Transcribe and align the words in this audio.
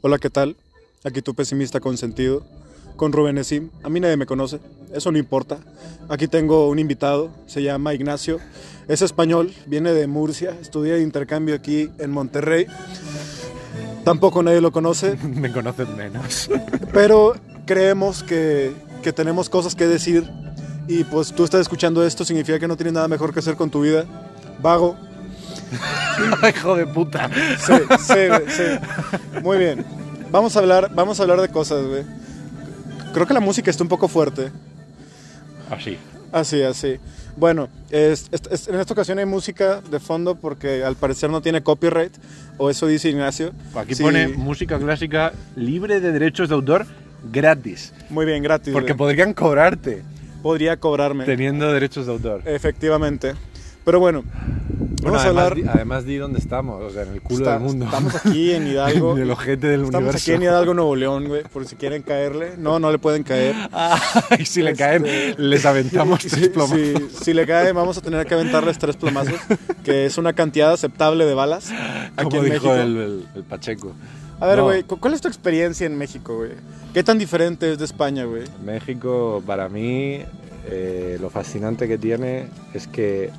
Hola, 0.00 0.18
¿qué 0.18 0.30
tal? 0.30 0.54
Aquí 1.02 1.22
tu 1.22 1.34
pesimista 1.34 1.80
consentido, 1.80 2.44
con 2.94 3.12
Rubén 3.12 3.36
Esim. 3.36 3.70
A 3.82 3.88
mí 3.88 3.98
nadie 3.98 4.16
me 4.16 4.26
conoce, 4.26 4.60
eso 4.94 5.10
no 5.10 5.18
importa. 5.18 5.58
Aquí 6.08 6.28
tengo 6.28 6.68
un 6.68 6.78
invitado, 6.78 7.30
se 7.48 7.64
llama 7.64 7.94
Ignacio. 7.94 8.38
Es 8.86 9.02
español, 9.02 9.52
viene 9.66 9.92
de 9.92 10.06
Murcia, 10.06 10.56
estudia 10.62 10.94
de 10.94 11.02
intercambio 11.02 11.56
aquí 11.56 11.90
en 11.98 12.12
Monterrey. 12.12 12.66
Tampoco 14.04 14.40
nadie 14.44 14.60
lo 14.60 14.70
conoce, 14.70 15.16
Me 15.24 15.50
conocen 15.50 15.96
menos. 15.96 16.48
pero 16.92 17.34
creemos 17.66 18.22
que, 18.22 18.72
que 19.02 19.12
tenemos 19.12 19.50
cosas 19.50 19.74
que 19.74 19.88
decir. 19.88 20.30
Y 20.86 21.02
pues 21.02 21.32
tú 21.34 21.42
estás 21.42 21.62
escuchando 21.62 22.06
esto, 22.06 22.24
significa 22.24 22.60
que 22.60 22.68
no 22.68 22.76
tienes 22.76 22.92
nada 22.92 23.08
mejor 23.08 23.32
que 23.32 23.40
hacer 23.40 23.56
con 23.56 23.68
tu 23.68 23.80
vida. 23.80 24.06
Vago, 24.62 24.96
Hijo 26.56 26.76
de 26.76 26.86
puta. 26.86 27.28
Sí, 27.58 27.72
sí, 28.00 28.14
güey, 28.28 28.42
sí. 28.48 29.40
Muy 29.42 29.58
bien. 29.58 29.84
Vamos 30.30 30.56
a 30.56 30.60
hablar, 30.60 30.90
vamos 30.94 31.18
a 31.18 31.22
hablar 31.22 31.40
de 31.40 31.48
cosas, 31.48 31.84
güey. 31.86 32.02
Creo 33.12 33.26
que 33.26 33.34
la 33.34 33.40
música 33.40 33.70
está 33.70 33.82
un 33.82 33.88
poco 33.88 34.08
fuerte. 34.08 34.50
Así. 35.70 35.98
Así, 36.32 36.62
así. 36.62 36.96
Bueno, 37.36 37.68
es- 37.90 38.28
es- 38.32 38.42
es- 38.50 38.68
en 38.68 38.74
esta 38.80 38.92
ocasión 38.92 39.18
hay 39.18 39.24
música 39.26 39.80
de 39.90 40.00
fondo 40.00 40.34
porque 40.34 40.82
al 40.84 40.96
parecer 40.96 41.30
no 41.30 41.40
tiene 41.40 41.62
copyright, 41.62 42.12
o 42.58 42.68
eso 42.68 42.86
dice 42.86 43.08
Ignacio. 43.10 43.52
Aquí 43.74 43.94
Sí, 43.94 44.02
pone 44.02 44.28
música 44.28 44.78
clásica 44.78 45.32
libre 45.56 46.00
de 46.00 46.12
derechos 46.12 46.48
de 46.48 46.54
autor 46.56 46.86
gratis. 47.32 47.92
Muy 48.10 48.26
bien, 48.26 48.42
gratis. 48.42 48.72
Porque 48.72 48.92
güey. 48.92 48.98
podrían 48.98 49.34
cobrarte 49.34 50.02
podría 50.42 50.76
cobrarme. 50.78 51.24
teniendo 51.24 51.72
derechos 51.72 52.06
de 52.06 52.12
autor. 52.12 52.42
Efectivamente. 52.44 53.34
Pero 53.84 54.00
bueno, 54.00 54.24
Bueno, 55.00 55.12
vamos 55.18 55.22
a 55.22 55.26
además, 55.28 55.44
hablar. 55.52 55.54
di, 55.56 55.68
además 55.78 56.04
di 56.04 56.16
dónde 56.16 56.38
estamos, 56.38 56.82
o 56.82 56.90
sea, 56.90 57.02
en 57.04 57.12
el 57.14 57.20
culo 57.22 57.38
Está- 57.38 57.52
del 57.54 57.60
mundo. 57.62 57.84
Estamos 57.84 58.14
aquí 58.16 58.52
en 58.52 58.66
Hidalgo. 58.66 59.12
en 59.16 59.22
el 59.22 59.30
ojete 59.30 59.66
del 59.68 59.84
Estamos 59.84 59.94
universo. 60.00 60.24
aquí 60.24 60.32
en 60.32 60.42
Hidalgo, 60.42 60.74
Nuevo 60.74 60.96
León, 60.96 61.28
güey, 61.28 61.42
por 61.44 61.66
si 61.66 61.76
quieren 61.76 62.02
caerle. 62.02 62.52
No, 62.58 62.78
no 62.78 62.90
le 62.90 62.98
pueden 62.98 63.22
caer. 63.22 63.54
y 64.38 64.44
si 64.44 64.62
le 64.62 64.72
Este- 64.72 64.82
caen, 64.84 65.04
les 65.36 65.64
aventamos 65.66 66.20
tres 66.28 66.48
plomazos. 66.48 66.78
sí, 66.78 67.08
si 67.22 67.34
le 67.34 67.46
cae, 67.46 67.72
vamos 67.72 67.96
a 67.98 68.00
tener 68.00 68.26
que 68.26 68.34
aventarles 68.34 68.78
tres 68.78 68.96
plomazos, 68.96 69.34
que 69.84 70.06
es 70.06 70.18
una 70.18 70.32
cantidad 70.32 70.72
aceptable 70.72 71.24
de 71.26 71.34
balas 71.34 71.70
aquí 72.16 72.24
Como 72.24 72.36
en 72.44 72.52
dijo 72.52 72.66
México. 72.68 72.74
el, 72.74 72.96
el- 72.96 73.28
el 73.36 73.42
Pacheco. 73.44 73.92
A 74.40 74.46
ver, 74.46 74.58
No, 74.58 74.64
güey, 74.64 74.84
cu- 74.84 74.98
¿cuál 75.00 75.14
es 75.14 75.20
tu 75.20 75.26
experiencia 75.28 75.84
en 75.86 75.98
México, 75.98 76.36
güey? 76.36 76.52
¿Qué 76.94 77.02
tan 77.02 77.18
diferente 77.18 77.72
es 77.72 77.78
de 77.78 77.84
España, 77.84 78.24
güey? 78.24 78.44
México, 78.64 79.42
para 79.44 79.68
mí, 79.68 80.20
eh, 80.70 81.18
lo 81.20 81.28
fascinante 81.28 81.88
que 81.88 81.98
tiene 81.98 82.46
es 82.72 82.86
que 82.86 83.30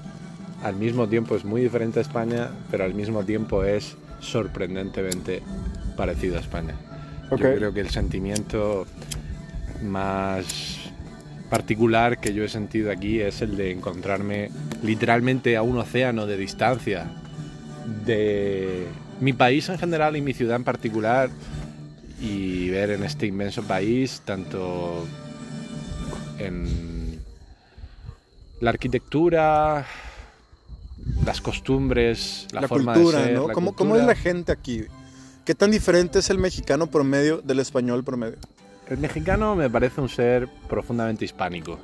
al 0.64 0.76
mismo 0.76 1.08
tiempo 1.08 1.36
es 1.36 1.46
muy 1.46 1.62
diferente 1.62 2.00
a 2.00 2.02
España, 2.02 2.50
pero 2.70 2.84
al 2.84 2.94
mismo 2.94 3.24
tiempo 3.24 3.64
es 3.64 3.96
sorprendentemente 4.20 5.42
parecido 5.96 6.38
a 6.38 6.40
España. 6.40 6.76
Yo 7.32 7.38
creo 7.38 7.74
que 7.74 7.82
el 7.82 7.90
sentimiento 7.90 8.88
más 9.84 10.80
particular 11.50 12.20
que 12.20 12.34
yo 12.34 12.44
he 12.44 12.50
sentido 12.50 12.92
aquí 12.92 13.20
es 13.20 13.42
el 13.42 13.56
de 13.58 13.72
encontrarme 13.72 14.52
literalmente 14.84 15.58
a 15.58 15.62
un 15.62 15.78
océano 15.78 16.26
de 16.26 16.38
distancia 16.38 17.08
de 18.06 18.86
mi 19.20 19.34
país 19.34 19.70
en 19.70 19.78
general 19.78 20.16
y 20.16 20.22
mi 20.22 20.34
ciudad 20.34 20.56
en 20.56 20.64
particular 20.64 21.30
y 22.22 22.70
ver 22.70 22.92
en 22.92 23.04
este 23.04 23.26
inmenso 23.26 23.64
país 23.64 24.22
tanto 24.26 25.06
en 26.38 27.20
la 28.60 28.72
arquitectura, 28.72 29.86
las 31.26 31.42
costumbres, 31.42 32.48
la, 32.52 32.62
La, 32.62 32.68
forma 32.68 32.94
cultura, 32.94 33.20
de 33.20 33.26
ser, 33.26 33.34
¿no? 33.36 33.48
la 33.48 33.54
¿Cómo, 33.54 33.74
cómo 33.76 33.96
es 33.96 34.04
la 34.04 34.16
gente 34.16 34.52
aquí? 34.52 34.84
¿Qué 35.46 35.56
tan 35.56 35.72
diferente 35.72 36.20
es 36.20 36.30
el 36.30 36.38
mexicano 36.38 36.88
promedio 36.88 37.42
del 37.42 37.60
español 37.60 38.04
promedio? 38.04 38.38
El 38.88 38.98
mexicano 38.98 39.56
me 39.56 39.70
parece 39.70 40.02
un 40.02 40.10
ser 40.10 40.48
profundamente 40.68 41.26
hispánico. 41.26 41.80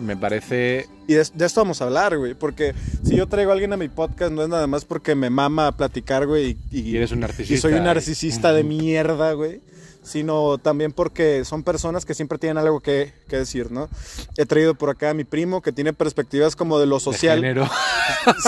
Me 0.00 0.16
parece 0.16 0.88
Y 1.08 1.14
de, 1.14 1.26
de 1.32 1.46
esto 1.46 1.60
vamos 1.62 1.80
a 1.80 1.84
hablar, 1.86 2.18
güey, 2.18 2.34
porque 2.34 2.74
si 3.02 3.16
yo 3.16 3.26
traigo 3.28 3.50
a 3.50 3.54
alguien 3.54 3.72
a 3.72 3.76
mi 3.78 3.88
podcast 3.88 4.30
no 4.32 4.42
es 4.42 4.48
nada 4.48 4.66
más 4.66 4.84
porque 4.84 5.14
me 5.14 5.30
mama 5.30 5.72
platicar, 5.76 6.26
güey, 6.26 6.58
y, 6.70 6.80
Y 6.80 6.96
eres 6.96 7.12
un 7.12 7.20
narcisista. 7.20 7.54
y 7.54 7.58
soy 7.58 7.72
un 7.72 7.78
y- 7.82 7.84
narcisista 7.84 8.52
de 8.52 8.62
mierda, 8.62 9.32
güey, 9.32 9.60
sino 10.06 10.56
también 10.58 10.92
porque 10.92 11.44
son 11.44 11.62
personas 11.64 12.04
que 12.04 12.14
siempre 12.14 12.38
tienen 12.38 12.58
algo 12.58 12.80
que, 12.80 13.12
que 13.28 13.36
decir, 13.38 13.70
¿no? 13.72 13.88
He 14.36 14.46
traído 14.46 14.74
por 14.74 14.88
acá 14.90 15.10
a 15.10 15.14
mi 15.14 15.24
primo 15.24 15.60
que 15.62 15.72
tiene 15.72 15.92
perspectivas 15.92 16.54
como 16.54 16.78
de 16.78 16.86
lo 16.86 16.96
de 16.96 17.00
social. 17.00 17.38
género. 17.40 17.68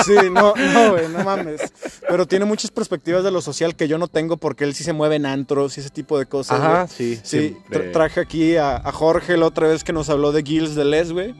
Sí, 0.04 0.14
no, 0.30 0.54
no, 0.54 0.90
güey, 0.92 1.08
no 1.08 1.24
mames. 1.24 1.60
Pero 2.08 2.26
tiene 2.26 2.44
muchas 2.44 2.70
perspectivas 2.70 3.24
de 3.24 3.30
lo 3.32 3.40
social 3.42 3.74
que 3.74 3.88
yo 3.88 3.98
no 3.98 4.06
tengo 4.06 4.36
porque 4.36 4.62
él 4.64 4.72
sí 4.74 4.84
se 4.84 4.92
mueve 4.92 5.16
en 5.16 5.26
antros 5.26 5.76
y 5.76 5.80
ese 5.80 5.90
tipo 5.90 6.16
de 6.18 6.26
cosas. 6.26 6.60
Ajá, 6.60 6.84
güey. 6.96 7.16
sí. 7.16 7.20
Sí, 7.24 7.56
tra- 7.68 7.92
traje 7.92 8.20
aquí 8.20 8.56
a, 8.56 8.76
a 8.76 8.92
Jorge 8.92 9.36
la 9.36 9.46
otra 9.46 9.66
vez 9.68 9.82
que 9.82 9.92
nos 9.92 10.08
habló 10.10 10.30
de 10.30 10.42
Gilles 10.44 10.74
de 10.76 10.84
Les, 10.84 11.10
güey. 11.12 11.34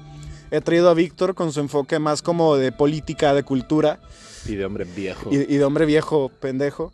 He 0.50 0.60
traído 0.60 0.88
a 0.90 0.94
Víctor 0.94 1.34
con 1.36 1.52
su 1.52 1.60
enfoque 1.60 1.98
más 2.00 2.22
como 2.22 2.56
de 2.56 2.72
política, 2.72 3.34
de 3.34 3.44
cultura 3.44 4.00
y 4.46 4.56
de 4.56 4.64
hombre 4.64 4.84
viejo. 4.84 5.30
y, 5.32 5.36
y 5.36 5.56
de 5.58 5.64
hombre 5.64 5.86
viejo 5.86 6.30
pendejo. 6.40 6.92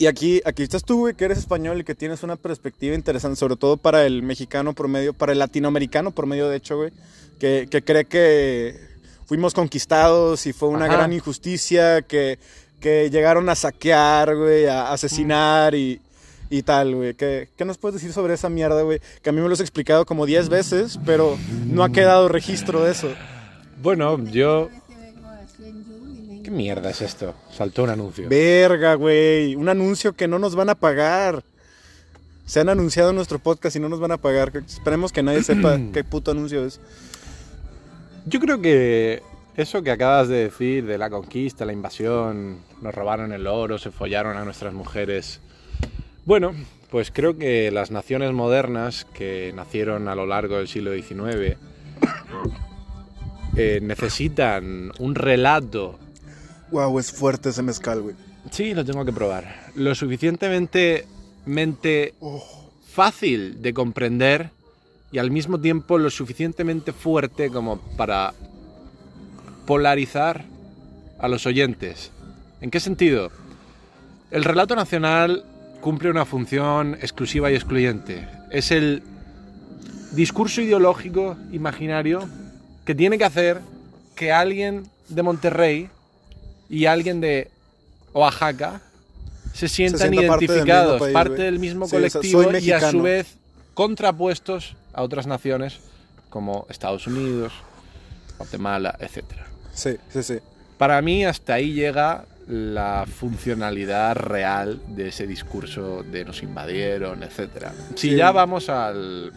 Y 0.00 0.06
aquí, 0.06 0.40
aquí 0.46 0.62
estás 0.62 0.82
tú, 0.82 1.00
güey, 1.00 1.14
que 1.14 1.26
eres 1.26 1.36
español 1.36 1.78
y 1.78 1.84
que 1.84 1.94
tienes 1.94 2.22
una 2.22 2.36
perspectiva 2.36 2.94
interesante, 2.94 3.36
sobre 3.36 3.56
todo 3.56 3.76
para 3.76 4.06
el 4.06 4.22
mexicano 4.22 4.72
promedio, 4.72 5.12
para 5.12 5.32
el 5.32 5.38
latinoamericano 5.38 6.10
promedio, 6.10 6.48
de 6.48 6.56
hecho, 6.56 6.78
güey, 6.78 6.90
que, 7.38 7.68
que 7.70 7.84
cree 7.84 8.06
que 8.06 8.80
fuimos 9.26 9.52
conquistados 9.52 10.46
y 10.46 10.54
fue 10.54 10.70
una 10.70 10.86
Ajá. 10.86 10.94
gran 10.94 11.12
injusticia, 11.12 12.00
que, 12.00 12.38
que 12.80 13.10
llegaron 13.10 13.50
a 13.50 13.54
saquear, 13.54 14.34
güey, 14.36 14.64
a 14.68 14.90
asesinar 14.90 15.74
y, 15.74 16.00
y 16.48 16.62
tal, 16.62 16.94
güey. 16.94 17.12
¿Qué, 17.12 17.50
¿Qué 17.54 17.66
nos 17.66 17.76
puedes 17.76 18.00
decir 18.00 18.14
sobre 18.14 18.32
esa 18.32 18.48
mierda, 18.48 18.80
güey? 18.80 19.02
Que 19.20 19.28
a 19.28 19.32
mí 19.34 19.42
me 19.42 19.48
lo 19.48 19.52
has 19.52 19.60
explicado 19.60 20.06
como 20.06 20.24
10 20.24 20.48
veces, 20.48 20.98
pero 21.04 21.36
no 21.66 21.84
ha 21.84 21.92
quedado 21.92 22.28
registro 22.28 22.82
de 22.84 22.92
eso. 22.92 23.08
Bueno, 23.82 24.18
yo... 24.30 24.70
¿Qué 26.50 26.56
mierda 26.56 26.90
es 26.90 27.00
esto? 27.00 27.32
Saltó 27.52 27.84
un 27.84 27.90
anuncio. 27.90 28.28
Verga, 28.28 28.94
güey. 28.94 29.54
Un 29.54 29.68
anuncio 29.68 30.14
que 30.14 30.26
no 30.26 30.40
nos 30.40 30.56
van 30.56 30.68
a 30.68 30.74
pagar. 30.74 31.44
Se 32.44 32.58
han 32.58 32.68
anunciado 32.68 33.10
en 33.10 33.16
nuestro 33.16 33.38
podcast 33.38 33.76
y 33.76 33.78
no 33.78 33.88
nos 33.88 34.00
van 34.00 34.10
a 34.10 34.16
pagar. 34.16 34.50
Esperemos 34.56 35.12
que 35.12 35.22
nadie 35.22 35.44
sepa 35.44 35.78
qué 35.92 36.02
puto 36.02 36.32
anuncio 36.32 36.66
es. 36.66 36.80
Yo 38.26 38.40
creo 38.40 38.60
que 38.60 39.22
eso 39.56 39.84
que 39.84 39.92
acabas 39.92 40.26
de 40.26 40.38
decir 40.48 40.86
de 40.86 40.98
la 40.98 41.08
conquista, 41.08 41.64
la 41.64 41.72
invasión, 41.72 42.58
nos 42.82 42.96
robaron 42.96 43.32
el 43.32 43.46
oro, 43.46 43.78
se 43.78 43.92
follaron 43.92 44.36
a 44.36 44.44
nuestras 44.44 44.74
mujeres. 44.74 45.38
Bueno, 46.24 46.52
pues 46.90 47.12
creo 47.12 47.38
que 47.38 47.70
las 47.70 47.92
naciones 47.92 48.32
modernas 48.32 49.06
que 49.14 49.52
nacieron 49.54 50.08
a 50.08 50.16
lo 50.16 50.26
largo 50.26 50.56
del 50.56 50.66
siglo 50.66 50.92
XIX 50.92 51.56
eh, 53.56 53.78
necesitan 53.80 54.90
un 54.98 55.14
relato. 55.14 55.96
Wow, 56.72 56.98
es 56.98 57.10
fuerte 57.10 57.48
ese 57.48 57.62
mezcal, 57.62 58.02
güey. 58.02 58.14
Sí, 58.50 58.74
lo 58.74 58.84
tengo 58.84 59.04
que 59.04 59.12
probar. 59.12 59.70
Lo 59.74 59.94
suficientemente 59.94 61.06
mente 61.46 62.14
fácil 62.92 63.60
de 63.62 63.74
comprender 63.74 64.50
y 65.12 65.18
al 65.18 65.30
mismo 65.30 65.60
tiempo 65.60 65.98
lo 65.98 66.10
suficientemente 66.10 66.92
fuerte 66.92 67.50
como 67.50 67.78
para 67.96 68.34
polarizar 69.66 70.44
a 71.18 71.28
los 71.28 71.46
oyentes. 71.46 72.10
¿En 72.60 72.70
qué 72.70 72.80
sentido? 72.80 73.30
El 74.30 74.44
relato 74.44 74.76
nacional 74.76 75.44
cumple 75.80 76.10
una 76.10 76.24
función 76.24 76.94
exclusiva 76.94 77.50
y 77.50 77.54
excluyente. 77.54 78.28
Es 78.50 78.70
el 78.70 79.02
discurso 80.12 80.60
ideológico 80.60 81.36
imaginario 81.52 82.28
que 82.84 82.94
tiene 82.94 83.18
que 83.18 83.24
hacer 83.24 83.60
que 84.14 84.32
alguien 84.32 84.84
de 85.08 85.22
Monterrey 85.22 85.88
y 86.70 86.86
alguien 86.86 87.20
de 87.20 87.50
Oaxaca 88.14 88.80
se 89.52 89.68
sientan 89.68 90.10
sienta 90.10 90.26
parte 90.28 90.46
del 90.46 90.50
identificados, 90.56 90.92
mismo 90.92 91.04
país, 91.04 91.14
parte 91.14 91.42
del 91.42 91.58
mismo 91.58 91.86
Sí, 91.88 91.96
o 91.96 91.98
sea, 92.00 92.08
colectivo 92.10 92.52
y 92.58 92.70
a 92.72 92.90
su 92.90 93.02
vez 93.02 93.34
contrapuestos 93.74 94.76
a 94.92 95.02
otras 95.02 95.26
naciones 95.26 95.78
como 96.30 96.66
Estados 96.70 97.06
Unidos, 97.06 97.52
Guatemala, 98.38 98.96
etc. 99.00 99.24
Sí, 99.74 99.96
sí, 100.12 100.22
sí. 100.22 100.38
Para 100.78 101.02
mí 101.02 101.24
hasta 101.24 101.54
ahí 101.54 101.72
llega 101.72 102.24
la 102.46 103.06
funcionalidad 103.18 104.16
real 104.16 104.80
de 104.88 105.08
ese 105.08 105.26
discurso 105.26 106.02
de 106.04 106.24
nos 106.24 106.42
invadieron, 106.42 107.22
etc. 107.22 107.68
Si 107.96 108.10
Sí. 108.10 108.16
ya 108.16 108.30
vamos 108.32 108.68
al, 108.68 109.32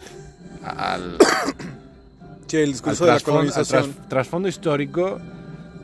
al, 0.64 1.18
Sí, 2.46 2.56
el 2.58 2.64
al 2.64 2.72
discurso 2.72 3.04
de 3.04 3.10
la 3.10 3.16
al 3.16 3.22
colonización. 3.22 3.92
tras- 3.94 4.08
trasfondo 4.08 4.48
histórico, 4.48 5.20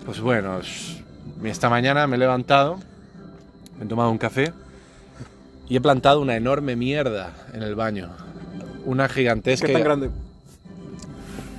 pues 0.07 0.21
bueno, 0.21 0.61
es- 0.61 0.97
esta 1.45 1.69
mañana 1.71 2.07
me 2.07 2.17
he 2.17 2.19
levantado, 2.19 2.79
me 3.79 3.85
he 3.85 3.89
tomado 3.89 4.11
un 4.11 4.19
café 4.19 4.53
y 5.69 5.77
he 5.77 5.81
plantado 5.81 6.21
una 6.21 6.37
enorme 6.37 6.77
mierda 6.77 7.33
en 7.55 7.63
el 7.63 7.75
baño. 7.75 8.11
Una 8.85 9.09
gigantesca, 9.09 9.67
¿Qué 9.67 9.73
tan 9.73 9.85
grande? 9.85 10.11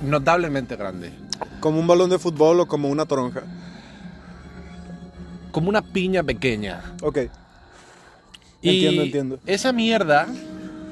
notablemente 0.02 0.76
grande. 0.76 1.12
¿Como 1.60 1.78
un 1.78 1.86
balón 1.86 2.10
de 2.10 2.18
fútbol 2.18 2.60
o 2.60 2.66
como 2.66 2.88
una 2.88 3.06
toronja? 3.06 3.42
Como 5.52 5.68
una 5.68 5.82
piña 5.82 6.22
pequeña. 6.22 6.82
Ok. 7.02 7.18
Y 8.60 8.68
Entiendo, 8.70 9.02
entiendo. 9.02 9.38
Esa 9.46 9.72
mierda 9.72 10.26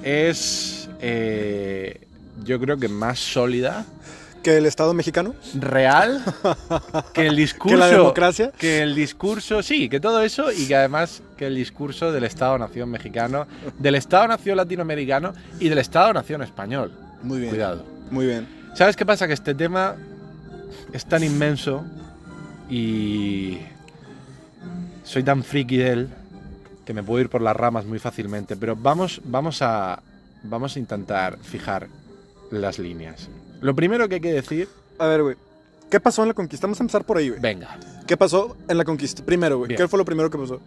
es, 0.02 0.88
eh, 1.00 2.06
yo 2.44 2.60
creo 2.60 2.76
que 2.78 2.88
más 2.88 3.18
sólida, 3.18 3.84
¿Que 4.42 4.56
el 4.56 4.66
Estado 4.66 4.94
mexicano? 4.94 5.34
real, 5.54 6.22
que 7.12 7.26
el 7.26 7.36
discurso. 7.36 7.76
¿Que 7.76 7.80
la 7.80 7.88
democracia? 7.88 8.52
Que 8.56 8.82
el 8.82 8.94
discurso, 8.94 9.62
sí, 9.62 9.88
que 9.88 10.00
todo 10.00 10.22
eso 10.22 10.50
y 10.50 10.66
que 10.66 10.76
además 10.76 11.22
que 11.36 11.46
el 11.46 11.54
discurso 11.54 12.10
del 12.10 12.24
Estado-Nación 12.24 12.90
mexicano, 12.90 13.46
del 13.78 13.96
Estado-Nación 13.96 14.56
latinoamericano 14.56 15.34
y 15.58 15.68
del 15.68 15.78
Estado-Nación 15.78 16.42
español. 16.42 16.92
Muy 17.22 17.40
bien. 17.40 17.50
Cuidado. 17.50 17.84
Muy 18.10 18.26
bien. 18.26 18.48
¿Sabes 18.74 18.96
qué 18.96 19.04
pasa? 19.04 19.26
Que 19.26 19.34
este 19.34 19.54
tema 19.54 19.96
es 20.92 21.04
tan 21.04 21.22
inmenso 21.22 21.84
y 22.68 23.58
soy 25.04 25.22
tan 25.22 25.42
friki 25.42 25.76
de 25.76 25.90
él 25.90 26.08
que 26.84 26.94
me 26.94 27.02
puedo 27.02 27.20
ir 27.20 27.28
por 27.28 27.42
las 27.42 27.56
ramas 27.56 27.84
muy 27.84 27.98
fácilmente, 27.98 28.56
pero 28.56 28.74
vamos, 28.74 29.20
vamos, 29.24 29.60
a, 29.60 30.02
vamos 30.42 30.76
a 30.76 30.78
intentar 30.78 31.38
fijar 31.38 31.88
las 32.50 32.78
líneas. 32.78 33.28
Lo 33.60 33.74
primero 33.74 34.08
que 34.08 34.16
hay 34.16 34.20
que 34.20 34.32
decir, 34.32 34.68
A 34.98 35.06
ver, 35.06 35.22
güey. 35.22 35.36
¿Qué 35.90 35.98
pasó 36.00 36.22
en 36.22 36.28
la 36.28 36.34
conquista? 36.34 36.66
Vamos 36.66 36.78
a 36.80 36.84
empezar 36.84 37.04
por 37.04 37.16
ahí, 37.18 37.30
güey. 37.30 37.40
venga, 37.40 37.78
¿Qué 38.06 38.16
pasó 38.16 38.56
en 38.68 38.78
la 38.78 38.84
conquista? 38.84 39.24
Primero, 39.24 39.58
güey. 39.58 39.68
Bien. 39.68 39.78
¿Qué 39.78 39.88
fue 39.88 39.98
lo 39.98 40.04
primero 40.04 40.30
que 40.30 40.38
pasó? 40.38 40.60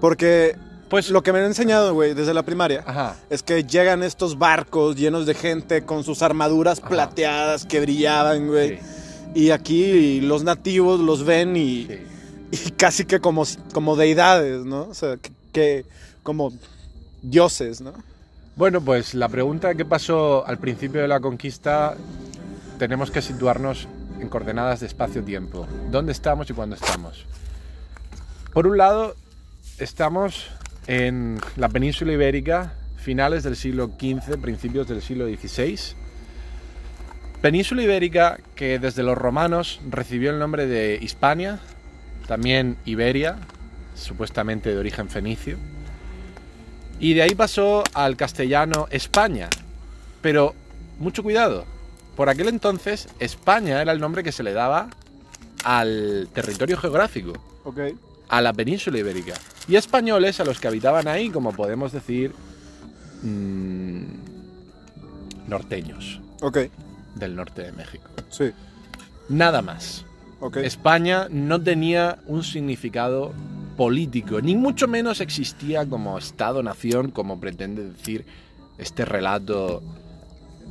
Porque 0.00 0.56
pues 0.88 1.10
lo 1.10 1.22
que 1.22 1.32
me 1.32 1.40
han 1.40 1.46
enseñado, 1.46 1.94
güey, 1.94 2.14
desde 2.14 2.32
la 2.32 2.44
primaria, 2.44 2.84
Ajá, 2.86 3.16
es 3.28 3.42
que 3.42 3.64
llegan 3.64 4.04
estos 4.04 4.38
barcos 4.38 4.94
llenos 4.94 5.26
de 5.26 5.34
gente 5.34 5.82
con 5.82 6.04
sus 6.04 6.22
armaduras 6.22 6.78
Ajá. 6.78 6.88
plateadas 6.88 7.64
que 7.64 7.80
brillaban, 7.80 8.46
güey. 8.46 8.76
sí, 8.78 8.82
Y 9.34 9.50
aquí 9.50 10.20
los 10.20 10.44
nativos 10.44 11.00
los 11.00 11.24
ven 11.24 11.56
y, 11.56 11.86
sí. 11.86 11.98
y 12.52 12.70
casi 12.72 13.04
que 13.04 13.18
como, 13.18 13.44
como 13.72 13.96
deidades, 13.96 14.64
¿no? 14.64 14.82
O 14.82 14.94
sea, 14.94 15.16
que, 15.16 15.32
que 15.52 15.84
como 16.22 16.52
dioses, 17.22 17.80
¿no? 17.80 17.92
Bueno, 18.56 18.80
pues 18.80 19.12
la 19.12 19.28
pregunta 19.28 19.74
que 19.74 19.84
pasó 19.84 20.46
al 20.46 20.56
principio 20.56 21.02
de 21.02 21.08
la 21.08 21.20
conquista 21.20 21.94
tenemos 22.78 23.10
que 23.10 23.20
situarnos 23.20 23.86
en 24.18 24.30
coordenadas 24.30 24.80
de 24.80 24.86
espacio-tiempo. 24.86 25.68
¿Dónde 25.90 26.12
estamos 26.12 26.48
y 26.48 26.54
cuándo 26.54 26.74
estamos? 26.74 27.26
Por 28.54 28.66
un 28.66 28.78
lado, 28.78 29.14
estamos 29.78 30.46
en 30.86 31.38
la 31.56 31.68
península 31.68 32.14
ibérica, 32.14 32.72
finales 32.96 33.42
del 33.42 33.56
siglo 33.56 33.88
XV, 33.88 34.40
principios 34.40 34.88
del 34.88 35.02
siglo 35.02 35.26
XVI. 35.26 35.78
Península 37.42 37.82
ibérica 37.82 38.38
que 38.54 38.78
desde 38.78 39.02
los 39.02 39.18
romanos 39.18 39.82
recibió 39.90 40.30
el 40.30 40.38
nombre 40.38 40.66
de 40.66 40.98
Hispania, 41.02 41.58
también 42.26 42.78
Iberia, 42.86 43.36
supuestamente 43.94 44.70
de 44.70 44.78
origen 44.78 45.10
fenicio. 45.10 45.58
Y 46.98 47.14
de 47.14 47.22
ahí 47.22 47.34
pasó 47.34 47.84
al 47.94 48.16
castellano 48.16 48.86
España. 48.90 49.48
Pero 50.22 50.54
mucho 50.98 51.22
cuidado. 51.22 51.64
Por 52.16 52.28
aquel 52.28 52.48
entonces 52.48 53.08
España 53.18 53.82
era 53.82 53.92
el 53.92 54.00
nombre 54.00 54.22
que 54.24 54.32
se 54.32 54.42
le 54.42 54.52
daba 54.52 54.88
al 55.64 56.28
territorio 56.32 56.78
geográfico, 56.78 57.32
a 58.28 58.40
la 58.40 58.52
península 58.52 58.98
ibérica. 58.98 59.34
Y 59.68 59.76
españoles 59.76 60.40
a 60.40 60.44
los 60.44 60.58
que 60.60 60.68
habitaban 60.68 61.08
ahí, 61.08 61.28
como 61.30 61.52
podemos 61.52 61.92
decir, 61.92 62.32
mm, 63.22 64.02
norteños 65.48 66.20
Ok. 66.40 66.58
del 67.14 67.36
norte 67.36 67.62
de 67.62 67.72
México. 67.72 68.08
Sí. 68.30 68.50
Nada 69.28 69.60
más. 69.62 70.04
España 70.62 71.26
no 71.30 71.60
tenía 71.60 72.18
un 72.26 72.44
significado 72.44 73.32
político, 73.76 74.40
ni 74.40 74.56
mucho 74.56 74.88
menos 74.88 75.20
existía 75.20 75.86
como 75.86 76.18
Estado-nación, 76.18 77.10
como 77.10 77.38
pretende 77.38 77.90
decir 77.90 78.24
este 78.78 79.04
relato 79.04 79.82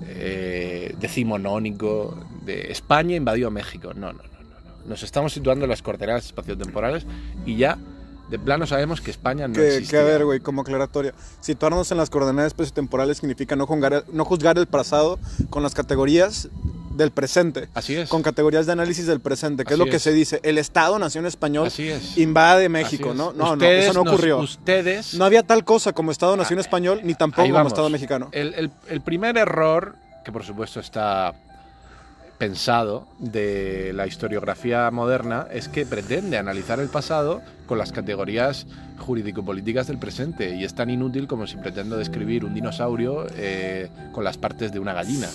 eh, 0.07 0.95
decimonónico 0.99 2.17
de 2.43 2.71
España 2.71 3.15
invadió 3.15 3.51
México. 3.51 3.93
No, 3.93 4.13
no, 4.13 4.23
no, 4.23 4.41
no, 4.41 4.79
no. 4.81 4.87
Nos 4.87 5.03
estamos 5.03 5.33
situando 5.33 5.65
en 5.65 5.69
las 5.69 5.81
coordenadas 5.81 6.25
espaciotemporales 6.25 7.05
y 7.45 7.55
ya 7.55 7.77
de 8.29 8.39
plano 8.39 8.65
sabemos 8.65 9.01
que 9.01 9.11
España 9.11 9.47
no 9.47 9.53
Que, 9.53 9.85
que 9.87 9.97
a 9.97 10.03
ver, 10.03 10.25
güey, 10.25 10.39
como 10.39 10.61
aclaratoria. 10.61 11.13
Situarnos 11.41 11.91
en 11.91 11.97
las 11.97 12.09
coordenadas 12.09 12.47
espaciotemporales 12.47 13.17
significa 13.17 13.55
no 13.55 13.67
juzgar, 13.67 14.03
no 14.11 14.25
juzgar 14.25 14.57
el 14.57 14.67
pasado 14.67 15.19
con 15.49 15.61
las 15.63 15.73
categorías 15.73 16.49
del 16.95 17.11
presente. 17.11 17.67
Así 17.73 17.95
es. 17.95 18.09
Con 18.09 18.21
categorías 18.23 18.65
de 18.65 18.71
análisis 18.71 19.05
del 19.07 19.19
presente, 19.19 19.63
que 19.63 19.73
es 19.73 19.79
Así 19.79 19.85
lo 19.85 19.89
que 19.91 19.97
es. 19.97 20.01
se 20.01 20.13
dice. 20.13 20.39
El 20.43 20.57
Estado-Nación 20.57 21.25
español 21.25 21.67
Así 21.67 21.89
es. 21.89 22.17
invade 22.17 22.69
México, 22.69 23.13
¿no? 23.13 23.31
es. 23.31 23.35
No, 23.37 23.53
Ustedes 23.53 23.85
no, 23.85 23.91
eso 23.91 23.93
no 23.99 24.03
nos- 24.05 24.13
ocurrió. 24.13 24.37
ustedes 24.39 25.13
No 25.13 25.25
había 25.25 25.43
tal 25.43 25.63
cosa 25.63 25.93
como 25.93 26.11
Estado-Nación 26.11 26.59
Ah, 26.59 26.61
español, 26.61 27.01
ni 27.03 27.13
tampoco 27.15 27.47
como. 27.49 27.67
Estado 27.67 27.89
mexicano. 27.89 28.29
El, 28.31 28.53
el- 28.55 28.71
el 28.89 29.01
primer 29.01 29.37
error, 29.37 29.95
que 30.23 30.31
por 30.31 30.43
supuesto 30.43 30.79
está 30.79 31.33
pensado 32.37 33.07
de 33.19 33.93
la 33.93 34.07
historiografía 34.07 34.91
moderna, 34.91 35.47
es 35.51 35.69
que 35.69 35.85
pretende 35.85 36.37
analizar 36.37 36.79
el 36.81 36.89
pasado 36.89 37.41
con 37.65 37.77
las 37.77 37.91
categorías 37.93 38.67
jurídico-políticas 38.99 39.87
del 39.87 39.97
presente 39.97 40.53
y 40.55 40.65
es 40.65 40.75
tan 40.75 40.89
inútil 40.89 41.27
como 41.27 41.47
si 41.47 41.55
pretendo 41.55 41.95
describir 41.97 42.43
un 42.43 42.53
dinosaurio 42.53 43.25
eh, 43.37 43.89
con 44.11 44.23
las 44.25 44.37
partes 44.37 44.71
de 44.73 44.79
una 44.79 44.93
gallina. 44.93 45.29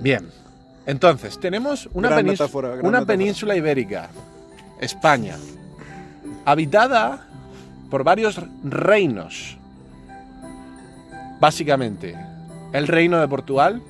Bien, 0.00 0.28
entonces 0.86 1.38
tenemos 1.38 1.88
una, 1.92 2.08
Gran 2.08 2.20
penís- 2.26 2.30
metáfora, 2.32 2.68
gran 2.68 2.80
una 2.80 3.00
metáfora. 3.00 3.06
península 3.06 3.56
ibérica, 3.56 4.08
España, 4.80 5.36
habitada 6.44 7.26
por 7.90 8.04
varios 8.04 8.40
reinos. 8.64 9.56
Básicamente, 11.40 12.16
el 12.72 12.86
reino 12.88 13.20
de 13.20 13.28
Portugal, 13.28 13.82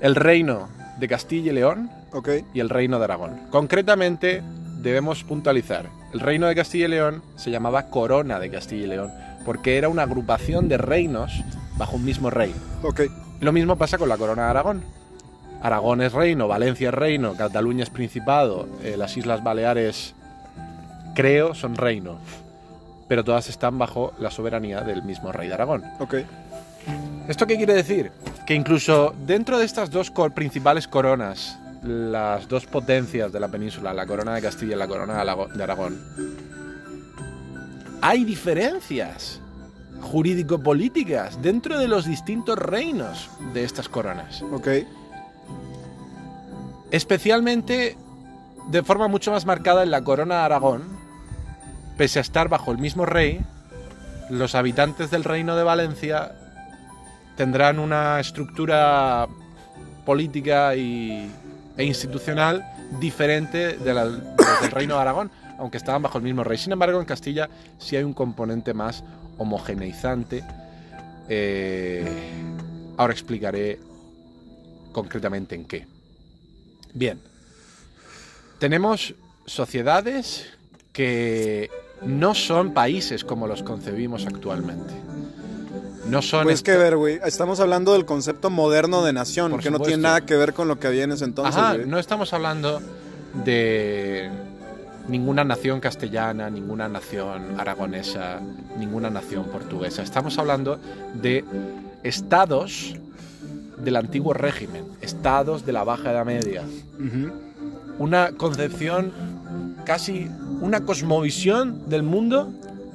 el 0.00 0.14
reino 0.14 0.68
de 0.98 1.08
Castilla 1.08 1.50
y 1.50 1.54
León 1.54 1.90
y 2.54 2.60
el 2.60 2.68
reino 2.68 2.98
de 2.98 3.04
Aragón. 3.04 3.40
Concretamente, 3.50 4.42
debemos 4.80 5.24
puntualizar, 5.24 5.86
el 6.12 6.20
reino 6.20 6.46
de 6.46 6.54
Castilla 6.54 6.86
y 6.86 6.90
León 6.90 7.22
se 7.36 7.50
llamaba 7.50 7.84
Corona 7.90 8.38
de 8.38 8.50
Castilla 8.50 8.84
y 8.84 8.88
León, 8.88 9.12
porque 9.44 9.78
era 9.78 9.88
una 9.88 10.02
agrupación 10.02 10.68
de 10.68 10.78
reinos 10.78 11.32
bajo 11.76 11.96
un 11.96 12.04
mismo 12.04 12.30
rey. 12.30 12.54
Lo 13.40 13.52
mismo 13.52 13.76
pasa 13.76 13.96
con 13.96 14.08
la 14.08 14.18
corona 14.18 14.44
de 14.44 14.50
Aragón. 14.50 14.82
Aragón 15.62 16.02
es 16.02 16.12
reino, 16.12 16.48
Valencia 16.48 16.88
es 16.88 16.94
reino, 16.94 17.34
Cataluña 17.34 17.84
es 17.84 17.90
principado, 17.90 18.68
eh, 18.82 18.96
las 18.96 19.16
Islas 19.16 19.42
Baleares, 19.42 20.14
creo, 21.14 21.54
son 21.54 21.76
reino. 21.76 22.18
Pero 23.08 23.24
todas 23.24 23.48
están 23.48 23.78
bajo 23.78 24.12
la 24.18 24.30
soberanía 24.30 24.82
del 24.82 25.02
mismo 25.02 25.32
rey 25.32 25.48
de 25.48 25.54
Aragón. 25.54 25.84
Ok. 25.98 26.16
¿Esto 27.28 27.46
qué 27.46 27.56
quiere 27.56 27.74
decir? 27.74 28.12
Que 28.46 28.54
incluso 28.54 29.14
dentro 29.26 29.58
de 29.58 29.64
estas 29.64 29.90
dos 29.90 30.10
principales 30.34 30.88
coronas, 30.88 31.58
las 31.82 32.48
dos 32.48 32.66
potencias 32.66 33.32
de 33.32 33.40
la 33.40 33.48
península, 33.48 33.92
la 33.92 34.06
corona 34.06 34.34
de 34.34 34.42
Castilla 34.42 34.74
y 34.74 34.78
la 34.78 34.88
corona 34.88 35.24
de 35.54 35.62
Aragón, 35.62 36.00
hay 38.02 38.24
diferencias 38.24 39.40
jurídico-políticas 40.00 41.40
dentro 41.42 41.78
de 41.78 41.88
los 41.88 42.06
distintos 42.06 42.58
reinos 42.58 43.28
de 43.54 43.64
estas 43.64 43.88
coronas. 43.88 44.42
Ok. 44.52 44.68
Especialmente 46.90 47.96
de 48.68 48.82
forma 48.82 49.08
mucho 49.08 49.30
más 49.30 49.46
marcada 49.46 49.82
en 49.82 49.90
la 49.90 50.02
corona 50.02 50.36
de 50.36 50.40
Aragón, 50.42 50.82
pese 51.96 52.18
a 52.18 52.22
estar 52.22 52.48
bajo 52.48 52.72
el 52.72 52.78
mismo 52.78 53.06
rey, 53.06 53.40
los 54.28 54.54
habitantes 54.54 55.10
del 55.10 55.24
reino 55.24 55.56
de 55.56 55.62
Valencia 55.64 56.32
tendrán 57.36 57.78
una 57.78 58.20
estructura 58.20 59.26
política 60.04 60.74
y- 60.76 61.30
e 61.76 61.84
institucional 61.84 62.64
diferente 63.00 63.76
de 63.76 63.94
la, 63.94 64.06
del 64.06 64.70
reino 64.70 64.94
de 64.96 65.00
Aragón, 65.00 65.30
aunque 65.58 65.76
estaban 65.78 66.02
bajo 66.02 66.18
el 66.18 66.24
mismo 66.24 66.42
rey. 66.44 66.58
Sin 66.58 66.72
embargo, 66.72 66.98
en 67.00 67.06
Castilla 67.06 67.48
sí 67.78 67.96
hay 67.96 68.02
un 68.04 68.14
componente 68.14 68.74
más 68.74 69.02
homogeneizante. 69.40 70.44
Eh, 71.28 72.04
ahora 72.98 73.12
explicaré 73.12 73.80
concretamente 74.92 75.54
en 75.54 75.64
qué. 75.64 75.86
Bien. 76.92 77.18
Tenemos 78.58 79.14
sociedades 79.46 80.46
que 80.92 81.70
no 82.02 82.34
son 82.34 82.74
países 82.74 83.24
como 83.24 83.46
los 83.46 83.62
concebimos 83.62 84.26
actualmente. 84.26 84.92
No 86.06 86.20
son 86.20 86.44
Pues 86.44 86.62
que 86.62 86.76
ver, 86.76 86.96
güey. 86.96 87.20
Estamos 87.24 87.60
hablando 87.60 87.94
del 87.94 88.04
concepto 88.04 88.50
moderno 88.50 89.02
de 89.02 89.14
nación, 89.14 89.58
que 89.58 89.70
no 89.70 89.80
tiene 89.80 90.02
nada 90.02 90.26
que 90.26 90.36
ver 90.36 90.52
con 90.52 90.68
lo 90.68 90.78
que 90.78 90.86
había 90.86 91.04
en 91.04 91.12
ese 91.12 91.24
entonces, 91.24 91.56
Ajá, 91.56 91.78
no 91.78 91.98
estamos 91.98 92.34
hablando 92.34 92.82
de 93.44 94.30
ninguna 95.08 95.44
nación 95.44 95.80
castellana, 95.80 96.50
ninguna 96.50 96.88
nación 96.88 97.58
aragonesa, 97.58 98.40
ninguna 98.78 99.10
nación 99.10 99.44
portuguesa. 99.44 100.02
Estamos 100.02 100.38
hablando 100.38 100.78
de 101.14 101.44
estados 102.02 102.94
del 103.78 103.96
antiguo 103.96 104.34
régimen, 104.34 104.84
estados 105.00 105.64
de 105.66 105.72
la 105.72 105.84
Baja 105.84 106.12
Edad 106.12 106.24
Media. 106.24 106.62
Una 107.98 108.32
concepción 108.32 109.12
casi 109.84 110.30
una 110.60 110.84
cosmovisión 110.84 111.88
del 111.88 112.02
mundo 112.02 112.50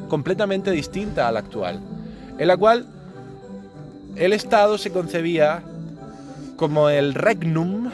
completamente 0.07 0.71
distinta 0.71 1.27
a 1.27 1.31
la 1.31 1.39
actual, 1.39 1.81
en 2.37 2.47
la 2.47 2.57
cual 2.57 2.85
el 4.15 4.33
Estado 4.33 4.77
se 4.77 4.91
concebía 4.91 5.63
como 6.55 6.89
el 6.89 7.13
regnum, 7.13 7.89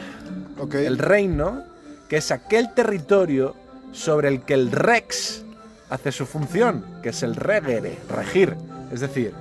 el 0.72 0.98
reino, 0.98 1.62
que 2.08 2.18
es 2.18 2.30
aquel 2.30 2.72
territorio 2.74 3.56
sobre 3.92 4.28
el 4.28 4.42
que 4.42 4.54
el 4.54 4.70
rex 4.72 5.44
hace 5.90 6.10
su 6.12 6.26
función, 6.26 6.84
que 7.02 7.10
es 7.10 7.22
el 7.22 7.36
regere, 7.36 7.98
regir. 8.08 8.56
Es 8.92 9.00
decir, 9.00 9.32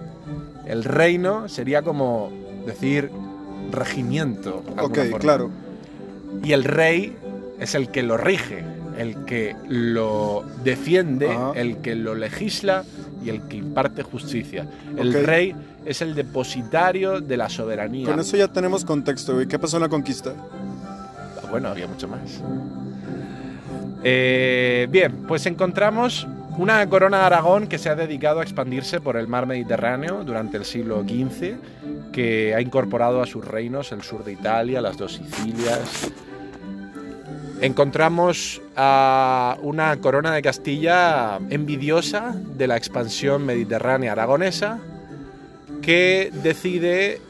el 0.66 0.84
reino 0.84 1.50
sería 1.50 1.82
como 1.82 2.32
decir 2.66 3.10
regimiento. 3.72 4.64
Ok, 4.78 4.96
forma. 4.98 5.20
claro. 5.20 5.50
Y 6.44 6.52
el 6.54 6.64
rey 6.64 7.16
es 7.60 7.76
el 7.76 7.90
que 7.90 8.04
lo 8.04 8.18
rige, 8.18 8.64
el 8.98 9.26
que 9.26 9.56
lo 9.68 10.44
defiende, 10.64 11.30
Ajá. 11.30 11.52
el 11.56 11.78
que 11.78 11.96
lo 11.96 12.16
legisla 12.16 12.84
y 13.24 13.30
el 13.30 13.42
que 13.44 13.58
imparte 13.58 14.04
justicia. 14.04 14.68
El 14.98 15.14
rey 15.14 15.56
es 15.86 16.02
el 16.02 16.16
depositario 16.16 17.22
de 17.22 17.38
la 17.38 17.50
soberanía. 17.50 18.08
Con 18.08 18.20
eso 18.20 18.38
ya 18.38 18.48
tenemos 18.48 18.84
contexto, 18.86 19.34
güey. 19.36 19.48
¿Qué 19.48 19.60
pasó 19.60 19.78
en 19.78 19.84
la 19.84 19.90
conquista? 19.90 20.34
Bueno, 21.50 21.70
había 21.70 21.88
mucho 21.88 22.08
más. 22.08 22.42
Eh, 24.04 24.88
bien, 24.90 25.26
pues 25.28 25.46
encontramos 25.46 26.28
una 26.58 26.88
corona 26.90 27.20
de 27.20 27.26
Aragón 27.26 27.68
que 27.68 27.78
se 27.78 27.90
ha 27.90 27.96
dedicado 27.96 28.40
a 28.40 28.44
expandirse 28.44 29.00
por 29.00 29.16
el 29.16 29.28
mar 29.28 29.46
Mediterráneo 29.46 30.24
durante 30.24 30.58
el 30.58 30.66
siglo 30.66 31.04
XV, 31.04 31.56
que 32.12 32.54
ha 32.56 32.62
incorporado 32.62 33.22
a 33.22 33.26
sus 33.26 33.46
reinos 33.46 33.92
el 33.92 34.02
sur 34.02 34.24
de 34.24 34.34
Italia, 34.34 34.82
las 34.82 34.98
dos 34.98 35.14
Sicilias. 35.14 36.12
Encontramos 37.62 38.62
a 38.76 39.58
una 39.62 39.96
corona 39.98 40.34
de 40.34 40.42
Castilla 40.42 41.38
envidiosa 41.50 42.36
de 42.36 42.68
la 42.68 42.76
expansión 42.76 43.46
mediterránea 43.46 44.14
aragonesa, 44.14 44.80
que 45.82 46.32
decide 46.44 47.22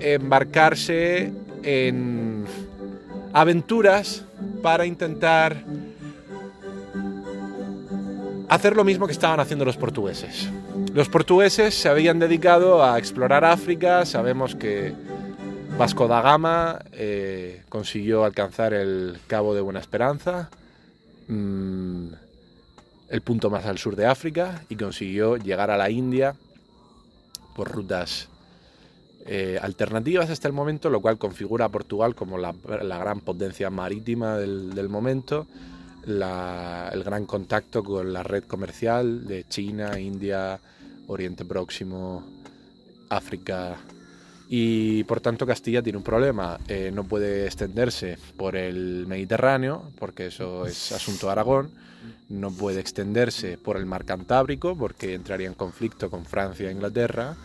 embarcarse 0.00 1.32
en 1.62 2.44
aventuras 3.32 4.24
para 4.62 4.86
intentar 4.86 5.64
hacer 8.50 8.76
lo 8.76 8.84
mismo 8.84 9.06
que 9.06 9.12
estaban 9.12 9.38
haciendo 9.38 9.64
los 9.64 9.76
portugueses. 9.76 10.50
Los 10.92 11.08
portugueses 11.08 11.72
se 11.72 11.88
habían 11.88 12.18
dedicado 12.18 12.84
a 12.84 12.98
explorar 12.98 13.44
África, 13.44 14.04
sabemos 14.04 14.56
que 14.56 14.92
Vasco 15.78 16.08
da 16.08 16.20
Gama 16.20 16.80
eh, 16.92 17.62
consiguió 17.68 18.24
alcanzar 18.24 18.74
el 18.74 19.18
Cabo 19.28 19.54
de 19.54 19.60
Buena 19.60 19.78
Esperanza, 19.78 20.50
mm, 21.28 22.08
el 23.08 23.20
punto 23.22 23.50
más 23.50 23.66
al 23.66 23.78
sur 23.78 23.94
de 23.94 24.06
África, 24.06 24.64
y 24.68 24.74
consiguió 24.74 25.36
llegar 25.36 25.70
a 25.70 25.76
la 25.76 25.88
India 25.88 26.34
por 27.54 27.70
rutas 27.70 28.28
eh, 29.26 29.60
alternativas 29.62 30.28
hasta 30.28 30.48
el 30.48 30.54
momento, 30.54 30.90
lo 30.90 31.00
cual 31.00 31.18
configura 31.18 31.66
a 31.66 31.68
Portugal 31.68 32.16
como 32.16 32.36
la, 32.36 32.52
gran 32.52 33.20
potencia 33.20 33.70
marítima 33.70 34.38
del 34.38 34.88
momento, 34.88 35.46
el 36.06 37.04
gran 37.04 37.26
contacto 37.26 37.84
con 37.84 38.12
la 38.12 38.22
red 38.22 38.44
comercial 38.44 39.26
de 39.26 39.44
China, 39.48 39.98
India, 39.98 40.58
Oriente 41.06 41.44
Próximo, 41.44 42.24
África. 43.08 43.76
Y 44.48 45.04
por 45.04 45.20
tanto 45.20 45.46
Castilla 45.46 45.82
tiene 45.82 45.98
un 45.98 46.04
problema, 46.04 46.58
eh, 46.66 46.90
no 46.92 47.04
puede 47.04 47.46
extenderse 47.46 48.18
por 48.36 48.56
el 48.56 49.06
Mediterráneo, 49.06 49.90
porque 49.98 50.26
eso 50.26 50.66
es 50.66 50.90
asunto 50.90 51.26
de 51.26 51.32
Aragón, 51.32 51.70
no 52.28 52.50
puede 52.50 52.80
extenderse 52.80 53.58
por 53.58 53.76
el 53.76 53.86
mar 53.86 54.04
Cantábrico, 54.04 54.76
porque 54.76 55.14
entraría 55.14 55.46
en 55.46 55.54
conflicto 55.54 56.10
con 56.10 56.24
Francia 56.24 56.68
e 56.68 56.72
Inglaterra, 56.72 57.36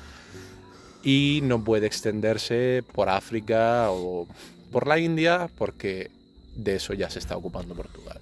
y 1.03 1.41
no 1.43 1.63
puede 1.63 1.85
extenderse 1.85 2.83
por 2.91 3.09
África 3.09 3.91
o 3.91 4.27
por 4.71 4.87
la 4.87 4.97
India, 4.97 5.47
porque 5.57 6.09
de 6.55 6.77
eso 6.77 6.93
ya 6.93 7.09
se 7.11 7.19
está 7.19 7.37
ocupando 7.37 7.75
Portugal. 7.75 8.19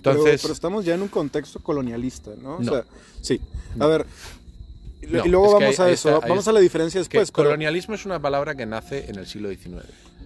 Pero- 0.00 0.16
Entonces, 0.16 0.42
pero, 0.42 0.54
estamos 0.54 0.84
ya 0.84 0.94
en 0.94 1.02
un 1.02 1.08
contexto 1.08 1.60
colonialista, 1.60 2.30
¿no? 2.42 2.56
O 2.56 2.62
No. 2.62 2.72
sea, 2.72 2.84
sí. 3.20 3.40
A 3.78 3.86
ver. 3.86 4.06
Y, 5.02 5.06
No, 5.06 5.26
y 5.26 5.28
luego 5.28 5.52
vamos 5.52 5.78
a 5.80 5.90
eso. 5.90 6.16
está- 6.16 6.26
vamos 6.28 6.48
a 6.48 6.52
la 6.52 6.60
diferencia 6.60 7.00
después. 7.00 7.30
pero- 7.30 7.48
colonialismo 7.50 7.94
es 7.94 8.06
una 8.06 8.20
palabra 8.20 8.54
que 8.54 8.64
nace 8.66 9.10
en 9.10 9.16
el 9.16 9.26
siglo 9.26 9.48
XIX. 9.50 9.84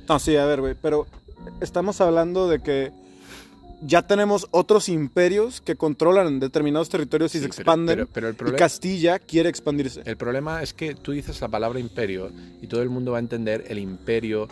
No, 0.08 0.18
sí, 0.18 0.36
a 0.36 0.46
ver, 0.46 0.60
güey. 0.60 0.74
Pero 0.80 1.06
estamos 1.60 2.00
hablando 2.00 2.48
de 2.48 2.60
que 2.60 2.92
ya 3.82 4.02
tenemos 4.06 4.48
otros 4.50 4.88
imperios 4.88 5.60
que 5.60 5.76
controlan 5.76 6.40
determinados 6.40 6.88
territorios 6.88 7.32
y 7.34 7.38
Sí, 7.38 7.40
se 7.42 7.46
expanden. 7.46 7.96
pero- 7.96 8.08
pero 8.12 8.28
el 8.28 8.34
y 8.34 8.36
problema- 8.36 8.58
Castilla 8.58 9.18
quiere 9.18 9.48
expandirse. 9.48 10.02
El 10.04 10.16
problema 10.16 10.62
es 10.62 10.72
que 10.74 10.94
tú 10.94 11.12
dices 11.12 11.40
la 11.40 11.48
palabra 11.48 11.78
imperio 11.78 12.30
y 12.60 12.66
todo 12.66 12.82
el 12.82 12.88
mundo 12.90 13.12
va 13.12 13.18
a 13.18 13.20
entender 13.20 13.64
el 13.68 13.78
imperio 13.78 14.48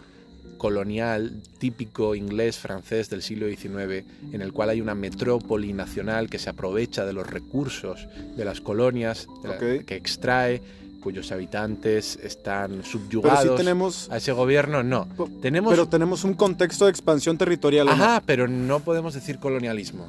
colonial 0.57 1.33
típico 1.59 2.15
inglés 2.15 2.59
francés 2.59 3.09
del 3.11 3.23
siglo 3.23 3.47
XIX 3.49 4.05
en 4.33 4.43
el 4.43 4.53
cual 4.53 4.71
hay 4.71 4.81
una 4.81 4.95
metrópoli 4.95 5.73
nacional 5.73 6.29
que 6.29 6.39
se 6.39 6.51
aprovecha 6.51 7.05
de 7.07 7.13
los 7.13 7.27
recursos 7.27 8.07
de 8.37 8.45
las 8.45 8.61
colonias 8.61 9.27
de 9.43 9.49
la- 9.49 9.55
Ok. 9.55 9.85
que 9.87 9.97
extrae 9.97 10.61
cuyos 11.03 11.31
habitantes 11.31 12.19
están 12.23 12.71
Pero 12.73 12.85
subyugados 12.85 13.43
sí 13.43 13.57
tenemos. 13.57 14.09
a 14.11 14.17
ese 14.17 14.33
gobierno 14.33 14.83
no 14.83 15.07
tenemos 15.41 15.71
Pero 15.73 15.87
tenemos 15.89 16.25
un 16.25 16.35
contexto 16.35 16.87
de 16.87 16.91
expansión 16.91 17.39
territorial. 17.39 17.89
ajá 17.89 18.23
pero 18.27 18.49
no 18.49 18.81
podemos 18.81 19.15
decir 19.15 19.39
colonialismo 19.39 20.07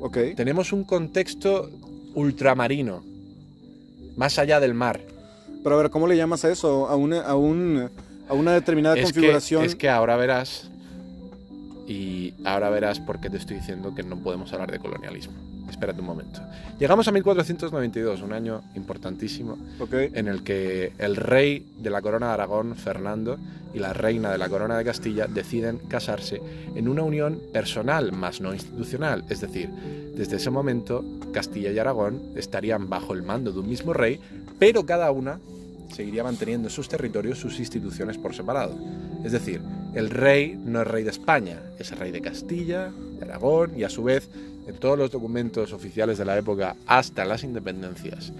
Ok. 0.00 0.16
tenemos 0.36 0.72
un 0.72 0.84
contexto 0.84 1.70
ultramarino 2.14 3.02
más 4.16 4.38
allá 4.38 4.60
del 4.60 4.74
mar 4.74 5.00
Pero 5.62 5.74
a 5.78 5.82
ver, 5.82 5.90
¿cómo 5.90 6.06
le 6.06 6.16
llamas 6.16 6.42
a 6.46 6.50
eso? 6.50 6.88
A 6.88 6.96
una, 6.96 7.20
a 7.20 7.36
un, 7.36 7.90
a 8.30 8.34
una 8.34 8.52
determinada 8.52 8.96
es 8.96 9.04
configuración. 9.04 9.62
Que, 9.62 9.66
es 9.66 9.74
que 9.74 9.88
ahora 9.88 10.16
verás, 10.16 10.70
y 11.86 12.32
ahora 12.44 12.70
verás 12.70 13.00
por 13.00 13.20
qué 13.20 13.28
te 13.28 13.36
estoy 13.36 13.56
diciendo 13.56 13.92
que 13.94 14.04
no 14.04 14.16
podemos 14.16 14.52
hablar 14.52 14.70
de 14.70 14.78
colonialismo. 14.78 15.34
Espérate 15.68 16.00
un 16.00 16.06
momento. 16.06 16.40
Llegamos 16.78 17.08
a 17.08 17.12
1492, 17.12 18.22
un 18.22 18.32
año 18.32 18.62
importantísimo, 18.74 19.58
en 19.90 20.28
el 20.28 20.42
que 20.44 20.92
el 20.98 21.16
rey 21.16 21.66
de 21.78 21.90
la 21.90 22.02
corona 22.02 22.28
de 22.28 22.32
Aragón, 22.34 22.76
Fernando, 22.76 23.36
y 23.74 23.78
la 23.78 23.92
reina 23.92 24.30
de 24.30 24.38
la 24.38 24.48
corona 24.48 24.76
de 24.76 24.84
Castilla 24.84 25.26
deciden 25.26 25.78
casarse 25.88 26.40
en 26.74 26.88
una 26.88 27.02
unión 27.02 27.40
personal, 27.52 28.12
más 28.12 28.40
no 28.40 28.52
institucional. 28.52 29.24
Es 29.28 29.40
decir, 29.40 29.68
desde 30.16 30.36
ese 30.36 30.50
momento, 30.50 31.04
Castilla 31.32 31.70
y 31.70 31.78
Aragón 31.78 32.20
estarían 32.36 32.88
bajo 32.88 33.12
el 33.14 33.22
mando 33.22 33.52
de 33.52 33.60
un 33.60 33.68
mismo 33.68 33.92
rey, 33.92 34.20
pero 34.58 34.86
cada 34.86 35.10
una 35.12 35.38
seguiría 35.92 36.24
manteniendo 36.24 36.68
en 36.68 36.74
sus 36.74 36.88
territorios 36.88 37.38
sus 37.38 37.58
instituciones 37.58 38.18
por 38.18 38.34
separado. 38.34 38.74
Es 39.24 39.32
decir, 39.32 39.60
el 39.94 40.10
rey 40.10 40.58
no 40.64 40.82
es 40.82 40.86
rey 40.86 41.04
de 41.04 41.10
España, 41.10 41.58
es 41.78 41.96
rey 41.98 42.10
de 42.10 42.20
Castilla, 42.20 42.90
de 43.18 43.24
Aragón 43.24 43.72
y 43.76 43.84
a 43.84 43.88
su 43.88 44.02
vez 44.02 44.28
en 44.66 44.76
todos 44.76 44.98
los 44.98 45.10
documentos 45.10 45.72
oficiales 45.72 46.18
de 46.18 46.24
la 46.24 46.38
época 46.38 46.76
hasta 46.86 47.24
las 47.24 47.44
independencias 47.44 48.32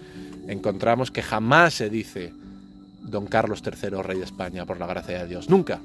encontramos 0.50 1.10
que 1.10 1.22
jamás 1.22 1.74
se 1.74 1.88
dice 1.88 2.32
Don 3.02 3.26
Carlos 3.26 3.62
III, 3.64 4.02
rey 4.02 4.18
de 4.18 4.24
España, 4.24 4.66
por 4.66 4.78
la 4.78 4.86
gracia 4.86 5.20
de 5.20 5.28
Dios. 5.28 5.48
Nunca. 5.48 5.80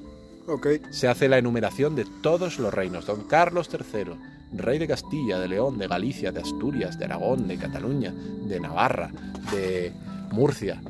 Ok. 0.47 0.67
Se 0.89 1.07
hace 1.07 1.29
la 1.29 1.37
enumeración 1.37 1.95
de 1.95 2.05
todos 2.21 2.59
los 2.59 2.73
reinos. 2.73 3.05
Don 3.05 3.23
Carlos 3.23 3.69
III, 3.71 4.13
rey 4.53 4.77
de 4.79 4.87
Castilla, 4.87 5.39
de 5.39 5.47
León, 5.47 5.77
de 5.77 5.87
Galicia, 5.87 6.31
de 6.31 6.41
Asturias, 6.41 6.99
de 6.99 7.05
Aragón, 7.05 7.47
de 7.47 7.57
Cataluña, 7.57 8.11
de 8.11 8.59
Navarra, 8.59 9.11
de 9.51 9.93
Murcia. 10.31 10.81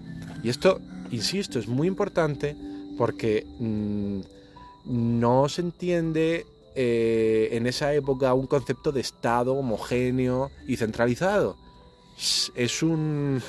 Y 0.45 0.49
esto, 0.49 0.79
insisto, 1.09 1.57
es 1.57 1.67
muy 1.67 1.87
importante 1.87 2.55
porque 2.99 3.47
mm, 3.59 4.19
no 4.85 5.49
se 5.49 5.61
entiende 5.61 6.45
eh, 6.75 7.49
en 7.53 7.65
esa 7.65 7.91
época 7.95 8.31
un 8.35 8.45
concepto 8.45 8.91
de 8.91 9.01
Estado 9.01 9.53
homogéneo 9.55 10.51
y 10.67 10.77
centralizado. 10.77 11.57
Es- 12.55 12.83
un... 12.83 13.41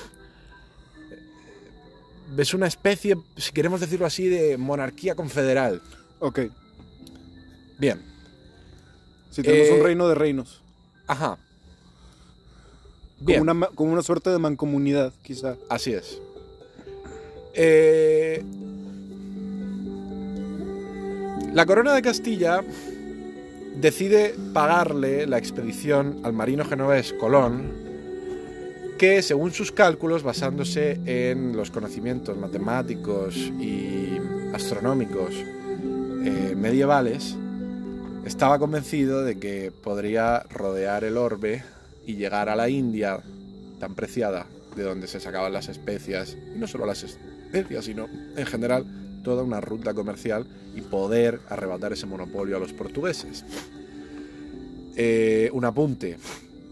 Es 2.39 2.55
una 2.55 2.67
especie, 2.67 3.17
si 3.37 3.53
queremos 3.53 3.81
decirlo 3.81 4.07
así, 4.07 4.27
de 4.29 4.57
monarquía 4.57 5.15
confederal. 5.15 5.83
Ok. 6.19 6.41
Bien. 7.79 8.01
Si 9.31 9.43
tenemos 9.43 9.69
Eh, 9.69 9.75
un 9.79 9.85
reino 9.85 10.09
de 10.09 10.15
reinos. 10.15 10.63
Ajá. 11.07 11.37
Como 13.19 13.27
Bien. 13.27 13.43
una, 13.43 13.53
ma- 13.55 13.69
como 13.75 13.93
una 13.93 14.03
suerte 14.03 14.31
de 14.31 14.39
mancomunidad, 14.39 15.13
quizá. 15.23 15.57
Así 15.69 15.93
es. 15.93 16.21
Eh, 17.59 18.43
la 21.55 21.65
corona 21.65 21.95
de 21.95 22.03
Castilla 22.03 22.63
decide 23.81 24.35
pagarle 24.53 25.27
la 25.27 25.39
expedición 25.39 26.21
al 26.23 26.35
marino 26.35 26.67
genovés 26.67 27.15
Colón, 27.15 27.73
que 28.99 29.23
según 29.23 29.53
sus 29.53 29.73
cálculos, 29.73 30.23
basándose 30.23 31.01
en 31.07 31.57
los 31.57 31.71
conocimientos 31.71 32.37
matemáticos 32.37 33.37
y 33.37 34.19
astronómicos 34.53 35.35
eh, 35.35 36.55
medievales, 36.57 37.37
estaba 38.27 38.59
convencido 38.59 39.23
de 39.23 39.39
que 39.39 39.73
podría 39.83 40.41
rodear 40.51 41.05
el 41.05 41.17
orbe 41.17 41.63
y 42.07 42.17
llegar 42.17 42.51
a 42.51 42.57
la 42.57 42.69
India 42.69 43.21
tan 43.81 43.95
preciada, 43.95 44.47
de 44.75 44.83
donde 44.83 45.07
se 45.07 45.21
sacaban 45.21 45.55
las 45.55 45.69
especias, 45.69 46.37
y 46.55 46.59
no 46.59 46.67
solo 46.67 46.85
las 46.85 47.03
sino 47.81 48.09
en 48.37 48.47
general 48.47 48.85
toda 49.23 49.43
una 49.43 49.61
ruta 49.61 49.95
comercial 49.95 50.47
y 50.75 50.83
poder 50.83 51.41
arrebatar 51.49 51.93
ese 51.93 52.07
monopolio 52.07 52.57
a 52.57 52.61
los 52.61 52.73
portugueses. 52.73 53.45
Eh, 54.97 55.51
un 55.53 55.65
apunte. 55.65 56.17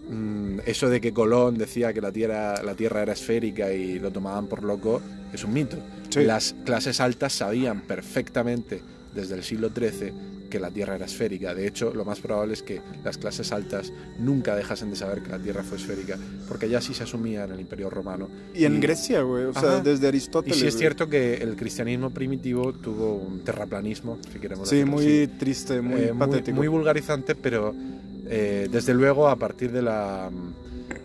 Mm, 0.09 0.61
eso 0.67 0.89
de 0.89 1.01
que 1.01 1.13
Colón 1.13 1.57
decía 1.57 1.93
que 1.93 2.01
la 2.01 2.13
tierra, 2.13 2.63
la 2.63 2.75
tierra 2.75 3.03
era 3.03 3.15
esférica 3.15 3.73
y 3.73 3.99
lo 3.99 4.11
tomaban 4.11 4.47
por 4.47 4.63
loco 4.63 5.01
es 5.33 5.45
un 5.45 5.53
mito. 5.53 5.79
Sí. 6.11 6.23
Las 6.25 6.55
clases 6.65 7.01
altas 7.01 7.33
sabían 7.33 7.81
perfectamente 7.81 8.83
desde 9.15 9.35
el 9.35 9.43
siglo 9.45 9.71
XIII 9.75 10.13
que 10.51 10.61
la 10.61 10.71
Tierra 10.71 10.95
era 10.95 11.07
esférica. 11.07 11.55
De 11.55 11.67
hecho, 11.67 11.93
lo 11.95 12.05
más 12.05 12.21
probable 12.21 12.53
es 12.55 12.63
que 12.63 12.81
las 13.03 13.19
clases 13.19 13.51
altas 13.51 13.93
nunca 14.21 14.55
dejasen 14.55 14.91
de 14.91 14.97
saber 14.97 15.23
que 15.23 15.31
la 15.31 15.39
Tierra 15.39 15.63
fue 15.65 15.79
esférica, 15.79 16.17
porque 16.47 16.69
ya 16.69 16.81
sí 16.81 16.95
se 16.95 17.03
asumía 17.03 17.45
en 17.45 17.53
el 17.53 17.61
Imperio 17.61 17.91
Romano. 17.91 18.29
Y 18.55 18.65
en 18.65 18.81
Grecia, 18.81 19.23
güey. 19.23 19.45
O 19.47 19.53
sea, 19.53 19.63
Ajá. 19.63 19.81
desde 19.81 20.07
Y 20.07 20.09
Aristóteles. 20.09 20.59
sí 20.59 20.67
es 20.67 20.77
cierto 20.77 21.09
que 21.09 21.35
el 21.37 21.57
cristianismo 21.57 22.11
primitivo 22.11 22.73
tuvo 22.73 23.15
un 23.17 23.41
terraplanismo, 23.41 24.19
si 24.33 24.39
queremos 24.39 24.69
Sí, 24.69 24.85
muy 24.85 25.05
así. 25.25 25.27
triste, 25.39 25.81
muy 25.81 26.01
Eh, 26.03 26.13
patético. 26.17 26.57
muy 26.57 26.69
vulgarizante, 26.69 27.35
pero 27.35 27.75
eh, 28.27 28.69
desde 28.71 28.95
luego 28.95 29.29
a 29.29 29.37
partir 29.37 29.73
de 29.73 29.83
la, 29.83 30.31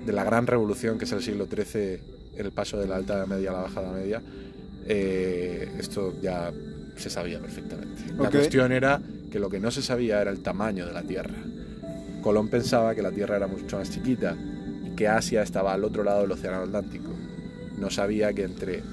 de 0.06 0.14
la 0.14 0.24
gran 0.24 0.46
revolución 0.46 0.98
que 1.00 1.06
es 1.06 1.12
el 1.12 1.24
siglo 1.24 1.48
XIII, 1.48 2.00
el 2.38 2.52
paso 2.52 2.78
de 2.80 2.88
la 2.88 2.98
alta 2.98 3.26
media 3.26 3.50
a 3.50 3.54
la 3.54 3.62
baja 3.64 3.82
media, 3.94 4.22
eh, 4.86 5.70
esto 5.80 6.14
ya 6.22 6.52
se 7.00 7.10
sabía 7.10 7.40
perfectamente. 7.40 8.14
La 8.18 8.30
cuestión 8.30 8.72
era 8.72 9.02
que 9.32 9.40
lo 9.40 9.50
que 9.50 9.60
no 9.60 9.72
se 9.72 9.82
sabía 9.82 10.22
era 10.22 10.32
el 10.32 10.42
tamaño 10.42 10.86
de 10.86 10.94
la 10.94 11.04
Tierra. 11.04 11.36
Colón 12.22 12.50
pensaba 12.50 12.96
que 12.96 13.02
la 13.02 13.12
Tierra 13.12 13.38
era 13.38 13.48
mucho 13.48 13.78
más 13.78 13.90
chiquita 13.90 14.36
y 14.86 14.96
que 14.96 15.08
Asia 15.08 15.42
estaba 15.42 15.74
al 15.74 15.84
otro 15.84 16.04
lado 16.04 16.22
del 16.22 16.32
Océano 16.32 16.58
Atlántico. 16.58 17.12
No 17.78 17.90
sabía 17.90 18.34
que 18.34 18.44
entre 18.44 18.84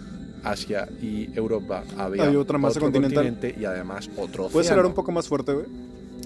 Asia 0.45 0.89
y 1.03 1.29
Europa 1.37 1.83
había 1.99 2.25
Hay 2.25 2.37
otra 2.37 2.59
masa 2.59 2.79
otro 2.79 2.93
continental. 2.93 3.25
continente 3.25 3.61
y 3.61 3.65
además 3.65 4.09
otro 4.17 4.45
océano. 4.45 4.53
¿Puedes 4.53 4.71
hablar 4.71 4.87
un 4.87 4.95
poco 4.95 5.11
más 5.11 5.27
fuerte, 5.27 5.53
güey? 5.53 5.67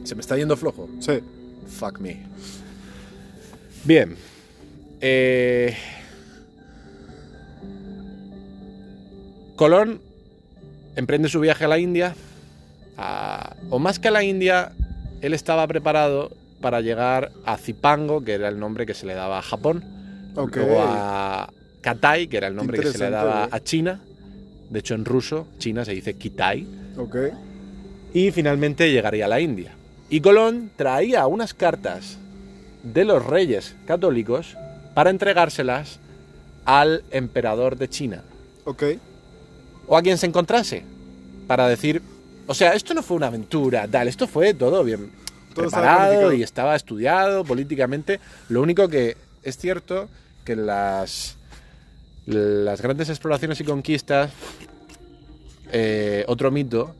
Se 0.05 0.15
me 0.15 0.21
está 0.21 0.37
yendo 0.37 0.57
flojo. 0.57 0.89
Sí. 1.01 1.21
Fuck 1.67 2.01
me. 2.01 2.27
Bien. 3.85 4.15
Eh, 5.01 5.75
Colón 9.57 10.01
emprende 11.01 11.29
su 11.29 11.41
viaje 11.41 11.65
a 11.65 11.69
la 11.69 11.79
India. 11.79 12.15
a- 13.03 13.57
o 13.71 13.79
más 13.79 13.99
que 13.99 14.09
a 14.09 14.11
la 14.11 14.23
India, 14.23 14.73
él 15.23 15.33
estaba 15.33 15.67
preparado 15.67 16.31
para 16.61 16.83
llegar 16.83 17.33
a 17.47 17.57
Zipango, 17.57 18.23
que 18.23 18.35
era 18.35 18.49
el 18.49 18.59
nombre 18.61 18.85
que 18.85 18.93
se 18.93 19.07
le 19.07 19.15
daba 19.15 19.39
a 19.39 19.43
Japón. 19.43 19.83
Ok. 20.37 20.57
Luego 20.57 20.83
a 20.83 21.51
Katai, 21.81 22.27
que 22.29 22.37
era 22.37 22.49
el 22.49 22.55
nombre 22.57 22.77
que 22.79 22.93
se 22.93 22.99
le 22.99 23.11
daba 23.11 23.49
a 23.51 23.61
China. 23.61 24.01
De 24.69 24.81
hecho, 24.81 24.95
en 24.95 25.07
ruso, 25.07 25.47
China 25.59 25.85
se 25.87 25.93
dice 25.93 26.15
Kitai 26.15 26.67
y 28.13 28.31
finalmente 28.33 28.93
llegaría 28.93 29.25
a 29.25 29.29
la 29.29 29.41
India. 29.41 29.73
Y 30.11 30.21
Colón 30.21 30.71
traía 30.77 31.27
unas 31.27 31.55
cartas 31.55 32.19
de 32.83 33.05
los 33.07 33.25
reyes 33.25 33.75
católicos 33.87 34.57
para 34.95 35.09
entregárselas 35.09 36.01
al 36.67 37.03
emperador 37.13 37.77
de 37.79 37.89
China 37.89 38.23
Ok. 38.65 38.83
O 39.91 39.97
a 39.97 40.03
quien 40.03 40.17
se 40.19 40.27
encontrase 40.27 40.85
para 41.49 41.67
decir, 41.67 42.01
o 42.47 42.55
sea, 42.55 42.75
esto 42.75 42.95
no 42.95 43.03
fue 43.03 43.17
una 43.17 43.27
aventura, 43.27 43.89
tal, 43.89 44.07
esto 44.07 44.29
fue 44.29 44.55
todo 44.55 44.85
bien 44.85 45.11
Todo 45.53 45.65
preparado 45.65 46.33
y 46.33 46.45
estaba 46.45 46.77
estudiado 46.77 47.45
políticamente. 47.45 48.21
Lo 48.49 48.63
único 48.63 48.89
que 48.89 49.17
es 49.43 49.59
cierto 49.59 50.09
que 50.45 50.55
las 50.55 51.37
las 52.27 52.81
grandes 52.81 53.09
exploraciones 53.09 53.61
y 53.61 53.65
conquistas, 53.65 54.31
eh, 55.73 56.25
otro 56.29 56.53
mito, 56.53 56.95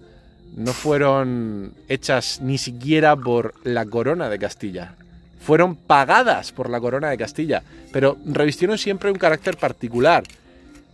no 0.57 0.73
fueron 0.73 1.75
hechas 1.87 2.41
ni 2.43 2.59
siquiera 2.59 3.15
por 3.15 3.55
la 3.63 3.87
corona 3.87 4.29
de 4.29 4.41
Castilla. 4.41 4.97
Fueron 5.41 5.77
pagadas 5.77 6.51
por 6.51 6.69
la 6.69 6.81
corona 6.81 7.11
de 7.11 7.19
Castilla, 7.19 7.63
pero 7.93 8.17
revistieron 8.27 8.79
siempre 8.79 9.13
un 9.13 9.19
carácter 9.19 9.57
particular. 9.57 10.25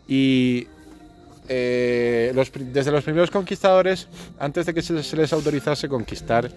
Y 0.07 0.69
eh, 1.49 2.33
los 2.35 2.51
desde 2.55 2.91
los 2.91 3.05
primeros 3.05 3.31
conquistadores, 3.31 4.09
antes 4.39 4.67
de 4.67 4.75
que 4.75 4.83
se, 4.83 5.03
se 5.03 5.17
les 5.17 5.33
autorizase 5.33 5.89
conquistar 5.89 6.51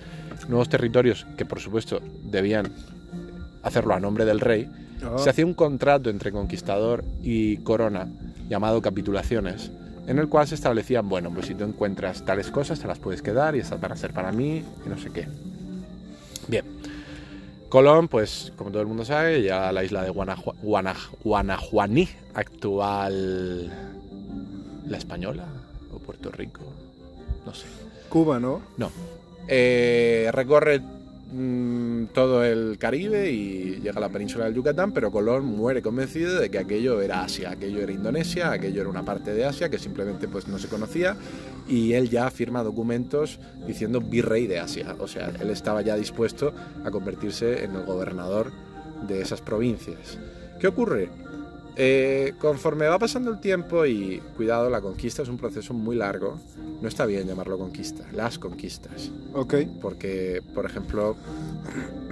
nuevos 0.47 0.69
territorios, 0.69 1.25
que 1.38 1.45
por 1.45 1.60
supuesto 1.60 2.02
debían 2.23 2.71
hacerlo 3.63 3.93
a 3.93 3.99
nombre 3.99 4.25
del 4.25 4.39
rey, 4.39 4.69
Ah. 5.02 5.15
se 5.17 5.30
hacía 5.30 5.45
un 5.45 5.54
contrato 5.54 6.10
entre 6.10 6.30
conquistador 6.32 7.06
y 7.23 7.58
corona 7.58 8.08
llamado 8.49 8.82
capitulaciones, 8.82 9.71
en 10.08 10.19
el 10.19 10.28
cual 10.28 10.45
se 10.45 10.56
establecían, 10.56 11.08
bueno, 11.08 11.32
pues 11.34 11.45
si 11.45 11.56
tú 11.56 11.63
encuentras 11.63 12.25
tales 12.25 12.52
cosas, 12.52 12.80
te 12.82 12.88
las 12.88 12.99
puedes 12.99 13.21
quedar 13.21 13.56
y 13.56 13.60
estas 13.60 13.80
van 13.80 13.93
a 13.93 13.95
ser 13.95 14.12
para 14.12 14.32
mí 14.34 14.62
y 14.86 14.89
no 14.89 14.97
sé 14.97 15.10
qué. 15.12 15.25
Bien. 16.49 16.65
Colón, 17.69 18.08
pues 18.10 18.52
como 18.58 18.71
todo 18.71 18.82
el 18.82 18.88
mundo 18.89 19.06
sabe, 19.06 19.41
llega 19.41 19.69
a 19.69 19.71
la 19.71 19.84
isla 19.86 20.02
de 20.04 20.10
Guanaju- 20.12 20.56
Guanaj- 20.63 21.12
Guanajuaní, 21.23 22.10
actual 22.34 23.71
la 24.89 24.97
española 24.97 25.45
o 25.93 25.99
Puerto 25.99 26.32
Rico, 26.32 26.62
no 27.45 27.54
sé. 27.54 27.67
Cuba, 28.10 28.39
¿no? 28.39 28.62
No. 28.78 28.91
Eh, 29.47 30.30
recorre 30.34 30.80
mm, 30.80 32.06
todo 32.13 32.43
el 32.43 32.78
Caribe 32.78 33.32
y 33.32 33.80
llega 33.82 33.97
a 33.97 34.02
la 34.02 34.10
península 34.10 34.45
del 34.45 34.56
Yucatán, 34.56 34.91
pero 34.91 35.12
Colón 35.12 35.45
muere 35.45 35.82
convencido 35.82 36.39
de 36.39 36.49
que 36.49 36.58
aquello 36.58 37.02
era 37.02 37.23
Asia, 37.23 37.52
aquello 37.52 37.80
era 37.82 37.91
Indonesia, 37.91 38.52
aquello 38.52 38.82
era 38.82 38.89
una 38.89 39.06
parte 39.06 39.34
de 39.34 39.45
Asia 39.45 39.69
que 39.69 39.78
simplemente 39.78 40.28
pues 40.28 40.47
no 40.47 40.58
se 40.58 40.67
conocía 40.67 41.15
y 41.67 41.93
él 41.93 42.10
ya 42.10 42.30
firma 42.32 42.63
documentos 42.63 43.39
diciendo 43.67 44.02
virrey 44.02 44.47
de 44.47 44.60
Asia, 44.60 44.95
o 44.99 45.08
sea, 45.08 45.32
él 45.39 45.52
estaba 45.52 45.82
ya 45.84 45.95
dispuesto 45.95 46.54
a 46.84 46.89
convertirse 46.89 47.63
en 47.63 47.75
el 47.75 47.86
gobernador 47.86 48.52
de 49.08 49.21
esas 49.21 49.41
provincias. 49.41 50.17
¿Qué 50.60 50.67
ocurre? 50.67 51.10
Eh, 51.75 52.34
conforme 52.39 52.88
va 52.88 52.99
pasando 52.99 53.32
el 53.32 53.39
tiempo 53.39 53.86
y 53.86 54.21
cuidado, 54.36 54.69
la 54.69 54.82
conquista 54.82 55.21
es 55.21 55.29
un 55.29 55.38
proceso 55.38 55.73
muy 55.73 55.95
largo, 55.95 56.38
no 56.82 56.88
está 56.88 57.05
bien 57.05 57.27
llamarlo 57.27 57.58
conquista, 57.58 58.03
las 58.13 58.38
conquistas. 58.38 59.12
Ok. 59.34 59.55
Porque, 59.82 60.41
por 60.53 60.65
ejemplo, 60.65 61.15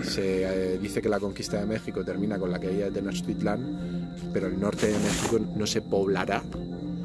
se 0.04 0.44
eh, 0.44 0.78
dice 0.78 1.02
que 1.02 1.10
la 1.10 1.20
conquista 1.20 1.60
de 1.60 1.66
México 1.66 2.04
termina 2.06 2.40
con 2.40 2.52
la 2.52 2.60
caída 2.60 2.86
de 2.86 2.92
Tenochtitlán, 2.92 4.16
pero 4.32 4.48
el 4.48 4.60
norte 4.60 4.88
de 4.88 4.98
México 5.00 5.40
no 5.56 5.68
se 5.68 5.82
poblará. 5.82 6.44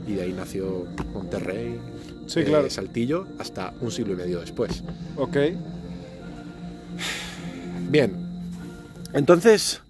Y 0.07 0.15
de 0.15 0.23
ahí 0.23 0.33
nació 0.33 0.87
Monterrey, 1.12 1.79
Sí, 2.27 2.41
eh, 2.41 2.45
claro. 2.45 2.71
Saltillo, 2.71 3.27
hasta 3.38 3.73
un 3.81 3.91
siglo 3.91 4.15
y 4.15 4.17
medio 4.17 4.41
después. 4.41 4.83
Ok. 5.17 5.37
Bien, 7.91 8.15
entonces 9.12 9.83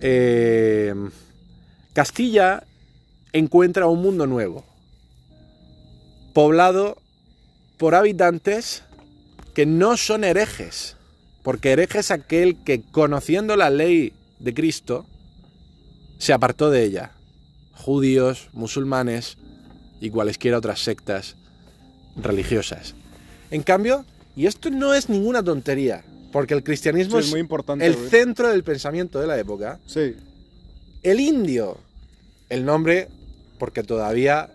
eh, 0.00 0.94
Castilla 1.98 2.62
encuentra 3.32 3.88
un 3.88 4.00
mundo 4.00 4.28
nuevo, 4.28 4.64
poblado 6.32 6.96
por 7.76 7.96
habitantes 7.96 8.84
que 9.52 9.66
no 9.66 9.96
son 9.96 10.22
herejes, 10.22 10.94
porque 11.42 11.72
hereje 11.72 11.98
es 11.98 12.12
aquel 12.12 12.62
que 12.62 12.82
conociendo 12.82 13.56
la 13.56 13.70
ley 13.70 14.12
de 14.38 14.54
Cristo 14.54 15.06
se 16.18 16.32
apartó 16.32 16.70
de 16.70 16.84
ella, 16.84 17.14
judíos, 17.72 18.48
musulmanes 18.52 19.36
y 20.00 20.10
cualesquiera 20.10 20.58
otras 20.58 20.78
sectas 20.78 21.34
religiosas. 22.14 22.94
En 23.50 23.64
cambio, 23.64 24.04
y 24.36 24.46
esto 24.46 24.70
no 24.70 24.94
es 24.94 25.08
ninguna 25.08 25.42
tontería, 25.42 26.04
porque 26.30 26.54
el 26.54 26.62
cristianismo 26.62 27.20
Sí, 27.20 27.26
es 27.26 27.30
muy 27.32 27.40
importante, 27.40 27.84
el 27.84 27.96
centro 27.96 28.50
del 28.50 28.62
pensamiento 28.62 29.18
de 29.18 29.26
la 29.26 29.36
época. 29.36 29.80
Sí. 29.84 30.14
El 31.02 31.18
indio, 31.18 31.87
el 32.48 32.64
nombre, 32.64 33.08
porque 33.58 33.82
todavía 33.82 34.50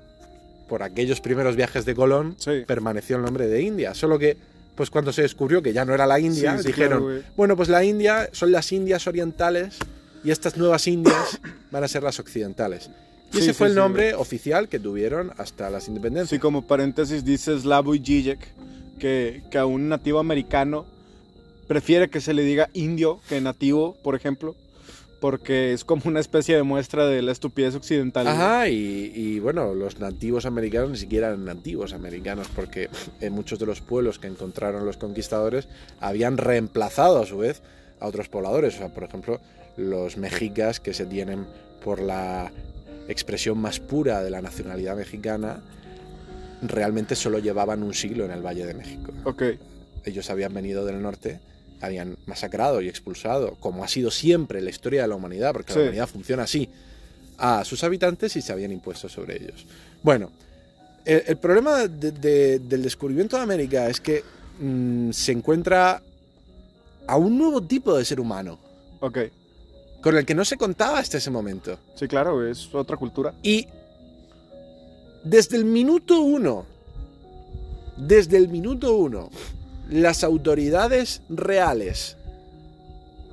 por 0.68 0.82
aquellos 0.84 1.22
primeros 1.22 1.56
viajes 1.56 1.86
de 1.86 1.94
Colón 1.94 2.36
Sí. 2.38 2.64
permaneció 2.66 3.18
el 3.18 3.22
nombre 3.24 3.48
de 3.48 3.62
India, 3.62 3.94
solo 3.94 4.18
que 4.18 4.38
pues 4.76 4.90
cuando 4.90 5.14
se 5.14 5.22
descubrió 5.22 5.62
que 5.62 5.72
ya 5.72 5.86
no 5.86 5.94
era 5.94 6.08
la 6.08 6.20
India, 6.20 6.54
Sí, 6.58 6.64
sí, 6.64 6.68
dijeron, 6.70 7.04
claro, 7.06 7.22
bueno, 7.38 7.56
pues 7.56 7.70
la 7.70 7.84
India 7.84 8.30
son 8.32 8.52
las 8.52 8.72
Indias 8.72 9.06
orientales 9.06 9.78
y 10.24 10.32
estas 10.32 10.58
nuevas 10.58 10.88
Indias 10.88 11.40
van 11.72 11.84
a 11.84 11.88
ser 11.88 12.02
las 12.02 12.20
occidentales. 12.20 12.90
Y 13.34 13.40
ese 13.40 13.54
fue 13.54 13.68
el 13.68 13.76
nombre 13.76 14.14
oficial 14.16 14.70
que 14.70 14.80
tuvieron 14.80 15.32
hasta 15.38 15.70
las 15.70 15.88
independencias. 15.88 16.30
Sí, 16.30 16.40
como 16.40 16.66
paréntesis 16.66 17.24
dice 17.24 17.60
Slavoj 17.60 17.98
Žižek 18.02 18.40
que, 19.00 19.44
que 19.52 19.58
a 19.60 19.66
un 19.66 19.90
nativo 19.90 20.20
americano 20.20 20.86
prefiere 21.68 22.10
que 22.10 22.22
se 22.22 22.34
le 22.34 22.44
diga 22.44 22.70
indio 22.74 23.20
que 23.30 23.42
nativo, 23.42 23.96
por 24.04 24.16
ejemplo, 24.16 24.56
porque 25.24 25.72
es 25.72 25.86
como 25.86 26.02
una 26.08 26.20
especie 26.20 26.54
de 26.54 26.64
muestra 26.64 27.08
de 27.08 27.22
la 27.22 27.32
estupidez 27.32 27.76
occidental. 27.76 28.28
Ajá, 28.28 28.68
y, 28.68 29.10
y, 29.16 29.40
bueno, 29.40 29.74
los 29.74 29.98
nativos 29.98 30.46
americanos 30.46 30.90
ni 30.90 30.98
siquiera 30.98 31.28
eran 31.28 31.46
nativos 31.46 31.94
americanos, 31.94 32.50
porque 32.54 32.90
en 33.22 33.32
muchos 33.32 33.58
de 33.58 33.66
los 33.66 33.80
pueblos 33.80 34.20
que 34.20 34.28
encontraron 34.28 34.86
los 34.86 34.98
conquistadores 34.98 35.70
habían 36.02 36.36
reemplazado 36.36 37.22
a 37.22 37.26
su 37.26 37.38
vez 37.38 37.62
a 38.02 38.08
otros 38.08 38.28
pobladores. 38.28 38.76
O 38.76 38.78
sea, 38.80 38.90
por 38.90 39.06
ejemplo, 39.06 39.40
los 39.78 40.18
mexicas 40.18 40.82
que 40.82 40.94
se 40.94 41.06
tienen 41.06 41.46
por 41.86 42.02
la 42.02 42.52
expresión 43.08 43.58
más 43.60 43.80
pura 43.80 44.22
de 44.24 44.30
la 44.30 44.42
nacionalidad 44.42 44.98
mexicana, 44.98 45.62
realmente 46.62 47.16
solo 47.16 47.40
llevaban 47.40 47.82
un 47.82 47.94
siglo 47.94 48.26
en 48.26 48.32
el 48.32 48.46
Valle 48.46 48.66
de 48.66 48.74
México. 48.74 49.14
Ok. 49.24 49.44
Ellos 50.04 50.30
habían 50.30 50.54
venido 50.54 50.84
del 50.84 51.02
norte, 51.02 51.40
habían 51.84 52.18
masacrado 52.26 52.82
y 52.82 52.90
expulsado, 52.90 53.56
como 53.60 53.84
ha 53.84 53.88
sido 53.88 54.10
siempre 54.12 54.60
en 54.60 54.66
la 54.66 54.72
historia 54.72 55.02
de 55.04 55.08
la 55.08 55.16
humanidad, 55.16 55.54
porque 55.54 55.74
Sí. 55.74 55.80
la 55.80 55.84
humanidad 55.86 56.08
funciona 56.08 56.44
así, 56.44 56.70
a 57.38 57.64
sus 57.66 57.84
habitantes 57.84 58.36
y 58.36 58.42
se 58.42 58.52
habían 58.54 58.72
impuesto 58.72 59.10
sobre 59.10 59.38
ellos. 59.44 59.66
Bueno, 60.02 60.32
el, 61.06 61.24
el 61.28 61.38
problema 61.38 61.88
de- 61.88 62.12
de- 62.12 62.60
del 62.60 62.82
descubrimiento 62.84 63.36
de 63.38 63.44
América 63.44 63.90
es 63.90 64.00
que 64.00 64.24
mm, 64.60 65.12
se 65.12 65.32
encuentra 65.32 66.02
a 67.08 67.18
un 67.18 67.38
nuevo 67.38 67.62
tipo 67.62 67.98
de 67.98 68.06
ser 68.06 68.20
humano, 68.20 68.60
Ok. 69.00 69.18
con 70.02 70.16
el 70.16 70.26
que 70.26 70.36
no 70.36 70.46
se 70.46 70.58
contaba 70.58 71.00
hasta 71.00 71.18
ese 71.18 71.32
momento. 71.32 71.78
Sí, 71.96 72.08
claro, 72.08 72.48
es 72.48 72.74
otra 72.74 72.96
cultura. 72.98 73.34
Y 73.44 73.68
desde 75.24 75.58
el 75.58 75.66
minuto 75.66 76.22
uno, 76.22 76.66
desde 77.98 78.38
el 78.38 78.48
minuto 78.50 78.96
uno, 78.96 79.30
las 79.90 80.24
autoridades 80.24 81.22
reales, 81.30 82.18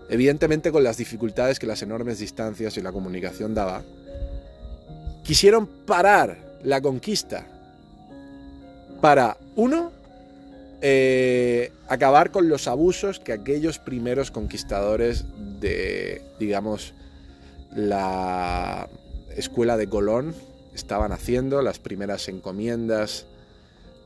evidentemente 0.08 0.72
con 0.72 0.84
las 0.84 0.96
dificultades 0.96 1.58
que 1.58 1.66
las 1.66 1.82
enormes 1.82 2.18
distancias 2.18 2.76
y 2.76 2.82
la 2.82 2.92
comunicación 2.92 3.54
daba, 3.54 3.82
quisieron 5.22 5.66
parar 5.66 6.36
la 6.64 6.80
conquista 6.80 7.46
para, 9.00 9.36
uno, 9.56 9.92
eh, 10.82 11.72
acabar 11.88 12.30
con 12.30 12.48
los 12.48 12.66
abusos 12.68 13.20
que 13.20 13.32
aquellos 13.32 13.78
primeros 13.78 14.30
conquistadores 14.30 15.24
de, 15.60 16.22
digamos, 16.38 16.94
la 17.74 18.88
escuela 19.36 19.76
de 19.76 19.88
Colón 19.88 20.34
estaban 20.74 21.12
haciendo, 21.12 21.62
las 21.62 21.78
primeras 21.78 22.28
encomiendas, 22.28 23.26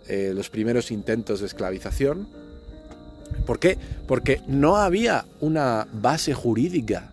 eh, 0.08 0.32
los 0.34 0.50
primeros 0.50 0.90
intentos 0.90 1.40
de 1.40 1.46
esclavización. 1.46 2.28
¿Por 3.46 3.58
qué? 3.58 3.76
Porque 4.06 4.40
no 4.46 4.76
había 4.76 5.24
una 5.40 5.86
base 5.92 6.34
jurídica 6.34 7.10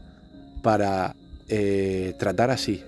para 0.62 1.15
eh, 1.49 2.13
tratar 2.19 2.51
así 2.51 2.84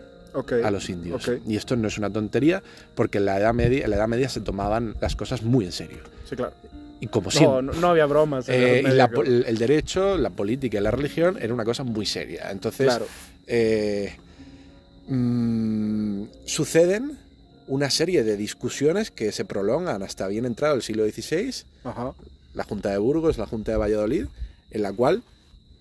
a 0.63 0.71
los 0.71 0.89
indios. 0.89 1.29
Y 1.47 1.57
esto 1.57 1.75
no 1.75 1.87
es 1.87 1.97
una 1.97 2.09
tontería, 2.09 2.63
porque 2.95 3.19
en 3.19 3.25
la 3.25 3.37
Edad 3.39 3.53
Media, 3.53 3.83
en 3.83 3.89
la 3.89 3.97
Edad 3.97 4.07
Media 4.07 4.29
se 4.29 4.41
tomaban 4.41 4.95
las 5.01 5.15
cosas 5.15 5.43
muy 5.43 5.65
en 5.65 5.71
serio. 5.71 5.99
Sí, 6.29 6.35
claro. 6.35 6.53
Y 6.99 7.07
como 7.07 7.29
siempre. 7.31 7.61
No, 7.63 7.73
no, 7.73 7.87
había 7.89 8.05
bromas. 8.05 8.47
Eh, 8.47 8.81
y 8.85 8.91
la 8.91 9.09
el 9.25 9.43
el 9.45 9.57
derecho, 9.57 10.17
la 10.17 10.29
política 10.29 10.77
y 10.77 10.81
la 10.81 10.91
religión 10.91 11.37
era 11.41 11.53
una 11.53 11.65
cosa 11.65 11.83
muy 11.83 12.05
seria. 12.05 12.49
Entonces, 12.49 12.87
Claro. 12.87 13.05
eh, 13.45 14.15
mm, 15.07 16.23
suceden 16.45 17.17
una 17.67 17.89
serie 17.89 18.23
de 18.23 18.37
discusiones 18.37 19.11
que 19.11 19.31
se 19.31 19.45
prolongan 19.45 20.03
hasta 20.03 20.27
bien 20.27 20.45
entrado 20.45 20.75
el 20.75 20.81
siglo 20.81 21.05
XVI, 21.05 21.63
Ajá. 21.83 22.13
la 22.53 22.63
Junta 22.63 22.89
de 22.89 22.97
Burgos, 22.97 23.37
la 23.37 23.45
Junta 23.45 23.71
de 23.71 23.77
Valladolid, 23.77 24.25
en 24.71 24.81
la 24.81 24.91
cual 24.91 25.23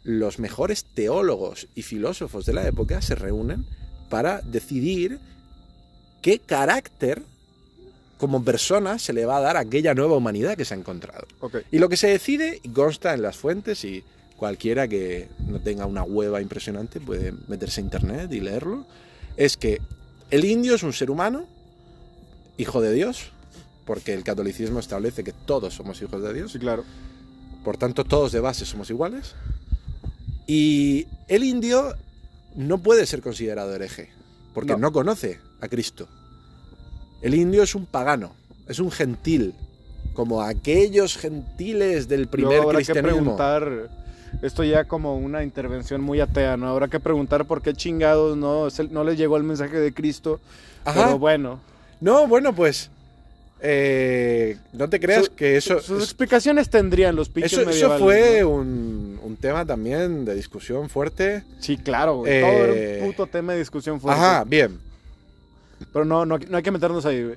los 0.05 0.39
mejores 0.39 0.85
teólogos 0.85 1.69
y 1.75 1.83
filósofos 1.83 2.47
de 2.47 2.53
la 2.53 2.67
época 2.67 3.01
se 3.03 3.15
reúnen 3.15 3.65
para 4.09 4.41
decidir 4.43 5.19
qué 6.21 6.39
carácter 6.39 7.23
como 8.19 8.45
persona 8.45 8.99
se 8.99 9.13
le 9.13 9.27
va 9.27 9.39
a 9.39 9.41
dar 9.41 9.57
a 9.57 9.61
aquella 9.61 9.95
nueva 9.95 10.17
humanidad 10.17 10.57
que 10.57 10.65
se 10.65 10.75
ha 10.75 10.77
encontrado. 10.77 11.27
Y 11.73 11.79
lo 11.79 11.89
que 11.89 11.97
se 11.97 12.07
decide, 12.07 12.61
y 12.63 12.69
consta 12.69 13.15
en 13.15 13.23
las 13.23 13.37
fuentes, 13.37 13.85
y 13.85 14.05
cualquiera 14.37 14.87
que 14.87 15.29
no 15.49 15.61
tenga 15.61 15.87
una 15.87 16.05
hueva 16.05 16.41
impresionante 16.41 17.01
puede 17.01 17.33
meterse 17.49 17.81
a 17.81 17.85
internet 17.85 18.33
y 18.33 18.41
leerlo, 18.41 18.87
es 19.37 19.57
que 19.57 19.81
el 20.31 20.45
indio 20.45 20.77
es 20.77 20.85
un 20.85 20.93
ser 20.93 21.11
humano, 21.11 21.47
hijo 22.57 22.81
de 22.81 22.93
Dios, 22.93 23.31
porque 23.85 24.15
el 24.15 24.23
catolicismo 24.25 24.79
establece 24.79 25.25
que 25.25 25.33
todos 25.33 25.75
somos 25.75 26.01
hijos 26.03 26.23
de 26.23 26.33
Dios, 26.35 26.53
Sí, 26.53 26.59
claro. 26.59 26.85
por 27.65 27.77
tanto 27.77 28.05
todos 28.05 28.33
de 28.33 28.41
base 28.41 28.65
somos 28.65 28.91
iguales, 28.91 29.35
y 30.47 31.07
el 31.29 31.45
indio 31.45 31.95
no 32.57 32.79
puede 32.79 33.07
ser 33.07 33.23
considerado 33.23 33.75
hereje, 33.75 34.11
porque 34.55 34.73
No. 34.73 34.79
no, 34.79 34.93
conoce 34.93 35.41
a 35.61 35.69
Cristo. 35.69 36.09
El 37.23 37.35
indio 37.35 37.63
es 37.63 37.75
un 37.75 37.87
pagano, 37.87 38.33
es 38.69 38.79
un 38.81 38.91
gentil, 38.91 39.55
como 40.13 40.43
aquellos 40.43 41.17
gentiles 41.17 42.09
del 42.09 42.27
primer 42.29 42.49
Luego 42.57 42.63
habrá 42.71 42.79
que 42.81 42.85
cristianismo. 42.85 43.37
preguntar, 43.37 43.91
esto 44.43 44.65
ya 44.65 44.85
como 44.85 45.17
una 45.17 45.43
intervención 45.43 46.01
muy 46.03 46.21
atea, 46.21 46.57
¿no? 46.57 46.69
Habrá 46.69 46.89
que 46.89 47.01
preguntar 47.01 47.47
por 47.47 47.63
qué 47.63 47.73
chingados 47.75 48.37
no, 48.37 48.69
no 48.91 49.05
les 49.05 49.17
llegó 49.17 49.37
el 49.37 49.45
mensaje 49.45 49.79
de 49.79 49.95
Cristo. 49.95 50.41
Ajá. 50.85 51.05
Pero 51.07 51.19
bueno, 51.19 51.61
No, 52.03 52.27
bueno, 52.27 52.55
pues 52.55 52.91
eh, 53.61 54.59
no 54.73 54.89
te 54.91 54.99
creas 55.01 55.27
Su- 55.27 55.35
que 55.35 55.57
eso, 55.57 55.81
sus 55.81 55.99
es- 55.99 56.05
explicaciones 56.05 56.69
tendrían 56.69 57.15
los 57.17 57.29
pinches 57.29 57.53
eso, 57.55 57.71
eso 57.71 57.99
fue 57.99 58.41
¿no? 58.43 58.49
un, 58.51 59.21
un 59.23 59.37
tema 59.37 59.65
también 59.65 60.25
de 60.25 60.35
discusión 60.35 60.91
fuerte. 60.91 61.45
Sí, 61.61 61.77
claro, 61.79 62.17
güey. 62.19 62.33
Eh, 62.33 62.41
Todo 62.41 62.65
era 62.75 63.05
un 63.05 63.11
puto 63.11 63.27
tema 63.29 63.53
de 63.53 63.61
discusión 63.61 64.01
fuerte. 64.01 64.21
Ajá, 64.21 64.45
bien. 64.45 64.79
Pero 65.93 66.05
no, 66.05 66.27
no, 66.27 66.39
no 66.39 66.57
hay 66.57 66.63
que 66.63 66.71
meternos 66.73 67.07
ahí, 67.07 67.23
güey. 67.25 67.37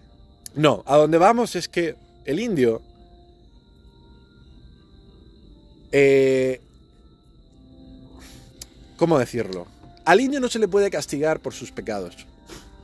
No, 0.56 0.84
a 0.88 0.98
donde 0.98 1.18
vamos 1.18 1.56
es 1.56 1.68
que 1.68 1.96
el 2.26 2.40
indio 2.40 2.82
eh, 5.92 6.60
¿Cómo 8.98 9.20
decirlo? 9.20 9.68
Al 10.06 10.22
indio 10.22 10.40
no 10.40 10.48
se 10.50 10.60
le 10.60 10.68
puede 10.68 10.90
castigar 10.90 11.40
por 11.40 11.54
sus 11.54 11.72
pecados, 11.72 12.26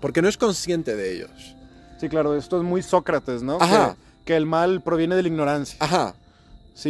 porque 0.01 0.21
no 0.21 0.27
es 0.27 0.37
consciente 0.37 0.95
de 0.95 1.15
ellos. 1.15 1.55
Sí, 2.01 2.09
claro, 2.09 2.35
esto 2.35 2.57
es 2.57 2.63
muy 2.63 2.81
Sócrates, 2.81 3.43
¿no? 3.43 3.57
Ajá. 3.61 3.95
Que, 4.25 4.25
que 4.33 4.35
el 4.35 4.45
mal 4.45 4.81
proviene 4.81 5.15
de 5.15 5.21
la 5.21 5.27
ignorancia. 5.29 5.77
Ajá, 5.79 6.15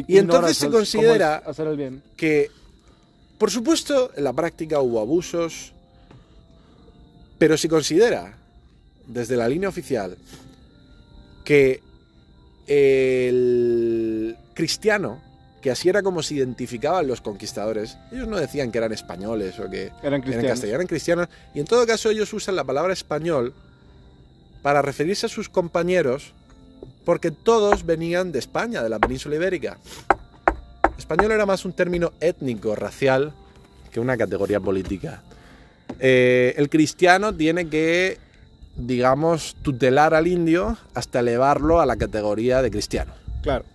Y 0.08 0.18
entonces 0.18 0.58
se 0.58 0.70
considera- 0.70 1.36
hacer 1.46 1.68
el 1.68 1.78
bien. 1.78 2.02
que 2.18 2.50
por 3.38 3.52
supuesto 3.52 4.12
en 4.16 4.24
la 4.24 4.34
práctica 4.34 4.80
hubo 4.80 5.00
abusos, 5.02 5.74
pero 7.38 7.58
se 7.58 7.68
considera 7.68 8.38
desde 9.06 9.36
la 9.36 9.48
línea 9.50 9.68
oficial 9.68 10.18
que 11.44 11.82
el 12.68 14.36
cristiano, 14.54 15.20
que 15.62 15.72
así 15.72 15.90
era 15.90 16.02
como 16.04 16.24
se 16.24 16.36
identificaban 16.36 17.08
los 17.08 17.22
conquistadores, 17.22 17.98
ellos 18.12 18.28
no 18.28 18.38
decían 18.38 18.72
que 18.72 18.78
eran 18.78 18.92
españoles 18.94 19.60
o 19.60 19.70
que 19.70 19.86
Eran 19.88 19.98
eran 20.04 20.22
cristianos. 20.22 20.50
castellanos, 20.52 20.76
eran 20.76 20.88
cristianos, 20.88 21.28
y 21.54 21.60
en 21.60 21.66
todo 21.66 21.86
caso 21.86 22.10
ellos 22.10 22.32
usan 22.34 22.56
la 22.56 22.64
palabra 22.64 22.94
español 22.94 23.54
para 24.62 24.82
referirse 24.82 25.26
a 25.26 25.30
sus 25.30 25.50
compañeros 25.50 26.34
porque 27.06 27.32
todos 27.32 27.86
venían 27.86 28.32
de 28.32 28.40
España, 28.40 28.84
de 28.84 28.90
la 28.90 29.00
península 29.00 29.36
ibérica. 29.36 29.78
Español 30.98 31.32
era 31.32 31.46
más 31.46 31.66
un 31.66 31.74
término 31.74 32.14
étnico, 32.20 32.76
racial, 32.76 33.34
que 33.92 34.00
una 34.00 34.18
categoría 34.18 34.60
política. 34.60 35.24
Eh, 36.00 36.54
el 36.58 36.70
cristiano 36.70 37.34
tiene 37.34 37.68
que, 37.68 38.18
digamos, 38.78 39.56
tutelar 39.62 40.14
al 40.14 40.28
indio 40.28 40.78
hasta 40.94 41.20
elevarlo 41.20 41.82
a 41.82 41.86
la 41.86 41.98
categoría 41.98 42.62
de 42.62 42.72
cristiano. 42.72 43.14
Claro. 43.42 43.66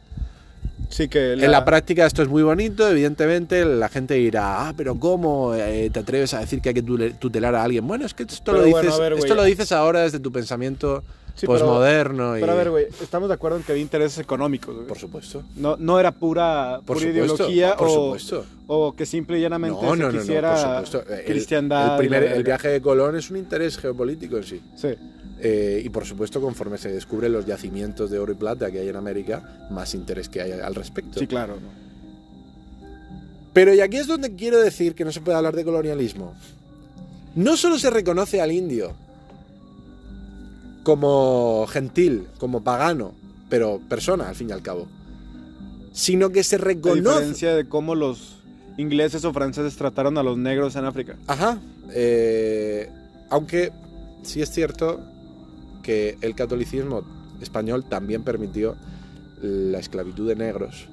Sí, 0.89 1.09
que 1.09 1.33
En 1.35 1.51
la 1.51 1.65
práctica 1.65 2.07
esto 2.07 2.23
es 2.23 2.29
muy 2.29 2.43
bonito, 2.43 2.89
evidentemente 2.89 3.65
la 3.65 3.89
gente 3.89 4.15
dirá, 4.15 4.69
ah, 4.69 4.75
pero 4.77 4.95
¿cómo 4.99 5.55
eh, 5.55 5.91
te 5.93 6.01
atreves 6.01 6.33
a 6.35 6.41
decir 6.41 6.61
que 6.61 6.69
hay 6.71 6.75
que 6.75 6.83
tutelar 6.83 7.55
a 7.55 7.65
alguien? 7.65 7.87
Bueno, 7.87 8.07
es 8.07 8.15
que 8.15 8.23
esto, 8.23 8.53
Pero 8.53 8.59
lo, 8.65 8.71
bueno, 8.71 8.83
dices, 8.91 9.01
ver, 9.01 9.13
esto 9.15 9.35
lo 9.35 9.45
dices 9.45 9.73
ahora 9.73 10.01
desde 10.03 10.21
tu 10.21 10.31
pensamiento 10.33 11.03
Sí, 11.35 11.47
pero- 11.47 11.59
posmoderno. 11.59 12.39
y- 12.39 12.41
Pero 12.41 12.53
a 12.53 12.55
ver, 12.55 12.71
güey, 12.71 12.87
estamos 13.03 13.29
de 13.29 13.35
acuerdo 13.35 13.59
en 13.59 13.63
que 13.65 13.73
había 13.73 13.83
intereses 13.83 14.19
económicos. 14.19 14.75
Por 14.89 14.97
supuesto. 14.97 15.43
No, 15.57 15.77
no 15.79 16.01
era 16.01 16.13
pura, 16.13 16.81
Por 16.87 16.97
pura 16.97 17.01
supuesto, 17.11 17.35
ideología 17.51 17.77
por 17.77 17.89
o, 17.89 17.91
supuesto. 17.93 18.45
o 18.69 18.95
que 18.97 19.05
simple 19.05 19.39
y 19.39 19.43
llanamente 19.43 19.75
No, 19.83 19.91
se 19.93 19.97
no, 19.99 20.07
no, 20.07 20.13
no, 20.13 20.19
quisiera 20.21 20.51
por 20.79 20.87
supuesto. 20.87 21.15
El- 21.15 21.25
cristiandad. 21.25 21.93
El, 21.95 21.99
primer- 21.99 22.23
el 22.33 22.43
viaje 22.43 22.69
de 22.69 22.81
Colón 22.81 23.17
es 23.17 23.31
un 23.31 23.37
interés 23.37 23.77
geopolítico 23.77 24.39
en 24.39 24.45
sí. 24.45 24.63
Sí, 24.77 24.89
Eh, 25.41 25.83
y 25.85 25.89
por 25.91 26.07
supuesto, 26.07 26.41
conforme 26.41 26.79
se 26.79 26.91
descubren 26.91 27.33
los 27.33 27.45
yacimientos 27.47 28.11
de 28.11 28.19
oro 28.19 28.33
y 28.33 28.37
plata 28.37 28.71
que 28.71 28.81
hay 28.81 28.89
en 28.89 28.97
América, 28.97 29.69
más 29.71 29.95
interés 29.95 30.29
que 30.29 30.41
hay 30.41 30.53
al 30.53 30.75
respecto. 30.75 31.19
sí, 31.19 31.27
claro. 31.27 31.57
Pero 33.53 33.73
y 33.73 33.81
aquí 33.81 33.97
es 33.97 34.07
donde 34.07 34.35
quiero 34.35 34.61
decir 34.61 34.95
que 34.95 35.05
no 35.05 35.13
se 35.13 35.23
puede 35.23 35.39
hablar 35.39 35.57
de 35.57 35.65
colonialismo. 35.65 36.35
No 37.35 37.57
solo 37.57 37.79
se 37.79 37.89
reconoce 37.89 38.41
al 38.41 38.53
indio 38.53 38.95
como 40.83 41.67
gentil, 41.67 42.27
como 42.39 42.63
pagano, 42.63 43.15
pero 43.49 43.81
persona 43.89 44.29
al 44.29 44.35
fin 44.35 44.51
y 44.51 44.53
al 44.53 44.63
cabo, 44.63 44.87
sino 45.93 46.31
que 46.31 46.45
se 46.45 46.59
reconoce... 46.59 47.01
diferencia 47.01 47.55
de 47.55 47.67
cómo 47.67 47.95
los 47.95 48.37
ingleses 48.77 49.25
o 49.25 49.33
franceses 49.33 49.77
trataron 49.77 50.19
a 50.19 50.23
los 50.23 50.37
negros 50.37 50.77
en 50.77 50.85
África. 50.85 51.17
Ajá. 51.27 51.59
eh, 51.93 52.91
aunque 53.31 53.73
sí 54.23 54.43
es 54.43 54.51
cierto 54.51 55.01
que 55.87 56.19
el 56.21 56.35
catolicismo 56.35 57.05
español 57.41 57.85
también 57.85 58.25
permitió 58.25 58.75
la 59.41 59.79
esclavitud 59.79 60.27
de 60.29 60.35
negros. 60.35 60.89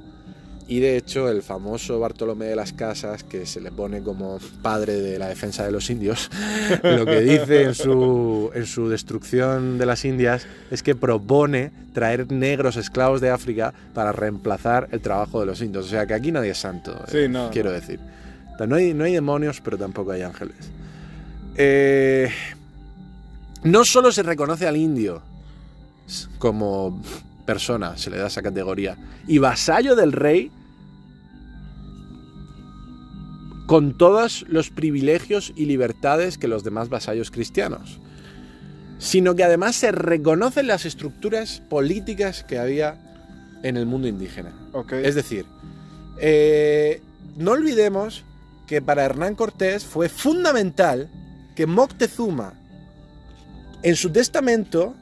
Y 0.67 0.79
de 0.79 0.95
hecho, 0.95 1.29
el 1.29 1.41
famoso 1.41 1.99
Bartolomé 1.99 2.45
de 2.45 2.56
las 2.56 2.71
Casas, 2.71 3.23
que 3.23 3.45
se 3.45 3.60
le 3.60 3.71
pone 3.71 4.01
como 4.01 4.39
padre 4.62 4.93
de 4.93 5.19
la 5.19 5.27
defensa 5.27 5.65
de 5.65 5.71
los 5.71 5.89
indios, 5.89 6.29
lo 6.84 7.06
que 7.06 7.19
dice 7.21 7.63
en 7.63 7.75
su, 7.75 8.51
en 8.53 8.65
su 8.65 8.88
destrucción 8.88 9.77
de 9.77 9.86
las 9.86 10.06
Indias 10.06 10.45
es 10.71 10.82
que 10.84 10.95
propone 10.95 11.71
traer 11.93 12.32
negros 12.32 12.77
esclavos 12.77 13.19
de 13.19 13.29
África 13.29 13.73
para 13.93 14.13
reemplazar 14.13 14.88
el 14.91 15.01
trabajo 15.01 15.39
de 15.41 15.47
los 15.47 15.60
indios. 15.62 15.88
O 15.88 15.89
sea 15.89 16.06
que 16.06 16.13
aquí 16.13 16.32
nadie 16.32 16.51
es 16.51 16.60
santo, 16.60 16.95
Sí, 17.10 17.17
eh, 17.17 17.29
no, 17.29 17.49
quiero 17.51 17.69
no. 17.69 17.75
decir. 17.75 17.99
No 18.65 18.75
hay, 18.75 18.93
no 18.93 19.03
hay 19.03 19.13
demonios, 19.13 19.60
pero 19.60 19.77
tampoco 19.77 20.12
hay 20.12 20.21
ángeles. 20.21 20.56
Eh, 21.58 22.29
no 23.63 23.86
solo 23.86 24.12
se 24.12 24.23
reconoce 24.23 24.67
al 24.67 24.78
indio 24.78 25.21
como 26.38 27.02
persona, 27.45 27.97
se 27.97 28.10
le 28.10 28.17
da 28.17 28.28
esa 28.28 28.41
categoría, 28.41 28.97
y 29.28 29.38
vasallo 29.38 29.95
del 29.95 30.12
rey 30.12 30.52
con 33.65 33.97
todos 33.97 34.45
los 34.49 34.69
privilegios 34.69 35.54
y 35.56 35.65
libertades 35.65 36.38
que 36.38 36.47
los 36.47 36.63
demás 36.63 36.89
vasallos 36.89 37.32
cristianos, 37.32 37.99
sino 38.99 39.36
que 39.36 39.43
además 39.43 39.76
se 39.76 39.91
reconocen 39.91 40.67
las 40.67 40.86
estructuras 40.86 41.62
políticas 41.69 42.43
que 42.43 42.60
había 42.60 42.97
en 43.63 43.78
el 43.78 43.86
mundo 43.86 44.08
indígena. 44.08 44.52
Ok. 44.73 44.93
Es 44.93 45.15
decir, 45.15 45.45
eh, 46.19 47.02
no 47.38 47.52
olvidemos 47.52 48.23
que 48.67 48.82
para 48.82 49.04
Hernán 49.04 49.36
Cortés 49.36 49.86
fue 49.86 50.10
fundamental 50.10 51.10
que 51.56 51.65
Moctezuma, 51.65 52.54
en 53.84 53.96
su 53.96 54.10
testamento, 54.12 54.96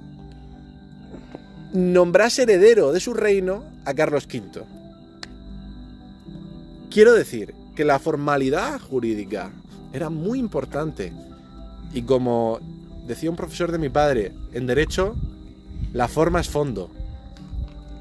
nombrase 1.74 2.44
heredero 2.44 2.91
de 2.91 3.00
su 3.00 3.13
reino 3.13 3.63
a 3.86 3.94
Carlos 3.94 4.26
V. 4.26 4.63
Quiero 6.89 7.13
decir 7.13 7.54
que 7.76 7.86
la 7.86 8.00
formalidad 8.00 8.80
jurídica 8.80 9.52
era 9.94 10.10
muy 10.10 10.39
importante. 10.39 11.13
Y 11.94 12.02
como 12.02 12.60
decía 13.08 13.30
un 13.30 13.36
profesor 13.36 13.72
de 13.72 13.78
mi 13.78 13.89
padre, 13.89 14.34
en 14.54 14.67
derecho, 14.67 15.15
la 15.94 16.08
forma 16.08 16.41
es 16.41 16.50
fondo. 16.50 16.89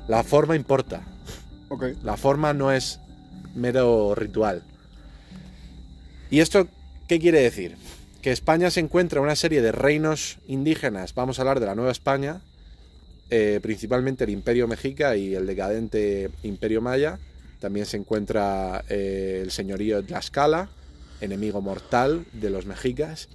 La 0.08 0.24
forma 0.24 0.56
importa. 0.56 1.02
La 2.02 2.16
forma 2.16 2.52
no 2.52 2.72
es 2.72 2.98
mero 3.54 4.14
ritual. 4.14 4.62
¿Y 6.30 6.40
esto 6.40 6.66
qué 7.06 7.20
quiere 7.20 7.40
decir? 7.40 7.76
Que 8.22 8.32
España 8.32 8.70
se 8.70 8.80
encuentra 8.80 9.18
en 9.18 9.24
una 9.24 9.36
serie 9.36 9.62
de 9.62 9.72
reinos 9.72 10.38
indígenas, 10.46 11.14
vamos 11.14 11.38
a 11.38 11.42
hablar 11.42 11.58
de 11.58 11.66
la 11.66 11.74
Nueva 11.74 11.90
España, 11.90 12.42
eh, 13.30 13.60
principalmente 13.62 14.24
el 14.24 14.30
Imperio 14.30 14.68
Mexica 14.68 15.16
y 15.16 15.34
el 15.34 15.46
decadente 15.46 16.30
Imperio 16.42 16.82
Maya. 16.82 17.18
También 17.60 17.86
se 17.86 17.96
encuentra 17.96 18.84
eh, 18.90 19.40
el 19.42 19.50
señorío 19.50 19.96
de 19.96 20.02
Tlaxcala, 20.02 20.68
enemigo 21.22 21.62
mortal 21.62 22.26
de 22.34 22.50
los 22.50 22.66
mexicas. 22.66 23.28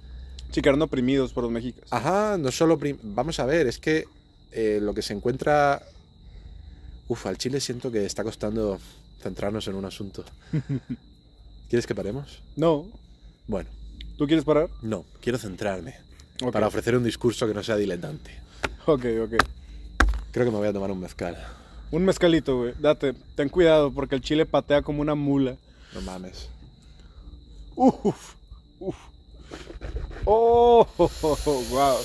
Sí, 0.52 0.62
quedaron 0.62 0.82
oprimidos 0.82 1.32
por 1.32 1.42
los 1.44 1.52
mexicas. 1.52 1.84
Ajá, 1.90 2.38
no 2.38 2.52
solo... 2.52 2.78
Vamos 3.02 3.40
a 3.40 3.46
ver, 3.46 3.66
es 3.66 3.78
que 3.78 4.04
eh, 4.52 4.78
lo 4.80 4.94
que 4.94 5.02
se 5.02 5.14
encuentra... 5.14 5.82
Uf, 7.08 7.26
al 7.26 7.38
Chile 7.38 7.60
siento 7.60 7.90
que 7.90 8.04
está 8.04 8.22
costando 8.22 8.78
centrarnos 9.20 9.66
en 9.66 9.74
un 9.74 9.84
asunto. 9.84 10.24
¿Quieres 11.68 11.86
que 11.86 11.94
paremos? 11.94 12.42
No. 12.56 12.86
Bueno, 13.46 13.68
¿Tú 14.16 14.26
quieres 14.26 14.44
parar? 14.44 14.68
no, 14.82 15.04
quiero 15.20 15.38
centrarme 15.38 15.94
para 16.52 16.66
ofrecer 16.66 16.96
un 16.96 17.04
discurso 17.04 17.46
que 17.46 17.54
no 17.54 17.62
sea 17.62 17.76
diletante. 17.76 18.30
Ok, 18.86 19.04
ok. 19.24 19.34
Creo 20.32 20.44
que 20.44 20.50
me 20.50 20.58
voy 20.58 20.68
a 20.68 20.72
tomar 20.72 20.90
un 20.90 21.00
mezcal. 21.00 21.36
Un 21.90 22.04
mezcalito, 22.04 22.58
güey. 22.58 22.74
Date. 22.78 23.14
Ten 23.34 23.48
cuidado 23.48 23.90
porque 23.92 24.14
el 24.14 24.20
chile 24.20 24.44
patea 24.44 24.82
como 24.82 25.00
una 25.00 25.14
mula. 25.14 25.56
No 25.94 26.00
mames. 26.02 26.48
Uf. 27.74 28.34
Uf. 28.80 28.96
Oh, 30.24 30.86
wow. 31.70 31.96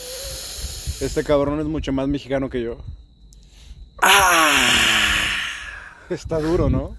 Este 1.01 1.23
cabrón 1.23 1.59
es 1.59 1.65
mucho 1.65 1.91
más 1.91 2.07
mexicano 2.07 2.49
que 2.49 2.61
yo. 2.61 2.77
Está 6.09 6.39
duro, 6.39 6.69
¿no? 6.69 6.95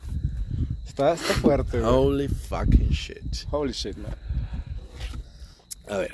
Está, 0.87 1.15
está 1.15 1.35
fuerte, 1.35 1.81
güey. 1.81 1.93
Holy 1.93 2.29
fucking 2.29 2.91
shit. 2.91 3.47
Holy 3.51 3.73
shit, 3.73 3.97
man. 3.97 4.15
A 5.93 5.99
ver. 5.99 6.13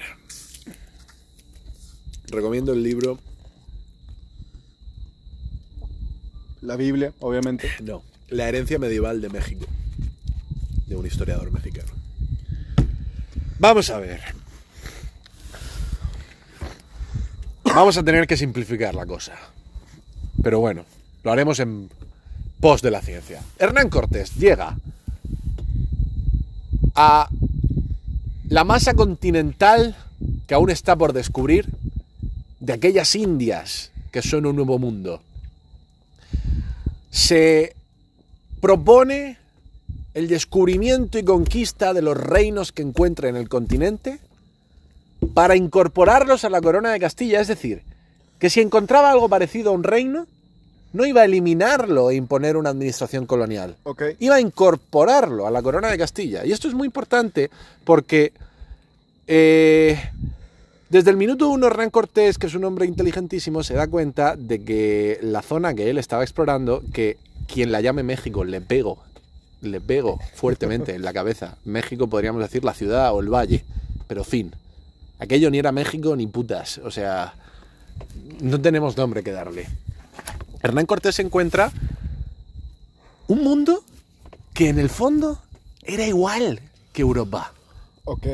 Recomiendo 2.26 2.72
el 2.72 2.82
libro. 2.82 3.20
La 6.62 6.74
Biblia, 6.74 7.12
obviamente. 7.20 7.70
No. 7.82 8.02
La 8.28 8.48
herencia 8.48 8.80
medieval 8.80 9.20
de 9.20 9.28
México. 9.28 9.66
De 10.88 10.96
un 10.96 11.06
historiador 11.06 11.52
mexicano. 11.52 11.92
Vamos 13.60 13.88
a 13.90 13.98
ver. 13.98 14.20
Vamos 17.62 17.96
a 17.96 18.02
tener 18.02 18.26
que 18.26 18.36
simplificar 18.36 18.96
la 18.96 19.06
cosa. 19.06 19.36
Pero 20.42 20.58
bueno, 20.58 20.84
lo 21.22 21.30
haremos 21.30 21.60
en 21.60 21.88
pos 22.58 22.82
de 22.82 22.90
la 22.90 23.00
ciencia. 23.00 23.42
Hernán 23.60 23.90
Cortés 23.90 24.34
llega 24.34 24.76
a 26.96 27.28
la 28.48 28.64
masa 28.64 28.94
continental 28.94 29.94
que 30.46 30.54
aún 30.54 30.70
está 30.70 30.96
por 30.96 31.12
descubrir 31.12 31.68
de 32.60 32.72
aquellas 32.72 33.14
Indias 33.14 33.90
que 34.10 34.22
son 34.22 34.46
un 34.46 34.56
nuevo 34.56 34.78
mundo. 34.78 35.20
Se 37.10 37.74
propone 38.60 39.36
el 40.14 40.28
descubrimiento 40.28 41.18
y 41.18 41.24
conquista 41.24 41.92
de 41.92 42.02
los 42.02 42.16
reinos 42.16 42.72
que 42.72 42.82
encuentra 42.82 43.28
en 43.28 43.36
el 43.36 43.48
continente 43.48 44.18
para 45.34 45.54
incorporarlos 45.54 46.44
a 46.44 46.50
la 46.50 46.60
corona 46.60 46.90
de 46.90 47.00
Castilla. 47.00 47.40
Es 47.40 47.48
decir, 47.48 47.82
que 48.38 48.50
si 48.50 48.60
encontraba 48.60 49.10
algo 49.10 49.28
parecido 49.28 49.70
a 49.70 49.74
un 49.74 49.84
reino, 49.84 50.26
no 50.92 51.04
iba 51.06 51.20
a 51.20 51.24
eliminarlo 51.24 52.10
e 52.10 52.14
imponer 52.16 52.56
una 52.56 52.70
administración 52.70 53.26
colonial 53.26 53.76
Ok. 53.84 54.02
iba 54.20 54.36
a 54.36 54.40
incorporarlo 54.40 55.46
a 55.46 55.50
la 55.50 55.62
corona 55.62 55.88
de 55.88 55.98
Castilla. 55.98 56.44
Y 56.46 56.52
esto 56.52 56.66
es 56.68 56.74
muy 56.74 56.86
importante 56.86 57.50
porque 57.84 58.32
eh, 59.26 59.98
desde 60.88 61.10
el 61.10 61.16
minuto 61.16 61.48
uno 61.48 61.66
Hernán 61.66 61.90
Cortés, 61.90 62.38
que 62.38 62.46
es 62.46 62.54
un 62.54 62.64
hombre 62.64 62.86
inteligentísimo, 62.86 63.62
se 63.62 63.74
da 63.74 63.86
cuenta 63.86 64.36
de 64.36 64.62
que 64.64 65.18
la 65.22 65.42
zona 65.42 65.74
que 65.74 65.90
él 65.90 65.98
estaba 65.98 66.22
explorando, 66.22 66.82
que 66.92 67.18
quien 67.46 67.70
la 67.72 67.80
llame 67.82 68.02
México 68.02 68.44
le 68.44 68.60
pego, 68.60 68.98
le 69.60 69.80
pego 69.80 70.18
fuertemente 70.34 70.94
en 70.94 71.02
la 71.02 71.12
cabeza. 71.12 71.56
México 71.64 72.06
podríamos 72.08 72.40
decir 72.40 72.64
la 72.64 72.72
ciudad 72.74 73.12
o 73.12 73.20
el 73.20 73.28
valle, 73.28 73.64
pero 74.06 74.24
fin. 74.24 74.52
Aquello 75.18 75.50
ni 75.50 75.58
era 75.58 75.72
México 75.72 76.14
ni 76.16 76.26
putas. 76.26 76.78
O 76.78 76.90
sea, 76.90 77.34
no 78.40 78.60
tenemos 78.60 78.96
nombre 78.96 79.22
que 79.22 79.32
darle. 79.32 79.66
Hernán 80.62 80.86
Cortés 80.86 81.14
se 81.16 81.22
encuentra 81.22 81.70
un 83.28 83.42
mundo 83.44 83.82
que 84.54 84.68
en 84.68 84.78
el 84.78 84.88
fondo 84.88 85.40
era 85.82 86.06
igual 86.06 86.60
que 86.92 87.02
Europa. 87.02 87.52
Ok. 88.04 88.26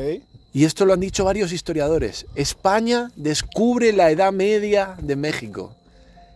Y 0.53 0.63
esto 0.63 0.85
lo 0.85 0.93
han 0.93 1.01
dicho 1.01 1.25
varios 1.25 1.51
historiadores. 1.51 2.25
España 2.35 3.11
descubre 3.15 3.91
la 3.91 4.09
Edad 4.09 4.31
Media 4.31 4.95
de 5.01 5.15
México. 5.17 5.75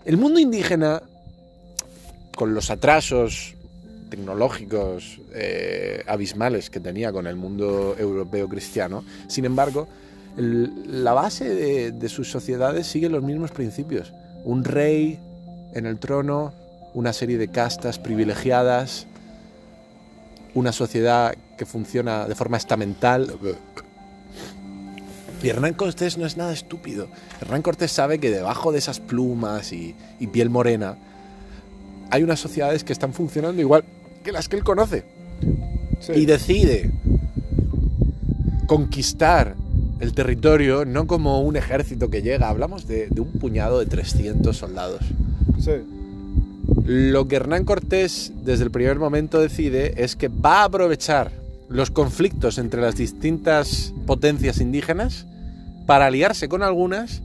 El 0.06 0.18
mundo 0.18 0.40
indígena, 0.40 1.02
con 2.36 2.54
los 2.54 2.70
atrasos 2.70 3.56
tecnológicos 4.10 5.20
eh, 5.34 6.04
abismales 6.08 6.70
que 6.70 6.80
tenía 6.80 7.12
con 7.12 7.28
el 7.28 7.36
mundo 7.36 7.96
europeo 7.98 8.50
cristiano, 8.50 9.06
sin 9.28 9.46
embargo, 9.46 9.88
el- 10.38 11.04
la 11.04 11.14
base 11.14 11.48
de, 11.48 11.92
de 11.92 12.10
sus 12.10 12.30
sociedades 12.30 12.88
sigue 12.88 13.08
los 13.08 13.24
mismos 13.24 13.52
principios. 13.52 14.12
Un 14.44 14.64
rey 14.64 15.20
en 15.74 15.86
el 15.86 16.00
trono, 16.00 16.54
una 16.94 17.14
serie 17.14 17.38
de 17.38 17.50
castas 17.50 18.00
privilegiadas, 18.00 19.08
una 20.54 20.72
sociedad 20.72 21.36
que 21.58 21.66
funciona 21.66 22.28
de 22.28 22.36
forma 22.36 22.58
estamental. 22.58 23.38
Y 25.42 25.50
Hernán 25.50 25.74
Cortés 25.74 26.18
no 26.18 26.26
es 26.26 26.38
nada 26.38 26.52
estúpido. 26.54 27.08
Hernán 27.42 27.62
Cortés 27.62 27.92
sabe 27.92 28.20
que 28.20 28.30
debajo 28.30 28.72
de 28.72 28.80
esas 28.80 29.00
plumas 29.00 29.72
y, 29.72 29.96
y 30.20 30.28
piel 30.28 30.50
morena 30.50 30.98
hay 32.12 32.24
unas 32.24 32.40
sociedades 32.40 32.84
que 32.84 32.94
están 32.94 33.14
funcionando 33.14 33.62
igual 33.62 33.84
que 34.24 34.32
las 34.32 34.50
que 34.50 34.58
él 34.58 34.64
conoce. 34.64 35.04
Sí. 36.00 36.14
Y 36.14 36.26
decide 36.26 36.92
conquistar 38.68 39.56
el 40.00 40.14
territorio 40.14 40.86
no 40.86 41.08
como 41.08 41.42
un 41.42 41.56
ejército 41.56 42.10
que 42.10 42.22
llega, 42.22 42.50
hablamos 42.50 42.88
de, 42.88 43.08
de 43.10 43.22
un 43.22 43.32
puñado 43.34 43.80
de 43.80 43.86
300 43.86 44.56
soldados. 44.56 45.02
Sí. 45.60 45.72
Lo 46.86 47.28
que 47.28 47.36
Hernán 47.36 47.66
Cortés 47.66 48.32
desde 48.44 48.64
el 48.64 48.72
primer 48.72 48.98
momento 48.98 49.40
decide 49.40 50.04
es 50.04 50.16
que 50.16 50.28
va 50.28 50.62
a 50.62 50.66
aprovechar 50.66 51.32
los 51.70 51.92
conflictos 51.92 52.58
entre 52.58 52.82
las 52.82 52.96
distintas 52.96 53.94
potencias 54.06 54.60
indígenas 54.60 55.26
para 55.86 56.08
aliarse 56.08 56.50
con 56.50 56.64
algunas 56.64 57.22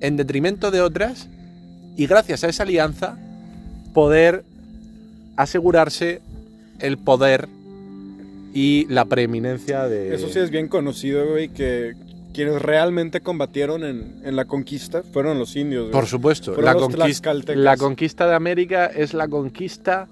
en 0.00 0.16
detrimento 0.16 0.70
de 0.70 0.80
otras 0.80 1.28
y 1.96 2.06
gracias 2.06 2.44
a 2.44 2.48
esa 2.48 2.62
alianza 2.62 3.18
poder 3.92 4.44
asegurarse 5.36 6.20
el 6.78 6.98
poder 6.98 7.48
y 8.52 8.86
la 8.88 9.04
preeminencia 9.04 9.88
de... 9.88 10.14
Eso 10.14 10.28
sí 10.28 10.38
es 10.38 10.50
bien 10.50 10.68
conocido, 10.68 11.28
güey, 11.28 11.48
que 11.48 11.94
quienes 12.34 12.60
realmente 12.60 13.20
combatieron 13.20 13.84
en, 13.84 14.20
en 14.24 14.36
la 14.36 14.44
conquista 14.44 15.02
fueron 15.02 15.38
los 15.38 15.56
indios. 15.56 15.84
güey. 15.84 15.92
Por 15.92 16.06
supuesto, 16.06 16.60
la, 16.60 16.74
conquista, 16.74 17.32
la 17.32 17.76
conquista 17.76 18.26
de 18.26 18.34
América 18.34 18.86
es 18.86 19.14
la 19.14 19.28
conquista 19.28 20.08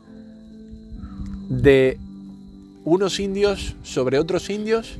de 1.49 1.99
unos 2.85 3.21
indios 3.21 3.75
sobre 3.83 4.19
otros 4.19 4.49
indios 4.49 4.97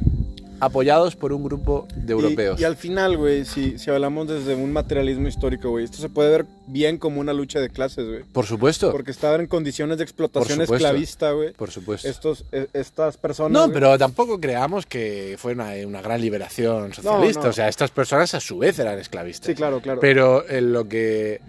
apoyados 0.63 1.17
por 1.17 1.33
un 1.33 1.43
grupo 1.43 1.89
de 1.97 2.13
europeos. 2.13 2.61
Y, 2.61 2.63
al 2.65 2.77
final, 2.77 3.17
güey, 3.17 3.45
si, 3.45 3.81
si 3.81 3.91
hablamos 3.91 4.29
desde 4.29 4.55
un 4.55 4.73
materialismo 4.73 5.27
histórico, 5.27 5.71
güey, 5.71 5.85
esto 5.85 5.97
se 5.99 6.09
puede 6.09 6.31
ver 6.31 6.47
bien 6.69 6.99
como 6.99 7.21
una 7.21 7.33
lucha 7.33 7.59
de 7.59 7.69
clases, 7.69 8.07
güey. 8.07 8.23
Por 8.33 8.47
supuesto, 8.47 8.93
Porque 8.93 9.11
estaban 9.11 9.41
en 9.41 9.49
condiciones 9.49 9.99
de 9.99 10.05
explotación 10.05 10.63
esclavista, 10.63 11.33
güey. 11.33 11.53
por 11.55 11.73
supuesto. 11.73 12.07
Estos, 12.09 12.45
e- 12.53 12.69
estas 12.75 13.17
personas. 13.17 13.51
No, 13.51 13.73
pero 13.73 13.99
tampoco 13.99 14.41
creamos 14.41 14.87
que 14.87 15.35
fue 15.37 15.55
una, 15.55 15.73
una 15.85 16.01
gran 16.01 16.21
liberación 16.21 16.95
socialista. 16.95 17.43
no. 17.43 17.51
O 17.51 17.53
sea, 17.53 17.67
estas 17.67 17.91
personas 17.91 18.33
a 18.35 18.39
su 18.39 18.59
vez 18.59 18.79
eran 18.79 19.01
esclavistas. 19.01 19.49
Sí, 19.49 19.57
claro, 19.57 19.81
claro. 19.81 19.99
Pero 20.01 20.47
eh, 20.49 20.61
lo 20.61 20.87
que 20.87 21.41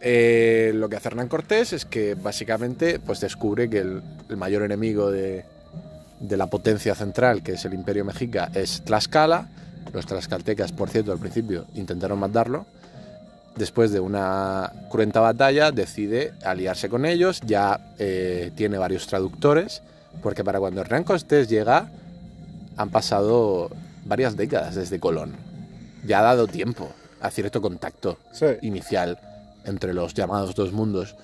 eh, 0.00 0.72
lo 0.74 0.88
que 0.88 0.96
hace 0.96 1.06
Hernán 1.08 1.28
Cortés 1.28 1.72
es 1.72 1.84
que 1.84 2.16
básicamente 2.16 2.98
pues 2.98 3.20
descubre 3.20 3.70
que 3.70 3.78
el, 3.78 4.02
el 4.28 4.36
mayor 4.36 4.62
enemigo 4.62 5.10
de, 5.12 5.44
de 6.20 6.36
la 6.36 6.46
potencia 6.46 6.94
central, 6.94 7.42
que 7.42 7.52
es 7.52 7.64
el 7.64 7.74
Imperio 7.74 8.04
Mexica, 8.04 8.50
es 8.54 8.82
Tlaxcala. 8.82 9.48
Los 9.92 10.04
tlaxcaltecas, 10.06 10.72
por 10.72 10.90
cierto, 10.90 11.12
al 11.12 11.18
principio 11.18 11.66
intentaron 11.74 12.18
matarlo. 12.18 12.66
Después 13.54 13.90
de 13.92 14.00
una 14.00 14.72
cruenta 14.90 15.20
batalla, 15.20 15.70
decide 15.70 16.32
aliarse 16.44 16.88
con 16.88 17.06
ellos. 17.06 17.40
Ya 17.46 17.92
eh, 17.98 18.50
tiene 18.56 18.78
varios 18.78 19.06
traductores, 19.06 19.82
porque 20.22 20.44
para 20.44 20.58
cuando 20.58 20.80
Hernán 20.80 21.04
Cortés 21.04 21.48
llega, 21.48 21.88
han 22.76 22.90
pasado 22.90 23.70
varias 24.04 24.36
décadas 24.36 24.74
desde 24.74 25.00
Colón. 25.00 25.34
Ya 26.04 26.18
ha 26.18 26.22
dado 26.22 26.46
tiempo 26.46 26.90
a 27.20 27.30
cierto 27.30 27.62
contacto 27.62 28.18
Sí. 28.32 28.46
inicial 28.62 29.18
entre 29.64 29.94
los 29.94 30.12
llamados 30.14 30.54
dos 30.54 30.72
mundos. 30.72 31.14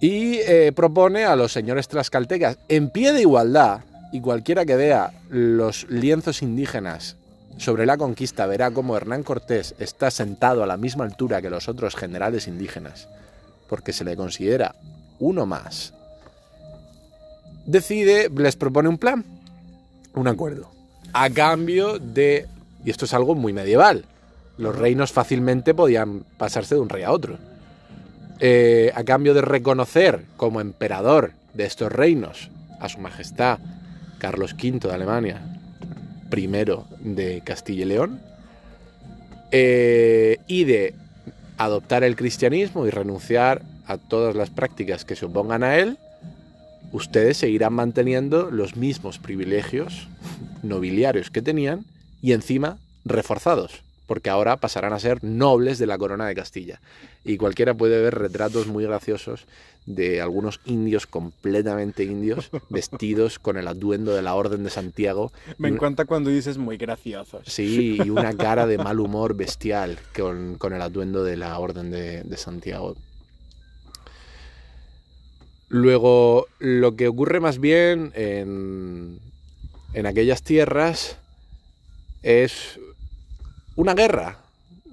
Y 0.00 0.38
eh, 0.40 0.72
propone 0.74 1.24
a 1.24 1.36
los 1.36 1.52
señores 1.52 1.88
tlaxcaltecas, 1.88 2.58
en 2.68 2.90
pie 2.90 3.12
de 3.12 3.22
igualdad, 3.22 3.80
y 4.12 4.20
cualquiera 4.20 4.64
que 4.64 4.76
vea 4.76 5.12
los 5.28 5.88
lienzos 5.90 6.42
indígenas 6.42 7.16
sobre 7.56 7.86
la 7.86 7.96
conquista 7.96 8.46
verá 8.46 8.70
cómo 8.70 8.96
Hernán 8.96 9.22
Cortés 9.22 9.74
está 9.78 10.10
sentado 10.10 10.62
a 10.62 10.66
la 10.66 10.76
misma 10.76 11.04
altura 11.04 11.40
que 11.40 11.50
los 11.50 11.68
otros 11.68 11.94
generales 11.94 12.48
indígenas, 12.48 13.08
porque 13.68 13.92
se 13.92 14.04
le 14.04 14.16
considera 14.16 14.74
uno 15.18 15.46
más. 15.46 15.94
Decide, 17.66 18.28
les 18.36 18.56
propone 18.56 18.88
un 18.88 18.98
plan, 18.98 19.24
un 20.14 20.28
acuerdo, 20.28 20.70
a 21.12 21.30
cambio 21.30 21.98
de, 21.98 22.46
y 22.84 22.90
esto 22.90 23.04
es 23.04 23.14
algo 23.14 23.34
muy 23.34 23.52
medieval, 23.52 24.04
los 24.58 24.76
reinos 24.76 25.12
fácilmente 25.12 25.74
podían 25.74 26.24
pasarse 26.36 26.74
de 26.74 26.80
un 26.80 26.88
rey 26.88 27.04
a 27.04 27.12
otro. 27.12 27.38
Eh, 28.40 28.90
a 28.94 29.04
cambio 29.04 29.32
de 29.32 29.42
reconocer 29.42 30.24
como 30.36 30.60
emperador 30.60 31.32
de 31.54 31.66
estos 31.66 31.92
reinos 31.92 32.50
a 32.80 32.88
su 32.88 32.98
majestad 32.98 33.60
Carlos 34.18 34.54
V 34.54 34.80
de 34.80 34.92
Alemania, 34.92 35.40
primero 36.30 36.86
de 37.00 37.42
Castilla 37.44 37.82
y 37.82 37.86
León, 37.86 38.20
eh, 39.52 40.38
y 40.48 40.64
de 40.64 40.94
adoptar 41.58 42.02
el 42.02 42.16
cristianismo 42.16 42.86
y 42.86 42.90
renunciar 42.90 43.62
a 43.86 43.98
todas 43.98 44.34
las 44.34 44.50
prácticas 44.50 45.04
que 45.04 45.14
se 45.14 45.26
opongan 45.26 45.62
a 45.62 45.76
él, 45.76 45.98
ustedes 46.90 47.36
seguirán 47.36 47.74
manteniendo 47.74 48.50
los 48.50 48.76
mismos 48.76 49.18
privilegios 49.18 50.08
nobiliarios 50.62 51.30
que 51.30 51.42
tenían 51.42 51.84
y 52.22 52.32
encima 52.32 52.78
reforzados, 53.04 53.84
porque 54.06 54.30
ahora 54.30 54.56
pasarán 54.58 54.92
a 54.92 54.98
ser 54.98 55.22
nobles 55.22 55.78
de 55.78 55.86
la 55.86 55.98
corona 55.98 56.26
de 56.26 56.34
Castilla. 56.34 56.80
Y 57.24 57.36
cualquiera 57.36 57.74
puede 57.74 58.00
ver 58.02 58.14
retratos 58.14 58.66
muy 58.66 58.84
graciosos 58.84 59.46
de 59.86 60.20
algunos 60.20 60.60
indios 60.64 61.06
completamente 61.06 62.04
indios, 62.04 62.50
vestidos 62.70 63.38
con 63.38 63.56
el 63.56 63.68
atuendo 63.68 64.14
de 64.14 64.22
la 64.22 64.34
Orden 64.34 64.64
de 64.64 64.70
Santiago. 64.70 65.32
Me 65.58 65.68
encanta 65.68 66.04
cuando 66.04 66.30
dices 66.30 66.58
muy 66.58 66.76
graciosos. 66.76 67.42
Sí, 67.46 67.98
y 68.02 68.10
una 68.10 68.32
cara 68.36 68.66
de 68.66 68.78
mal 68.78 69.00
humor 69.00 69.34
bestial 69.34 69.98
con, 70.16 70.56
con 70.56 70.72
el 70.72 70.82
atuendo 70.82 71.24
de 71.24 71.36
la 71.36 71.58
Orden 71.58 71.90
de, 71.90 72.22
de 72.22 72.36
Santiago. 72.36 72.96
Luego, 75.68 76.46
lo 76.58 76.94
que 76.94 77.08
ocurre 77.08 77.40
más 77.40 77.58
bien 77.58 78.12
en, 78.14 79.18
en 79.92 80.06
aquellas 80.06 80.42
tierras 80.42 81.18
es 82.22 82.78
una 83.76 83.94
guerra, 83.94 84.38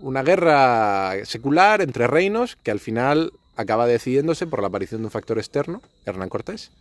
una 0.02 0.24
guerra 0.24 1.14
secular 1.26 1.82
entre 1.82 2.08
reinos 2.08 2.56
que 2.56 2.72
al 2.72 2.80
final 2.80 3.32
acaba 3.56 3.88
decidiéndose 3.88 4.48
por 4.48 4.62
la 4.62 4.68
aparición 4.68 5.02
de 5.02 5.06
un 5.06 5.12
factor 5.12 5.38
externo, 5.38 5.82
Hernán 6.06 6.30
Cortés. 6.30 6.72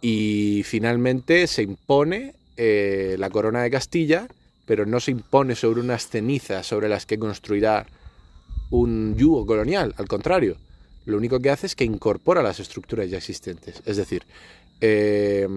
Y 0.00 0.62
finalmente 0.64 1.46
se 1.46 1.62
impone 1.62 2.34
eh, 2.56 3.16
la 3.18 3.30
corona 3.30 3.62
de 3.62 3.70
Castilla, 3.70 4.26
pero 4.66 4.84
no 4.84 5.00
se 5.00 5.12
impone 5.12 5.54
sobre 5.54 5.80
unas 5.80 6.08
cenizas 6.08 6.66
sobre 6.66 6.88
las 6.88 7.06
que 7.06 7.18
construirá 7.18 7.86
un 8.70 9.16
yugo 9.16 9.46
colonial, 9.46 9.94
al 9.96 10.08
contrario. 10.08 10.56
Lo 11.04 11.16
único 11.16 11.40
que 11.40 11.50
hace 11.50 11.66
es 11.66 11.74
que 11.74 11.84
incorpora 11.84 12.42
las 12.42 12.60
estructuras 12.60 13.08
ya 13.08 13.18
existentes. 13.18 13.82
Es 13.86 13.96
decir, 13.96 14.24
eh, 14.80 15.48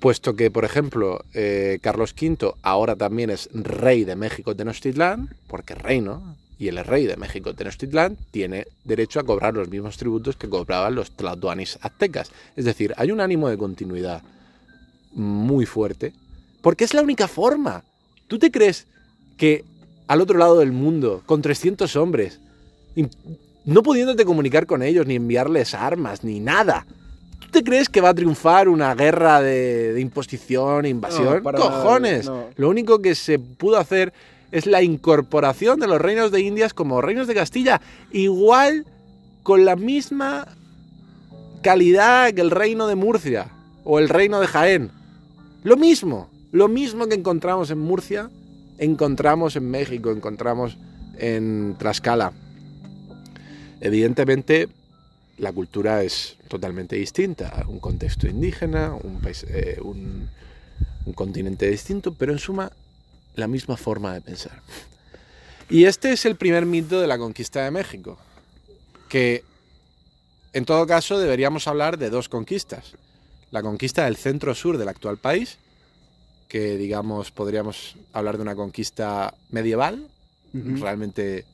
puesto 0.00 0.34
que, 0.34 0.50
por 0.50 0.64
ejemplo, 0.64 1.24
eh, 1.34 1.78
Carlos 1.82 2.14
V 2.20 2.54
ahora 2.62 2.96
también 2.96 3.30
es 3.30 3.48
rey 3.52 4.04
de 4.04 4.16
México 4.16 4.56
Tenochtitlán, 4.56 5.34
porque 5.46 5.74
reino, 5.74 6.36
y 6.58 6.68
el 6.68 6.78
rey 6.84 7.06
de 7.06 7.16
México 7.16 7.54
Tenochtitlán 7.54 8.16
tiene 8.30 8.66
derecho 8.84 9.20
a 9.20 9.24
cobrar 9.24 9.54
los 9.54 9.68
mismos 9.68 9.96
tributos 9.96 10.36
que 10.36 10.48
cobraban 10.48 10.94
los 10.94 11.12
tlatoanis 11.12 11.78
aztecas. 11.80 12.32
Es 12.56 12.64
decir, 12.64 12.92
hay 12.96 13.12
un 13.12 13.20
ánimo 13.20 13.48
de 13.48 13.56
continuidad 13.56 14.22
muy 15.12 15.66
fuerte, 15.66 16.12
porque 16.62 16.84
es 16.84 16.94
la 16.94 17.02
única 17.02 17.28
forma. 17.28 17.84
¿Tú 18.26 18.38
te 18.38 18.50
crees 18.50 18.86
que 19.36 19.64
al 20.06 20.20
otro 20.20 20.38
lado 20.38 20.58
del 20.58 20.72
mundo, 20.72 21.22
con 21.24 21.40
300 21.40 21.94
hombres, 21.96 22.40
no 23.64 23.82
pudiéndote 23.82 24.24
comunicar 24.24 24.66
con 24.66 24.82
ellos, 24.82 25.06
ni 25.06 25.14
enviarles 25.14 25.74
armas, 25.74 26.24
ni 26.24 26.40
nada, 26.40 26.84
¿tú 26.84 26.99
te 27.50 27.62
crees 27.64 27.88
que 27.88 28.00
va 28.00 28.10
a 28.10 28.14
triunfar 28.14 28.68
una 28.68 28.94
guerra 28.94 29.40
de, 29.40 29.92
de 29.92 30.00
imposición, 30.00 30.86
invasión? 30.86 31.36
No, 31.36 31.42
para 31.42 31.58
nada, 31.58 31.70
¡Cojones! 31.70 32.26
no. 32.26 32.46
Lo 32.56 32.68
único 32.68 33.00
que 33.00 33.14
se 33.14 33.38
pudo 33.38 33.78
hacer 33.78 34.12
es 34.52 34.66
la 34.66 34.82
incorporación 34.82 35.80
de 35.80 35.86
los 35.86 36.00
reinos 36.00 36.30
de 36.30 36.40
Indias 36.40 36.74
como 36.74 37.00
reinos 37.00 37.26
de 37.26 37.34
Castilla, 37.34 37.80
igual 38.10 38.86
con 39.42 39.64
la 39.64 39.76
misma 39.76 40.46
calidad 41.62 42.32
que 42.32 42.40
el 42.40 42.50
reino 42.50 42.86
de 42.86 42.94
Murcia 42.94 43.48
o 43.84 43.98
el 43.98 44.08
reino 44.08 44.40
de 44.40 44.46
Jaén. 44.46 44.90
Lo 45.62 45.76
mismo, 45.76 46.30
lo 46.52 46.68
mismo 46.68 47.06
que 47.06 47.14
encontramos 47.14 47.70
en 47.70 47.78
Murcia, 47.78 48.30
encontramos 48.78 49.56
en 49.56 49.70
México, 49.70 50.10
encontramos 50.10 50.76
en 51.18 51.76
Tlaxcala. 51.78 52.32
Evidentemente, 53.80 54.68
la 55.40 55.52
cultura 55.52 56.02
es 56.02 56.36
totalmente 56.48 56.96
distinta, 56.96 57.64
un 57.66 57.80
contexto 57.80 58.26
indígena, 58.28 58.94
un, 58.94 59.20
país- 59.20 59.46
eh, 59.48 59.78
un- 59.82 60.28
un 61.06 61.12
continente 61.14 61.68
distinto, 61.68 62.12
pero 62.12 62.32
en 62.32 62.38
suma, 62.38 62.70
la 63.36 63.46
misma 63.46 63.76
forma 63.76 64.12
de 64.12 64.20
pensar. 64.20 64.60
Y 65.70 65.84
este 65.84 66.12
es 66.12 66.26
el 66.26 66.36
primer 66.36 66.66
mito 66.66 67.00
de 67.00 67.06
la 67.06 67.16
conquista 67.16 67.64
de 67.64 67.70
México, 67.70 68.18
que 69.08 69.42
en 70.52 70.64
todo 70.64 70.86
caso 70.86 71.18
deberíamos 71.18 71.66
hablar 71.68 71.96
de 71.96 72.10
dos 72.10 72.28
conquistas. 72.28 72.92
La 73.50 73.62
conquista 73.62 74.04
del 74.04 74.16
centro-sur 74.16 74.78
del 74.78 74.88
actual 74.88 75.16
país, 75.16 75.56
que 76.48 76.76
digamos 76.76 77.30
podríamos 77.30 77.96
hablar 78.12 78.36
de 78.36 78.42
una 78.42 78.56
conquista 78.56 79.32
medieval, 79.50 80.06
realmente 80.52 81.44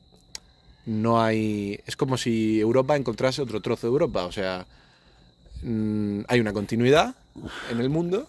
no 0.87 1.21
hay. 1.21 1.79
Es 1.85 1.95
como 1.95 2.17
si 2.17 2.59
Europa 2.59 2.95
encontrase 2.95 3.41
otro 3.41 3.61
trozo 3.61 3.87
de 3.87 3.91
Europa. 3.91 4.25
O 4.25 4.31
sea, 4.31 4.65
mm, 5.61 6.21
hay 6.27 6.39
una 6.39 6.53
continuidad 6.53 7.13
en 7.69 7.79
el 7.79 7.89
mundo 7.89 8.27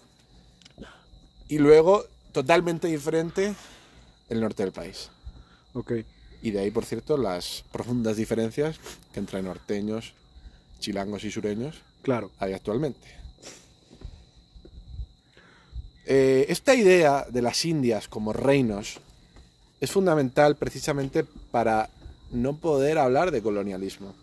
y 1.47 1.57
luego 1.57 2.05
totalmente 2.33 2.87
diferente 2.87 3.55
el 4.29 4.41
norte 4.41 4.63
del 4.63 4.73
país. 4.73 5.09
Ok. 5.73 5.93
Y 6.41 6.51
de 6.51 6.59
ahí, 6.59 6.71
por 6.71 6.85
cierto, 6.85 7.17
las 7.17 7.63
profundas 7.71 8.17
diferencias 8.17 8.79
que 9.13 9.19
entre 9.19 9.41
norteños, 9.41 10.13
chilangos 10.79 11.23
y 11.23 11.31
sureños 11.31 11.75
Claro. 12.03 12.31
hay 12.39 12.53
actualmente. 12.53 13.07
Eh, 16.05 16.45
esta 16.49 16.73
idea 16.75 17.25
de 17.29 17.41
las 17.41 17.63
Indias 17.65 18.07
como 18.07 18.33
reinos 18.33 18.99
es 19.79 19.91
fundamental 19.91 20.55
precisamente 20.55 21.23
para 21.23 21.89
no 22.31 22.57
poder 22.57 22.97
hablar 22.97 23.31
de 23.31 23.41
colonialismo. 23.41 24.13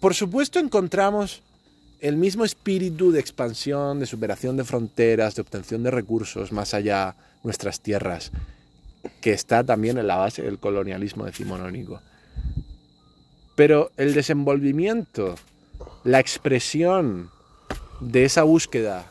por 0.00 0.14
supuesto 0.14 0.58
encontramos 0.58 1.42
el 2.00 2.16
mismo 2.16 2.44
espíritu 2.44 3.10
de 3.10 3.20
expansión, 3.20 3.98
de 3.98 4.06
superación 4.06 4.56
de 4.56 4.64
fronteras, 4.64 5.34
de 5.34 5.42
obtención 5.42 5.82
de 5.82 5.90
recursos 5.90 6.52
más 6.52 6.74
allá 6.74 7.16
nuestras 7.42 7.80
tierras, 7.80 8.30
que 9.20 9.32
está 9.32 9.64
también 9.64 9.98
en 9.98 10.06
la 10.06 10.16
base 10.16 10.42
del 10.42 10.58
colonialismo 10.58 11.24
decimonónico. 11.24 12.00
Pero 13.56 13.90
el 13.96 14.14
desenvolvimiento, 14.14 15.34
la 16.04 16.20
expresión 16.20 17.30
de 18.00 18.24
esa 18.24 18.44
búsqueda 18.44 19.06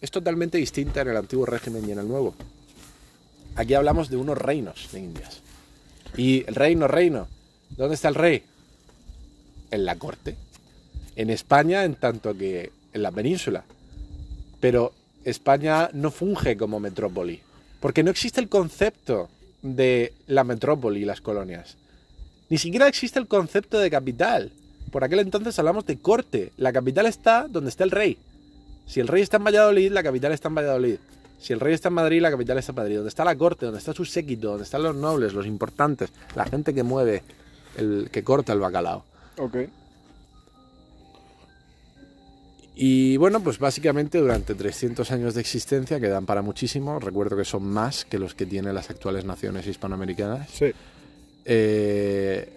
es 0.00 0.10
totalmente 0.10 0.58
distinta 0.58 1.02
en 1.02 1.08
el 1.08 1.16
antiguo 1.16 1.46
régimen 1.46 1.88
y 1.88 1.92
en 1.92 2.00
el 2.00 2.08
nuevo. 2.08 2.34
Aquí 3.54 3.74
hablamos 3.74 4.10
de 4.10 4.16
unos 4.16 4.36
reinos 4.36 4.88
de 4.92 4.98
Indias. 5.00 5.43
Y 6.16 6.44
el 6.46 6.54
reino, 6.54 6.86
reino, 6.86 7.28
¿dónde 7.76 7.94
está 7.94 8.08
el 8.08 8.14
rey? 8.14 8.42
En 9.70 9.84
la 9.84 9.96
corte. 9.96 10.36
En 11.16 11.30
España, 11.30 11.84
en 11.84 11.94
tanto 11.94 12.36
que 12.36 12.70
en 12.92 13.02
la 13.02 13.10
península. 13.10 13.64
Pero 14.60 14.92
España 15.24 15.90
no 15.92 16.10
funge 16.10 16.56
como 16.56 16.80
metrópoli, 16.80 17.40
porque 17.80 18.02
no 18.02 18.10
existe 18.10 18.40
el 18.40 18.48
concepto 18.48 19.28
de 19.62 20.12
la 20.26 20.44
metrópoli 20.44 21.02
y 21.02 21.04
las 21.04 21.20
colonias. 21.20 21.76
Ni 22.48 22.58
siquiera 22.58 22.86
existe 22.86 23.18
el 23.18 23.26
concepto 23.26 23.78
de 23.78 23.90
capital. 23.90 24.52
Por 24.90 25.02
aquel 25.02 25.20
entonces 25.20 25.58
hablamos 25.58 25.86
de 25.86 25.98
corte. 25.98 26.52
La 26.56 26.72
capital 26.72 27.06
está 27.06 27.48
donde 27.48 27.70
está 27.70 27.84
el 27.84 27.90
rey. 27.90 28.18
Si 28.86 29.00
el 29.00 29.08
rey 29.08 29.22
está 29.22 29.38
en 29.38 29.44
Valladolid, 29.44 29.90
la 29.90 30.02
capital 30.02 30.32
está 30.32 30.48
en 30.48 30.54
Valladolid. 30.54 30.96
Si 31.38 31.52
el 31.52 31.60
rey 31.60 31.74
está 31.74 31.88
en 31.88 31.94
Madrid, 31.94 32.20
la 32.22 32.30
capital 32.30 32.58
está 32.58 32.72
en 32.72 32.76
Madrid. 32.76 32.94
Donde 32.96 33.08
está 33.10 33.24
la 33.24 33.36
corte, 33.36 33.66
donde 33.66 33.78
está 33.78 33.92
su 33.92 34.04
séquito, 34.04 34.48
donde 34.48 34.64
están 34.64 34.82
los 34.82 34.94
nobles, 34.96 35.34
los 35.34 35.46
importantes, 35.46 36.10
la 36.34 36.44
gente 36.46 36.72
que 36.74 36.82
mueve, 36.82 37.22
el 37.76 38.08
que 38.10 38.24
corta 38.24 38.52
el 38.54 38.60
bacalao. 38.60 39.04
Ok. 39.38 39.56
Y 42.76 43.16
bueno, 43.18 43.40
pues 43.40 43.58
básicamente 43.58 44.18
durante 44.18 44.54
300 44.54 45.10
años 45.12 45.34
de 45.34 45.40
existencia, 45.40 46.00
que 46.00 46.08
dan 46.08 46.26
para 46.26 46.42
muchísimo, 46.42 46.98
recuerdo 46.98 47.36
que 47.36 47.44
son 47.44 47.62
más 47.64 48.04
que 48.04 48.18
los 48.18 48.34
que 48.34 48.46
tienen 48.46 48.74
las 48.74 48.90
actuales 48.90 49.24
naciones 49.24 49.66
hispanoamericanas, 49.66 50.48
Sí. 50.50 50.72
eh, 51.44 52.48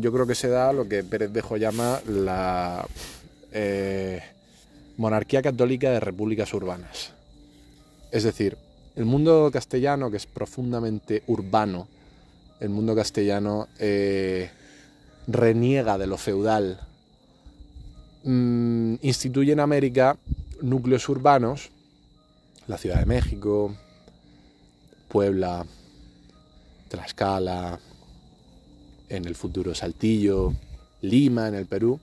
yo 0.00 0.12
creo 0.12 0.26
que 0.26 0.34
se 0.34 0.48
da 0.48 0.72
lo 0.72 0.86
que 0.88 1.02
Pérez 1.02 1.32
Bejo 1.32 1.56
llama 1.56 1.98
la 2.06 2.86
eh, 3.52 4.20
monarquía 4.98 5.40
católica 5.40 5.90
de 5.90 6.00
repúblicas 6.00 6.52
urbanas. 6.52 7.12
Es 8.10 8.24
decir, 8.24 8.56
el 8.96 9.04
mundo 9.04 9.50
castellano, 9.52 10.10
que 10.10 10.16
es 10.16 10.26
profundamente 10.26 11.22
urbano, 11.26 11.88
el 12.60 12.70
mundo 12.70 12.96
castellano 12.96 13.68
eh, 13.78 14.50
reniega 15.26 15.98
de 15.98 16.06
lo 16.06 16.16
feudal, 16.16 16.80
mm, 18.24 18.94
instituye 19.02 19.52
en 19.52 19.60
América 19.60 20.16
núcleos 20.62 21.08
urbanos, 21.08 21.70
la 22.66 22.78
Ciudad 22.78 22.98
de 22.98 23.06
México, 23.06 23.76
Puebla, 25.08 25.64
Tlaxcala, 26.88 27.78
en 29.08 29.24
el 29.24 29.34
futuro 29.34 29.74
Saltillo, 29.74 30.54
Lima 31.00 31.48
en 31.48 31.54
el 31.54 31.66
Perú, 31.66 32.00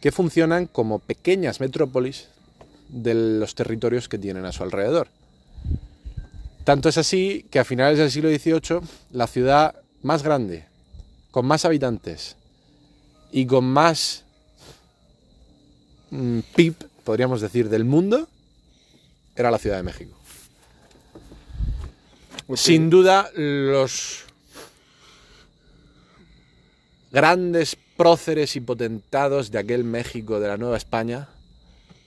que 0.00 0.12
funcionan 0.12 0.66
como 0.66 0.98
pequeñas 0.98 1.60
metrópolis 1.60 2.28
de 2.94 3.14
los 3.14 3.54
territorios 3.54 4.08
que 4.08 4.18
tienen 4.18 4.44
a 4.44 4.52
su 4.52 4.62
alrededor. 4.62 5.08
Tanto 6.64 6.88
es 6.88 6.96
así 6.96 7.46
que 7.50 7.58
a 7.58 7.64
finales 7.64 7.98
del 7.98 8.10
siglo 8.10 8.30
XVIII 8.30 8.80
la 9.12 9.26
ciudad 9.26 9.74
más 10.02 10.22
grande, 10.22 10.66
con 11.30 11.46
más 11.46 11.64
habitantes 11.64 12.36
y 13.32 13.46
con 13.46 13.64
más 13.64 14.24
mm, 16.10 16.38
PIB, 16.54 16.74
podríamos 17.04 17.40
decir, 17.40 17.68
del 17.68 17.84
mundo, 17.84 18.28
era 19.34 19.50
la 19.50 19.58
Ciudad 19.58 19.76
de 19.76 19.82
México. 19.82 20.16
Sin 22.54 22.90
duda, 22.90 23.30
los 23.34 24.24
grandes 27.10 27.76
próceres 27.96 28.56
y 28.56 28.60
potentados 28.60 29.50
de 29.50 29.58
aquel 29.58 29.84
México 29.84 30.40
de 30.40 30.48
la 30.48 30.56
Nueva 30.56 30.76
España, 30.76 31.28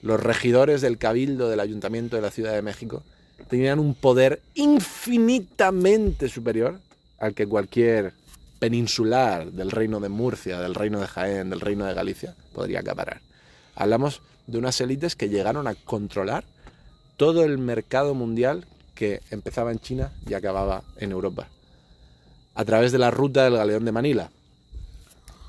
los 0.02 0.20
regidores 0.20 0.80
del 0.80 0.98
Cabildo 0.98 1.48
del 1.48 1.60
Ayuntamiento 1.60 2.16
de 2.16 2.22
la 2.22 2.30
Ciudad 2.30 2.52
de 2.52 2.62
México, 2.62 3.02
tenían 3.48 3.78
un 3.78 3.94
poder 3.94 4.40
infinitamente 4.54 6.28
superior 6.28 6.80
al 7.18 7.34
que 7.34 7.46
cualquier 7.46 8.12
peninsular 8.58 9.52
del 9.52 9.70
reino 9.70 10.00
de 10.00 10.08
Murcia, 10.08 10.60
del 10.60 10.74
reino 10.74 11.00
de 11.00 11.06
Jaén, 11.06 11.50
del 11.50 11.60
reino 11.60 11.84
de 11.86 11.94
Galicia 11.94 12.34
podría 12.52 12.80
acaparar. 12.80 13.20
Hablamos 13.74 14.20
de 14.46 14.58
unas 14.58 14.80
élites 14.80 15.14
que 15.14 15.28
llegaron 15.28 15.66
a 15.66 15.74
controlar 15.74 16.44
todo 17.16 17.44
el 17.44 17.58
mercado 17.58 18.14
mundial 18.14 18.64
que 18.94 19.20
empezaba 19.30 19.70
en 19.70 19.78
China 19.78 20.12
y 20.26 20.34
acababa 20.34 20.82
en 20.96 21.12
Europa, 21.12 21.48
a 22.54 22.64
través 22.64 22.90
de 22.90 22.98
la 22.98 23.10
ruta 23.10 23.44
del 23.44 23.56
galeón 23.56 23.84
de 23.84 23.92
Manila. 23.92 24.30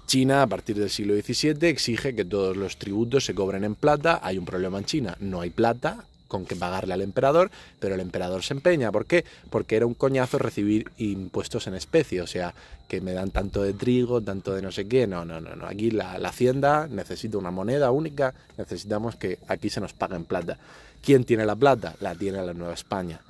China, 0.10 0.42
a 0.42 0.48
partir 0.48 0.76
del 0.76 0.90
siglo 0.90 1.14
XVII, 1.14 1.70
exige 1.70 2.16
que 2.16 2.26
todos 2.26 2.58
los 2.58 2.78
tributos 2.78 3.26
se 3.26 3.36
cobren 3.36 3.64
en 3.64 3.76
plata. 3.76 4.20
Hay 4.24 4.40
un 4.40 4.46
problema 4.46 4.80
en 4.80 4.86
China, 4.86 5.16
no 5.20 5.42
hay 5.42 5.52
plata 5.52 6.04
con 6.28 6.48
que 6.48 6.56
pagarle 6.56 6.96
al 6.96 7.04
emperador, 7.04 7.52
pero 7.80 7.94
el 7.94 8.02
emperador 8.02 8.42
se 8.42 8.56
empeña. 8.56 8.92
¿Por 8.92 9.06
qué? 9.06 9.24
Porque 9.52 9.76
era 9.76 9.86
un 9.86 9.94
coñazo 9.94 10.40
recibir 10.40 10.90
impuestos 10.98 11.68
en 11.68 11.76
especie, 11.76 12.24
o 12.24 12.28
sea, 12.28 12.56
que 12.88 13.02
me 13.02 13.14
dan 13.14 13.30
tanto 13.30 13.62
de 13.62 13.74
trigo, 13.74 14.20
tanto 14.20 14.56
de 14.56 14.64
no 14.64 14.72
sé 14.72 14.88
qué. 14.88 15.06
No, 15.06 15.26
no, 15.26 15.40
no, 15.42 15.56
no. 15.56 15.68
Aquí 15.68 15.92
la, 15.92 16.18
la 16.18 16.30
hacienda 16.30 16.88
necesita 16.88 17.38
una 17.38 17.52
moneda 17.52 17.92
única, 17.92 18.34
necesitamos 18.58 19.16
que 19.16 19.38
aquí 19.48 19.70
se 19.70 19.80
nos 19.80 19.94
pague 19.94 20.16
en 20.16 20.26
plata. 20.26 20.58
¿Quién 21.04 21.24
tiene 21.24 21.46
la 21.46 21.56
plata? 21.56 21.94
La 22.00 22.16
tiene 22.16 22.44
la 22.44 22.56
Nueva 22.56 22.74
España. 22.74 23.22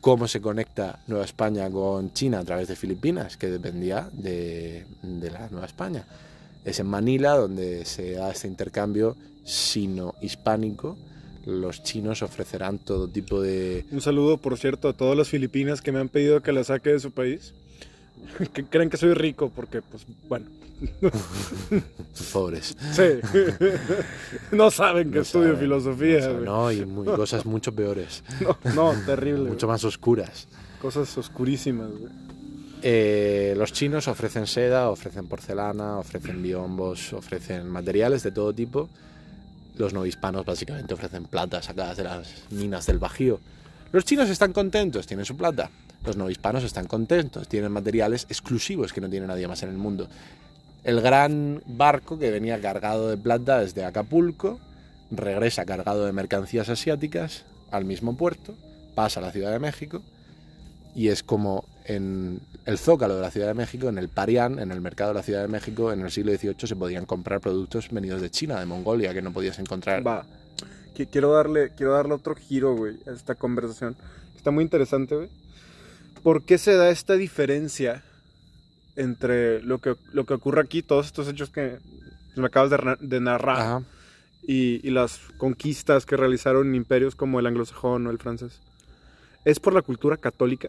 ¿Cómo 0.00 0.28
se 0.28 0.40
conecta 0.40 1.00
Nueva 1.08 1.24
España 1.24 1.68
con 1.70 2.12
China 2.12 2.38
a 2.38 2.44
través 2.44 2.68
de 2.68 2.76
Filipinas, 2.76 3.36
que 3.36 3.48
dependía 3.48 4.08
de, 4.12 4.86
de 5.02 5.30
la 5.30 5.48
Nueva 5.50 5.66
España? 5.66 6.04
Es 6.64 6.78
en 6.78 6.86
Manila 6.86 7.34
donde 7.36 7.84
se 7.84 8.12
da 8.12 8.30
este 8.30 8.46
intercambio 8.46 9.16
sino-hispánico. 9.44 10.96
Los 11.46 11.82
chinos 11.82 12.22
ofrecerán 12.22 12.78
todo 12.78 13.08
tipo 13.08 13.40
de... 13.40 13.86
Un 13.90 14.00
saludo, 14.00 14.36
por 14.36 14.56
cierto, 14.58 14.88
a 14.88 14.92
todas 14.92 15.16
las 15.16 15.28
filipinas 15.28 15.80
que 15.80 15.90
me 15.90 15.98
han 15.98 16.08
pedido 16.08 16.42
que 16.42 16.52
la 16.52 16.62
saque 16.62 16.90
de 16.90 17.00
su 17.00 17.10
país. 17.10 17.54
Que 18.52 18.64
creen 18.64 18.90
que 18.90 18.96
soy 18.96 19.14
rico 19.14 19.50
porque, 19.54 19.80
pues, 19.80 20.04
bueno, 20.28 20.46
Pobres. 22.32 22.76
sí. 22.92 23.02
no 24.52 24.70
saben 24.70 25.10
que 25.10 25.16
No 25.16 25.22
estudio 25.22 25.44
saben, 25.46 25.60
filosofía. 25.60 26.18
no 26.18 26.22
saben. 26.24 26.44
No, 26.44 26.72
y 26.72 26.84
muy- 26.86 27.06
cosas 27.06 27.46
mucho 27.46 27.72
peores, 27.74 28.22
No, 28.40 28.58
no, 28.74 28.94
terrible. 29.06 29.48
mucho 29.50 29.66
más 29.66 29.84
oscuras. 29.84 30.46
Cosas 30.80 31.16
oscurísimas. 31.18 31.88
Eh, 32.82 33.54
los 33.56 33.72
chinos 33.72 34.06
ofrecen 34.08 34.46
seda, 34.46 34.88
ofrecen 34.90 35.26
porcelana, 35.26 35.98
ofrecen 35.98 36.42
biombos, 36.42 37.12
ofrecen 37.12 37.68
materiales 37.68 38.22
de 38.22 38.30
todo 38.30 38.52
tipo. 38.52 38.88
Los 39.76 39.92
no 39.92 40.06
hispanos 40.06 40.44
básicamente 40.44 40.94
ofrecen 40.94 41.24
plata 41.24 41.62
sacadas 41.62 41.96
de 41.96 42.04
las 42.04 42.28
minas 42.50 42.86
del 42.86 42.98
Bajío. 42.98 43.40
Los 43.92 44.04
chinos 44.04 44.28
están 44.28 44.52
contentos, 44.52 45.06
tienen 45.06 45.24
su 45.26 45.36
plata. 45.36 45.70
Los 46.04 46.16
no 46.16 46.30
hispanos 46.30 46.62
están 46.62 46.86
contentos, 46.86 47.48
tienen 47.48 47.72
materiales 47.72 48.26
exclusivos 48.28 48.92
que 48.92 49.00
no 49.00 49.08
tiene 49.08 49.26
nadie 49.26 49.48
más 49.48 49.62
en 49.64 49.70
el 49.70 49.76
mundo. 49.76 50.08
El 50.84 51.00
gran 51.00 51.62
barco 51.66 52.18
que 52.18 52.30
venía 52.30 52.60
cargado 52.60 53.08
de 53.08 53.16
plata 53.16 53.60
desde 53.60 53.84
Acapulco 53.84 54.58
regresa 55.10 55.64
cargado 55.64 56.04
de 56.06 56.12
mercancías 56.12 56.68
asiáticas 56.68 57.44
al 57.70 57.84
mismo 57.84 58.16
puerto, 58.16 58.54
pasa 58.94 59.20
a 59.20 59.22
la 59.22 59.32
Ciudad 59.32 59.52
de 59.52 59.58
México 59.58 60.02
y 60.94 61.08
es 61.08 61.22
como 61.22 61.64
en 61.84 62.40
el 62.64 62.78
zócalo 62.78 63.16
de 63.16 63.22
la 63.22 63.30
Ciudad 63.30 63.46
de 63.48 63.54
México, 63.54 63.88
en 63.88 63.98
el 63.98 64.08
Parián, 64.08 64.58
en 64.58 64.70
el 64.72 64.80
mercado 64.80 65.10
de 65.10 65.14
la 65.18 65.22
Ciudad 65.22 65.42
de 65.42 65.48
México, 65.48 65.92
en 65.92 66.00
el 66.00 66.10
siglo 66.10 66.32
XVIII 66.34 66.54
se 66.66 66.76
podían 66.76 67.06
comprar 67.06 67.40
productos 67.40 67.88
venidos 67.90 68.20
de 68.20 68.30
China, 68.30 68.58
de 68.60 68.66
Mongolia, 68.66 69.12
que 69.14 69.22
no 69.22 69.32
podías 69.32 69.58
encontrar. 69.58 70.06
Va. 70.06 70.24
Qui- 70.96 71.08
Quiero 71.10 71.32
darle, 71.32 71.70
quiero 71.76 71.92
darle 71.92 72.14
otro 72.14 72.34
giro, 72.34 72.74
güey, 72.76 72.96
a 73.06 73.12
esta 73.12 73.34
conversación. 73.34 73.96
Está 74.36 74.50
muy 74.50 74.64
interesante, 74.64 75.14
güey. 75.16 75.28
¿Por 76.22 76.42
qué 76.44 76.58
se 76.58 76.74
da 76.74 76.90
esta 76.90 77.14
diferencia 77.14 78.02
entre 78.98 79.62
lo 79.62 79.78
que, 79.78 79.96
lo 80.12 80.26
que 80.26 80.34
ocurre 80.34 80.60
aquí, 80.60 80.82
todos 80.82 81.06
estos 81.06 81.28
hechos 81.28 81.48
que 81.50 81.78
me 82.36 82.46
acabas 82.46 82.70
de, 82.70 82.78
na- 82.78 82.98
de 83.00 83.20
narrar, 83.20 83.82
y 84.42 84.90
las 84.90 85.18
conquistas 85.36 86.04
que 86.06 86.16
realizaron 86.16 86.74
imperios 86.74 87.14
como 87.14 87.38
el 87.38 87.46
anglosajón 87.46 88.06
o 88.06 88.10
el 88.10 88.18
francés? 88.18 88.60
¿Es 89.44 89.60
por 89.60 89.72
la 89.74 89.82
cultura 89.82 90.16
católica? 90.16 90.68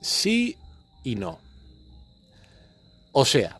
Sí 0.00 0.56
y 1.02 1.16
no. 1.16 1.38
O 3.12 3.24
sea, 3.24 3.58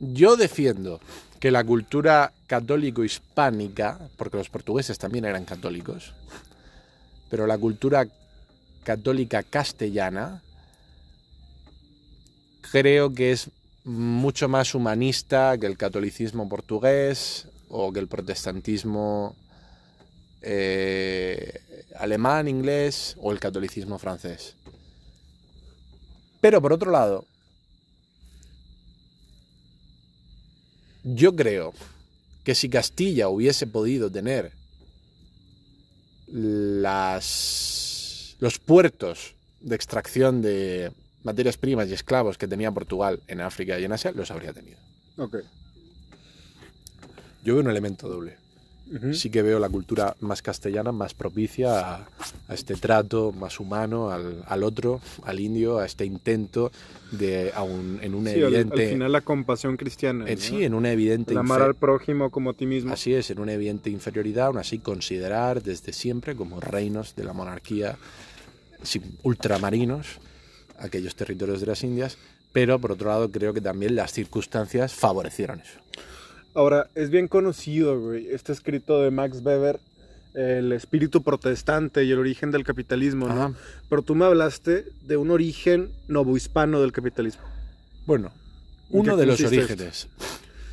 yo 0.00 0.36
defiendo 0.36 1.00
que 1.40 1.50
la 1.50 1.62
cultura 1.64 2.32
católico-hispánica, 2.48 3.98
porque 4.16 4.36
los 4.38 4.48
portugueses 4.50 4.98
también 4.98 5.24
eran 5.24 5.44
católicos, 5.44 6.12
pero 7.30 7.46
la 7.46 7.56
cultura 7.56 8.06
católica 8.88 9.42
castellana 9.42 10.40
creo 12.72 13.12
que 13.12 13.32
es 13.32 13.50
mucho 13.84 14.48
más 14.48 14.74
humanista 14.74 15.58
que 15.58 15.66
el 15.66 15.76
catolicismo 15.76 16.48
portugués 16.48 17.48
o 17.68 17.92
que 17.92 18.00
el 18.00 18.08
protestantismo 18.08 19.36
eh, 20.40 21.84
alemán, 21.96 22.48
inglés 22.48 23.14
o 23.20 23.30
el 23.30 23.38
catolicismo 23.38 23.98
francés. 23.98 24.54
Pero 26.40 26.62
por 26.62 26.72
otro 26.72 26.90
lado, 26.90 27.26
yo 31.04 31.36
creo 31.36 31.74
que 32.42 32.54
si 32.54 32.70
Castilla 32.70 33.28
hubiese 33.28 33.66
podido 33.66 34.10
tener 34.10 34.52
las, 36.32 37.77
los 38.40 38.58
puertos 38.58 39.34
de 39.60 39.74
extracción 39.74 40.42
de 40.42 40.92
materias 41.24 41.56
primas 41.56 41.88
y 41.88 41.94
esclavos 41.94 42.38
que 42.38 42.46
tenía 42.46 42.70
Portugal 42.70 43.20
en 43.26 43.40
África 43.40 43.78
y 43.78 43.84
en 43.84 43.92
Asia, 43.92 44.12
los 44.12 44.30
habría 44.30 44.52
tenido. 44.52 44.78
Ok. 45.16 45.36
Yo 47.44 47.54
veo 47.54 47.62
un 47.62 47.70
elemento 47.70 48.08
doble. 48.08 48.36
Sí 49.12 49.28
que 49.28 49.42
veo 49.42 49.58
la 49.58 49.68
cultura 49.68 50.16
más 50.20 50.40
castellana, 50.40 50.92
más 50.92 51.12
propicia 51.12 51.78
a, 51.78 52.08
a 52.48 52.54
este 52.54 52.74
trato 52.74 53.32
más 53.32 53.60
humano 53.60 54.10
al, 54.10 54.42
al 54.46 54.62
otro, 54.62 55.02
al 55.24 55.40
indio, 55.40 55.78
a 55.78 55.84
este 55.84 56.06
intento 56.06 56.72
de, 57.10 57.52
aun 57.54 57.98
en 58.00 58.14
una 58.14 58.30
Sí, 58.30 58.38
al, 58.38 58.46
al 58.46 58.54
evidente... 58.54 58.88
final 58.88 59.12
la 59.12 59.20
compasión 59.20 59.76
cristiana. 59.76 60.24
en 60.26 60.36
¿no? 60.36 60.40
sí, 60.40 60.64
en 60.64 60.72
una 60.72 60.90
evidente... 60.90 61.32
El 61.32 61.38
amar 61.38 61.60
al 61.60 61.74
prójimo 61.74 62.30
como 62.30 62.48
a 62.50 62.54
ti 62.54 62.64
mismo. 62.64 62.90
Así 62.90 63.12
es, 63.12 63.30
en 63.30 63.40
una 63.40 63.52
evidente 63.52 63.90
inferioridad, 63.90 64.46
aún 64.46 64.56
así 64.56 64.78
considerar 64.78 65.62
desde 65.62 65.92
siempre 65.92 66.34
como 66.34 66.58
reinos 66.58 67.14
de 67.14 67.24
la 67.24 67.34
monarquía 67.34 67.98
ultramarinos 69.22 70.20
aquellos 70.78 71.16
territorios 71.16 71.60
de 71.60 71.66
las 71.66 71.82
Indias, 71.82 72.18
pero 72.52 72.78
por 72.78 72.92
otro 72.92 73.08
lado 73.08 73.30
creo 73.30 73.52
que 73.52 73.60
también 73.60 73.96
las 73.96 74.12
circunstancias 74.12 74.94
favorecieron 74.94 75.60
eso. 75.60 75.78
Ahora, 76.54 76.88
es 76.94 77.10
bien 77.10 77.28
conocido, 77.28 78.00
güey, 78.00 78.28
este 78.30 78.52
escrito 78.52 79.02
de 79.02 79.10
Max 79.10 79.40
Weber, 79.42 79.80
El 80.34 80.72
espíritu 80.72 81.22
protestante 81.22 82.04
y 82.04 82.12
el 82.12 82.18
origen 82.18 82.50
del 82.50 82.62
capitalismo, 82.62 83.28
¿no? 83.28 83.54
Pero 83.88 84.02
tú 84.02 84.14
me 84.14 84.24
hablaste 84.24 84.84
de 85.02 85.16
un 85.16 85.30
origen 85.30 85.90
novohispano 86.06 86.80
del 86.80 86.92
capitalismo. 86.92 87.42
Bueno, 88.06 88.30
¿En 88.90 89.00
uno 89.00 89.16
de 89.16 89.26
los 89.26 89.40
orígenes. 89.40 90.08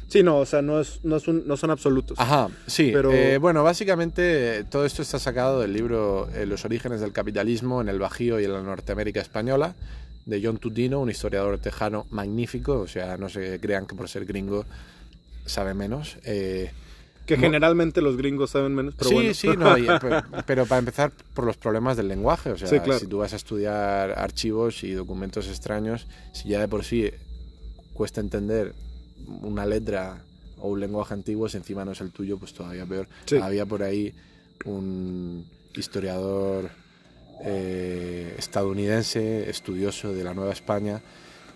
Sí, 0.08 0.22
no, 0.24 0.38
o 0.38 0.46
sea, 0.46 0.62
no, 0.62 0.80
es, 0.80 1.00
no, 1.04 1.16
es 1.16 1.28
un- 1.28 1.48
no 1.48 1.58
son 1.58 1.72
absolutos. 1.72 2.20
Ajá, 2.20 2.48
sí. 2.68 2.92
Pero- 2.94 3.12
eh, 3.12 3.38
bueno, 3.40 3.64
básicamente 3.64 4.60
eh, 4.60 4.64
todo 4.64 4.86
esto 4.86 5.02
está 5.02 5.18
sacado 5.20 5.62
del 5.62 5.74
libro 5.74 6.30
eh, 6.34 6.46
Los 6.46 6.64
orígenes 6.66 7.02
del 7.02 7.12
capitalismo 7.12 7.82
en 7.82 7.90
el 7.90 7.98
Bajío 8.00 8.40
y 8.40 8.46
en 8.46 8.54
la 8.54 8.62
Norteamérica 8.62 9.20
española, 9.22 9.76
de 10.26 10.42
John 10.44 10.58
Tutino, 10.58 11.00
un 11.00 11.10
historiador 11.10 11.58
tejano 11.60 12.06
magnífico, 12.12 12.80
o 12.80 12.88
sea, 12.88 13.18
no 13.18 13.30
se 13.30 13.60
crean 13.60 13.86
que 13.86 13.96
por 13.96 14.08
ser 14.10 14.26
gringo 14.26 14.66
sabe 15.46 15.74
menos. 15.74 16.18
eh, 16.24 16.72
que 17.26 17.38
generalmente 17.38 18.02
los 18.02 18.18
gringos 18.18 18.52
saben 18.52 18.76
menos, 18.76 18.94
pero 18.96 19.10
sí, 19.10 19.16
bueno. 19.16 19.34
sí, 19.34 19.48
no, 19.58 19.76
y- 19.80 19.88
pero, 20.00 20.24
pero 20.46 20.66
para 20.68 20.78
empezar 20.80 21.12
por 21.34 21.46
los 21.46 21.58
problemas 21.58 21.98
del 21.98 22.08
lenguaje, 22.08 22.52
o 22.52 22.58
sea, 22.58 22.68
Sí, 22.68 22.80
claro. 22.80 23.00
si 23.00 23.08
tú 23.08 23.18
vas 23.18 23.34
a 23.34 23.36
estudiar 23.38 24.12
archivos 24.12 24.84
y 24.84 24.92
documentos 24.94 25.48
extraños, 25.48 26.06
si 26.34 26.50
ya 26.50 26.60
de 26.60 26.68
por 26.68 26.84
sí 26.84 27.10
cuesta 27.94 28.22
entender 28.22 28.74
una 29.42 29.66
letra 29.66 30.22
o 30.60 30.70
un 30.70 30.80
lenguaje 30.80 31.14
antiguo, 31.14 31.50
si 31.50 31.58
encima 31.58 31.86
no 31.86 31.92
es 31.92 32.02
el 32.02 32.12
tuyo, 32.12 32.38
pues 32.38 32.54
todavía 32.54 32.86
peor. 32.86 33.08
Sí. 33.26 33.38
Había 33.38 33.66
por 33.66 33.84
ahí 33.84 34.14
un 34.66 35.46
historiador 35.76 36.70
eh, 37.44 38.36
estadounidense, 38.38 39.50
estudioso 39.50 40.14
de 40.14 40.24
la 40.24 40.34
Nueva 40.34 40.54
España, 40.54 41.02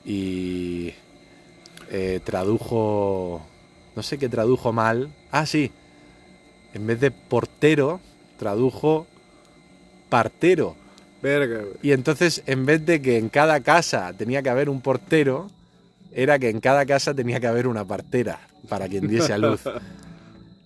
y 0.06 0.94
eh, 1.90 2.20
tradujo, 2.24 3.42
no 3.96 4.04
sé 4.04 4.18
qué 4.18 4.30
tradujo 4.30 4.74
mal. 4.74 5.14
Ah, 5.32 5.46
sí, 5.46 5.72
en 6.74 6.86
vez 6.86 7.00
de 7.00 7.12
portero, 7.12 8.00
tradujo 8.38 9.08
partero. 10.10 10.76
Verga. 11.22 11.64
Y 11.82 11.92
entonces, 11.92 12.44
en 12.46 12.66
vez 12.66 12.86
de 12.86 13.02
que 13.02 13.18
en 13.18 13.30
cada 13.30 13.60
casa 13.60 14.14
tenía 14.14 14.42
que 14.42 14.50
haber 14.50 14.70
un 14.70 14.82
portero, 14.82 15.50
era 16.12 16.40
que 16.40 16.50
en 16.50 16.60
cada 16.60 16.86
casa 16.86 17.14
tenía 17.14 17.40
que 17.40 17.48
haber 17.48 17.68
una 17.68 17.86
partera 17.86 18.40
para 18.68 18.88
quien 18.88 19.08
diese 19.08 19.34
a 19.34 19.38
luz. 19.38 19.62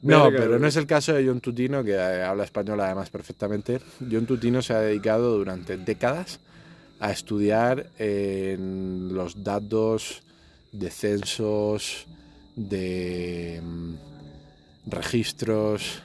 No, 0.03 0.29
pero 0.31 0.59
no 0.59 0.67
es 0.67 0.75
el 0.75 0.85
caso 0.85 1.13
de 1.13 1.25
John 1.25 1.39
Tutino, 1.39 1.81
que 1.81 1.93
eh, 1.93 2.23
habla 2.23 2.43
español 2.43 2.77
además 2.81 3.09
perfectamente. 3.09 3.79
John 3.99 4.25
Tutino 4.25 4.61
se 4.61 4.73
ha 4.73 4.81
dedicado 4.81 5.37
durante 5.37 5.77
décadas 5.77 6.41
a 6.99 7.09
estudiar 7.09 7.87
en 7.97 9.13
los 9.13 9.45
datos 9.45 10.23
de 10.73 10.89
censos, 10.89 12.05
de 12.57 13.61
mm, 13.63 13.93
registros, 14.87 16.03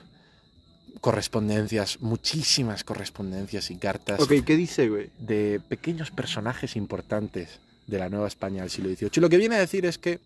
correspondencias, 1.00 2.00
muchísimas 2.00 2.84
correspondencias 2.84 3.70
y 3.70 3.76
cartas 3.76 4.20
Ok, 4.20 4.44
¿qué 4.44 4.56
dice, 4.56 4.88
güey? 4.88 5.10
de 5.18 5.60
pequeños 5.68 6.10
personajes 6.10 6.76
importantes 6.76 7.60
de 7.88 7.98
la 7.98 8.08
Nueva 8.08 8.28
España 8.28 8.62
del 8.62 8.70
siglo 8.70 8.94
XVIII. 8.94 9.10
Y 9.16 9.20
lo 9.20 9.28
que 9.28 9.38
viene 9.38 9.56
a 9.56 9.60
decir 9.60 9.84
es 9.86 9.98
que 9.98 10.20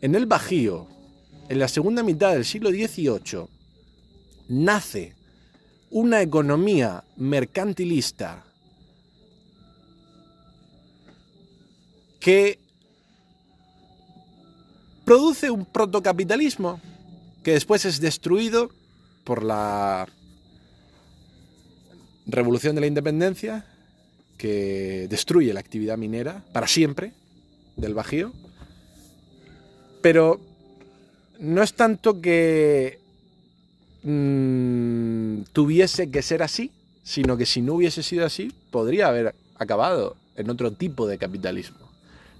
en 0.00 0.14
el 0.14 0.26
Bajío, 0.26 0.86
en 1.48 1.58
la 1.58 1.68
segunda 1.68 2.02
mitad 2.02 2.32
del 2.32 2.44
siglo 2.44 2.70
XVIII, 2.70 3.46
nace 4.48 5.14
una 5.90 6.22
economía 6.22 7.04
mercantilista 7.16 8.44
que 12.18 12.58
produce 15.04 15.50
un 15.50 15.66
protocapitalismo 15.66 16.80
que 17.42 17.52
después 17.52 17.84
es 17.84 18.00
destruido 18.00 18.70
por 19.24 19.42
la 19.42 20.06
revolución 22.26 22.74
de 22.74 22.82
la 22.82 22.86
independencia 22.86 23.66
que 24.40 25.06
destruye 25.10 25.52
la 25.52 25.60
actividad 25.60 25.98
minera 25.98 26.42
para 26.54 26.66
siempre 26.66 27.12
del 27.76 27.92
Bajío. 27.92 28.32
Pero 30.00 30.40
no 31.38 31.62
es 31.62 31.74
tanto 31.74 32.22
que 32.22 32.98
mm, 34.02 35.42
tuviese 35.52 36.10
que 36.10 36.22
ser 36.22 36.42
así, 36.42 36.72
sino 37.02 37.36
que 37.36 37.44
si 37.44 37.60
no 37.60 37.74
hubiese 37.74 38.02
sido 38.02 38.24
así, 38.24 38.50
podría 38.70 39.08
haber 39.08 39.34
acabado 39.58 40.16
en 40.36 40.48
otro 40.48 40.70
tipo 40.72 41.06
de 41.06 41.18
capitalismo. 41.18 41.90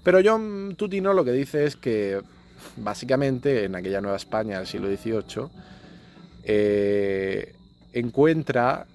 Pero 0.03 0.21
John 0.25 0.73
Tutino 0.75 1.13
lo 1.13 1.23
que 1.23 1.33
dice 1.33 1.65
es 1.65 1.75
que 1.75 2.19
básicamente 2.77 3.65
en 3.65 3.75
aquella 3.75 4.01
Nueva 4.01 4.17
España 4.17 4.57
del 4.57 4.65
siglo 4.65 4.87
XVIII 4.87 5.49
eh, 6.45 7.53
encuentra 7.93 8.87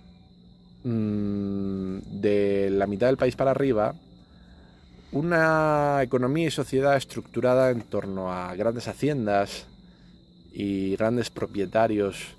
mm, 0.86 2.20
de 2.20 2.70
la 2.70 2.86
mitad 2.86 3.08
del 3.08 3.16
país 3.16 3.36
para 3.36 3.50
arriba 3.50 3.94
una 5.12 6.00
economía 6.02 6.48
y 6.48 6.50
sociedad 6.50 6.96
estructurada 6.96 7.70
en 7.70 7.82
torno 7.82 8.32
a 8.32 8.54
grandes 8.54 8.88
haciendas 8.88 9.66
y 10.52 10.96
grandes 10.96 11.30
propietarios, 11.30 12.34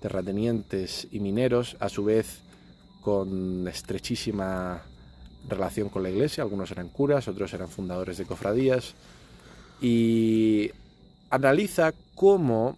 terratenientes 0.00 1.08
y 1.10 1.20
mineros, 1.20 1.76
a 1.80 1.88
su 1.88 2.04
vez 2.04 2.40
con 3.02 3.66
estrechísima 3.68 4.82
relación 5.48 5.88
con 5.88 6.02
la 6.02 6.10
iglesia, 6.10 6.42
algunos 6.42 6.70
eran 6.70 6.88
curas, 6.88 7.28
otros 7.28 7.52
eran 7.52 7.68
fundadores 7.68 8.18
de 8.18 8.24
cofradías, 8.24 8.94
y 9.80 10.70
analiza 11.30 11.92
cómo 12.14 12.76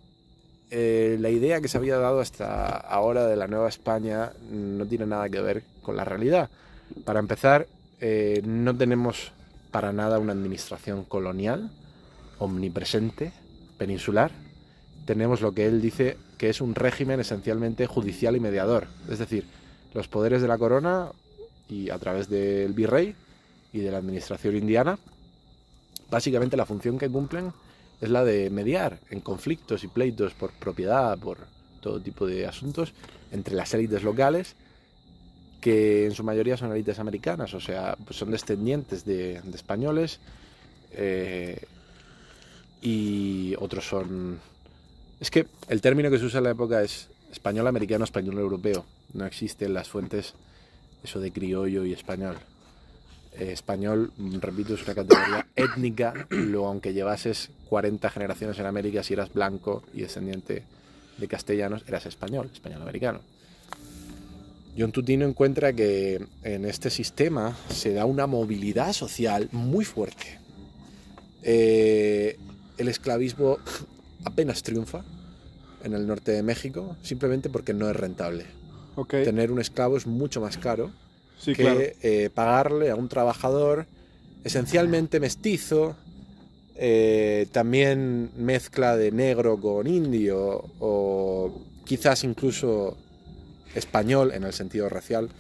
eh, 0.71 1.17
la 1.21 1.31
idea 1.31 1.61
que 1.61 1.69
se 1.69 1.79
había 1.79 1.99
dado 1.99 2.21
hasta 2.21 2.77
ahora 2.77 3.27
de 3.27 3.37
la 3.37 3.47
Nueva 3.47 3.69
España 3.69 4.33
no 4.51 4.87
tiene 4.87 5.07
nada 5.07 5.29
que 5.29 5.41
ver 5.41 5.63
con 5.83 5.97
la 5.97 6.05
realidad. 6.05 6.51
Para 7.05 7.21
empezar, 7.21 7.67
eh, 8.01 8.43
no 8.45 8.77
tenemos 8.77 9.33
para 9.71 9.93
nada 9.93 10.19
una 10.19 10.33
administración 10.33 11.05
colonial, 11.05 11.71
omnipresente, 12.39 13.33
peninsular. 13.79 14.31
Tenemos 15.07 15.41
lo 15.41 15.53
que 15.53 15.67
él 15.67 15.81
dice 15.81 16.17
que 16.39 16.49
es 16.49 16.61
un 16.61 16.75
régimen 16.75 17.21
esencialmente 17.21 17.87
judicial 17.87 18.37
y 18.37 18.41
mediador. 18.41 18.87
Es 19.11 19.19
decir, 19.19 19.45
los 19.93 20.09
poderes 20.09 20.43
de 20.43 20.49
la 20.49 20.59
corona 20.59 21.09
y 21.69 21.91
a 21.91 21.99
través 21.99 22.29
del 22.29 22.73
virrey 22.73 23.15
y 23.73 23.81
de 23.81 23.91
la 23.91 23.99
administración 23.99 24.57
indiana, 24.57 24.99
básicamente 26.11 26.57
la 26.57 26.67
función 26.67 26.99
que 26.99 27.09
cumplen 27.09 27.53
es 28.01 28.11
la 28.11 28.25
de 28.25 28.51
mediar 28.51 28.99
en 29.11 29.21
conflictos 29.21 29.85
y 29.85 29.89
pleitos 29.89 30.35
por 30.35 30.53
propiedad, 30.53 31.19
por 31.19 31.39
todo 31.81 32.01
tipo 32.01 32.27
de 32.27 32.47
asuntos, 32.47 32.93
entre 33.33 33.55
las 33.55 33.73
élites 33.75 34.03
locales, 34.03 34.57
que 35.61 36.07
en 36.07 36.13
su 36.13 36.25
mayoría 36.25 36.57
son 36.57 36.73
élites 36.73 36.99
americanas, 36.99 37.55
o 37.55 37.61
sea, 37.61 37.97
pues 38.05 38.19
son 38.19 38.31
descendientes 38.31 39.05
de, 39.05 39.41
españoles, 39.55 40.21
eh, 40.93 41.63
y 42.83 43.55
otros 43.59 43.87
son... 43.87 44.39
Es 45.21 45.31
que 45.31 45.47
el 45.69 45.81
término 45.81 46.11
que 46.11 46.19
se 46.19 46.27
usa 46.27 46.39
en 46.39 46.45
la 46.45 46.51
época 46.51 46.83
es 46.83 47.09
español 47.33 47.67
americano, 47.67 48.05
español 48.05 48.39
europeo. 48.39 48.85
No 49.15 49.25
existe 49.25 49.65
en 49.65 49.75
las 49.75 49.89
fuentes 49.89 50.35
eso 51.03 51.21
de 51.21 51.33
criollo 51.33 51.85
y 51.85 51.93
español. 51.93 52.37
Eh, 53.39 53.53
español, 53.53 54.13
repito, 54.41 54.75
es 54.75 54.85
una 54.85 54.95
categoría 54.95 55.47
étnica, 55.57 56.27
luego 56.31 56.69
aunque 56.69 56.93
llevases 56.93 57.51
40 57.69 58.09
generaciones 58.11 58.59
en 58.59 58.67
América, 58.67 59.03
si 59.03 59.15
eras 59.15 59.33
blanco 59.33 59.83
y 59.93 60.03
descendiente 60.03 60.63
de 61.19 61.29
castellanos, 61.29 61.83
eras 61.87 62.07
español, 62.07 62.51
español-americano. 62.53 63.21
John 64.77 64.93
Tutino 64.93 65.25
encuentra 65.27 65.73
que 65.73 66.25
en 66.43 66.65
este 66.65 66.91
sistema 66.91 67.57
se 67.69 67.93
da 67.93 68.05
una 68.07 68.27
movilidad 68.27 68.93
social 68.93 69.49
muy 69.53 69.85
fuerte. 69.85 70.39
Eh, 71.43 72.39
el 72.79 72.89
esclavismo 72.89 73.59
apenas 74.25 74.63
triunfa 74.63 75.05
en 75.85 75.93
el 75.93 76.07
norte 76.07 76.33
de 76.33 76.43
México, 76.43 76.97
simplemente 77.03 77.51
porque 77.51 77.75
no 77.75 77.89
es 77.89 77.95
rentable. 77.95 78.47
Ok. 78.97 79.11
Tener 79.11 79.53
un 79.53 79.61
esclavo 79.61 79.97
es 79.97 80.07
mucho 80.07 80.41
más 80.41 80.59
caro 80.59 80.91
Sí, 81.39 81.55
que 81.55 81.63
claro. 81.63 81.81
eh, 81.81 82.31
pagarle 82.33 82.91
a 82.91 82.97
un 82.97 83.09
trabajador 83.09 83.87
esencialmente 84.45 85.21
mestizo, 85.21 85.97
eh, 86.77 87.47
también 87.53 88.31
mezcla 88.37 88.97
de 88.97 89.13
negro 89.13 89.59
con 89.59 89.87
indio 89.87 90.65
o 90.81 91.63
quizás 91.85 92.25
incluso 92.25 92.97
español 93.75 94.33
en 94.33 94.45
el 94.45 94.53
sentido 94.53 94.89
racial, 94.89 95.31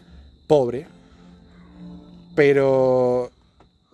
pobre, 0.46 0.86
pero 2.34 3.30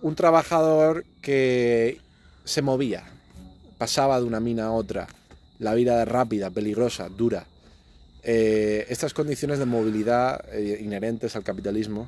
un 0.01 0.15
trabajador 0.15 1.05
que 1.21 1.99
se 2.43 2.61
movía, 2.61 3.03
pasaba 3.77 4.19
de 4.19 4.25
una 4.25 4.39
mina 4.39 4.65
a 4.67 4.71
otra, 4.71 5.07
la 5.59 5.73
vida 5.73 6.03
rápida, 6.05 6.49
peligrosa, 6.49 7.09
dura. 7.09 7.45
Eh, 8.23 8.85
estas 8.89 9.13
condiciones 9.13 9.59
de 9.59 9.65
movilidad 9.65 10.43
eh, 10.53 10.79
inherentes 10.81 11.35
al 11.35 11.43
capitalismo 11.43 12.07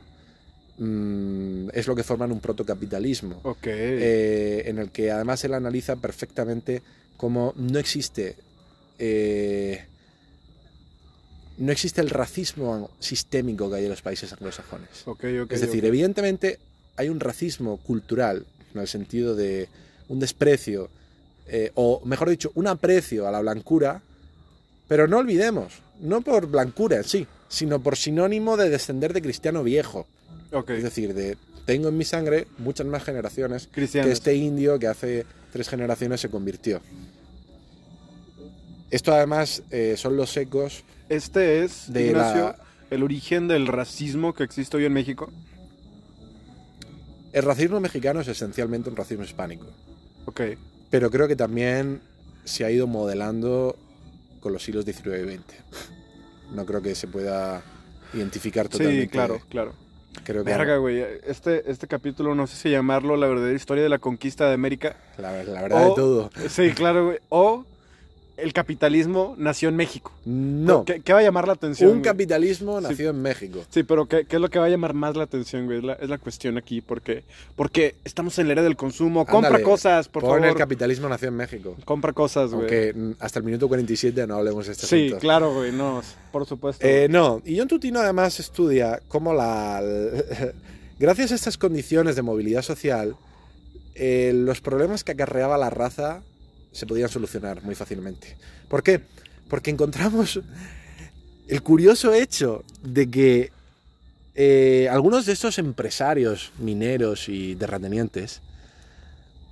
mm, 0.77 1.69
es 1.73 1.87
lo 1.87 1.95
que 1.95 2.03
forman 2.03 2.31
un 2.31 2.39
protocapitalismo, 2.39 3.39
Ok. 3.43 3.65
eh, 3.67 4.63
en 4.65 4.77
el 4.77 4.91
que 4.91 5.09
además 5.11 5.43
él 5.43 5.53
analiza 5.55 5.95
perfectamente 5.95 6.81
cómo 7.17 7.53
no 7.57 7.79
existe 7.79 8.35
no 11.57 11.71
existe 11.71 12.01
el 12.01 12.09
racismo 12.09 12.89
sistémico 12.99 13.69
que 13.69 13.77
hay 13.77 13.83
en 13.83 13.89
los 13.89 14.01
países 14.01 14.31
anglosajones. 14.33 14.89
Es 15.49 15.61
decir, 15.61 15.85
evidentemente 15.85 16.59
hay 16.95 17.09
un 17.09 17.19
racismo 17.19 17.77
cultural, 17.77 18.45
en 18.73 18.81
el 18.81 18.87
sentido 18.87 19.35
de 19.35 19.67
un 20.09 20.19
desprecio, 20.19 20.89
eh, 21.47 21.71
o 21.75 22.01
mejor 22.05 22.29
dicho, 22.29 22.51
un 22.55 22.67
aprecio 22.67 23.27
a 23.27 23.31
la 23.31 23.41
blancura, 23.41 24.01
pero 24.87 25.07
no 25.07 25.19
olvidemos, 25.19 25.81
no 25.99 26.21
por 26.21 26.47
blancura 26.47 26.97
en 26.97 27.03
sí, 27.03 27.27
sino 27.49 27.79
por 27.81 27.95
sinónimo 27.97 28.57
de 28.57 28.69
descender 28.69 29.13
de 29.13 29.21
cristiano 29.21 29.63
viejo. 29.63 30.07
Ok. 30.51 30.71
Es 30.71 30.83
decir, 30.83 31.13
de 31.13 31.37
tengo 31.65 31.87
en 31.89 31.97
mi 31.97 32.03
sangre 32.03 32.47
muchas 32.57 32.85
más 32.87 33.03
generaciones 33.03 33.69
Cristianos. 33.71 34.07
que 34.07 34.13
este 34.13 34.35
indio 34.35 34.77
que 34.79 34.87
hace 34.87 35.25
tres 35.51 35.69
generaciones 35.69 36.19
se 36.21 36.29
convirtió. 36.29 36.81
Esto 38.91 39.13
además 39.13 39.63
eh, 39.71 39.95
son 39.97 40.17
los 40.17 40.35
ecos 40.37 40.83
Este 41.09 41.63
es, 41.63 41.91
de 41.91 42.07
Ignacio, 42.07 42.41
la- 42.43 42.57
el 42.91 43.01
origen 43.03 43.47
del 43.47 43.65
racismo 43.67 44.33
que 44.33 44.43
existe 44.43 44.77
hoy 44.77 44.85
en 44.85 44.93
México. 44.93 45.31
El 47.31 47.43
racismo 47.43 47.79
mexicano 47.79 48.21
es 48.21 48.27
esencialmente 48.27 48.89
un 48.89 48.95
racismo 48.95 49.23
hispánico. 49.23 49.67
Ok. 50.25 50.41
pero 50.89 51.09
creo 51.09 51.27
que 51.27 51.35
también 51.35 52.01
se 52.45 52.63
ha 52.65 52.71
ido 52.71 52.85
modelando 52.87 53.75
con 54.43 54.53
los 54.53 54.61
siglos 54.63 54.85
XIX 54.85 55.07
y 55.07 55.37
XX. 55.37 55.43
No 56.53 56.65
creo 56.65 56.81
que 56.81 56.93
se 56.93 57.07
pueda 57.07 57.63
identificar 58.13 58.67
totalmente. 58.69 59.01
Sí, 59.03 59.07
claro, 59.09 59.39
claro. 59.49 59.73
Creo 60.23 60.43
que 60.43 60.51
Verga, 60.51 60.77
güey. 60.77 61.03
Este, 61.25 61.69
este 61.71 61.87
capítulo, 61.87 62.35
no 62.35 62.45
sé 62.45 62.55
si 62.55 62.69
llamarlo 62.69 63.17
la 63.17 63.25
verdadera 63.25 63.55
historia 63.55 63.81
de 63.81 63.89
la 63.89 63.97
conquista 63.97 64.47
de 64.47 64.53
América. 64.53 64.95
la, 65.17 65.43
la 65.43 65.61
verdad 65.63 65.85
O- 65.87 65.89
de 65.89 65.95
todo. 65.95 66.29
Sí, 66.49 66.71
claro, 66.73 67.05
güey. 67.07 67.17
O 67.29 67.65
el 68.43 68.53
capitalismo 68.53 69.35
nació 69.37 69.69
en 69.69 69.75
México. 69.75 70.11
No, 70.25 70.83
¿Qué, 70.85 71.01
qué 71.01 71.13
va 71.13 71.19
a 71.19 71.23
llamar 71.23 71.47
la 71.47 71.53
atención? 71.53 71.89
un 71.89 71.95
güey? 71.97 72.03
capitalismo 72.03 72.79
Sí. 72.79 72.87
nacido 72.87 73.09
en 73.11 73.21
México. 73.21 73.63
Sí, 73.69 73.83
pero 73.83 74.05
¿qué, 74.05 74.25
qué 74.25 74.35
es 74.35 74.41
lo 74.41 74.49
que 74.49 74.59
va 74.59 74.65
a 74.65 74.69
llamar 74.69 74.93
más 74.93 75.15
la 75.15 75.23
atención, 75.23 75.65
güey? 75.65 75.79
Es 75.79 75.83
la, 75.83 75.93
es 75.93 76.09
la 76.09 76.17
cuestión 76.17 76.57
aquí, 76.57 76.81
porque, 76.81 77.23
porque 77.55 77.95
estamos 78.03 78.37
en 78.39 78.47
la 78.47 78.53
era 78.53 78.63
del 78.63 78.75
consumo. 78.75 79.25
Compra 79.25 79.61
cosas, 79.61 80.07
por 80.09 80.21
favor. 80.23 80.45
el 80.45 80.55
capitalismo 80.55 81.09
nació 81.09 81.29
en 81.29 81.35
México. 81.35 81.75
Compra 81.85 82.13
cosas, 82.13 82.51
güey. 82.51 82.61
Aunque 82.61 82.93
mm, 82.93 83.11
hasta 83.19 83.39
el 83.39 83.45
minuto 83.45 83.67
47 83.67 84.27
no 84.27 84.35
hablemos 84.35 84.65
de 84.67 84.73
este 84.73 84.85
Sí, 84.87 85.13
claro, 85.19 85.53
güey, 85.53 85.71
no, 85.71 86.01
por 86.31 86.45
supuesto. 86.45 86.85
Eh, 86.85 87.07
no, 87.09 87.41
y 87.45 87.57
John 87.57 87.67
Tutino 87.67 87.99
además 87.99 88.39
estudia 88.39 89.01
cómo 89.07 89.33
la... 89.33 89.81
Gracias 90.99 91.31
a 91.31 91.35
estas 91.35 91.57
condiciones 91.57 92.15
de 92.15 92.21
movilidad 92.21 92.61
social, 92.61 93.15
eh, 93.95 94.31
los 94.33 94.61
problemas 94.61 95.03
que 95.03 95.11
acarreaba 95.11 95.57
la 95.57 95.69
raza 95.69 96.21
se 96.73 96.85
podían 96.85 97.07
solucionar 97.07 97.63
muy 97.63 97.75
fácilmente. 97.75 98.35
¿Por 98.67 98.83
qué? 98.83 98.99
Porque 99.47 99.71
encontramos 99.71 100.41
el 101.47 101.61
curioso 101.61 102.13
hecho 102.13 102.65
de 102.81 103.09
que 103.09 103.51
eh, 104.35 104.89
algunos 104.91 105.25
de 105.25 105.33
estos 105.33 105.59
empresarios 105.59 106.51
mineros 106.57 107.29
y 107.29 107.55
terratenientes, 107.55 108.41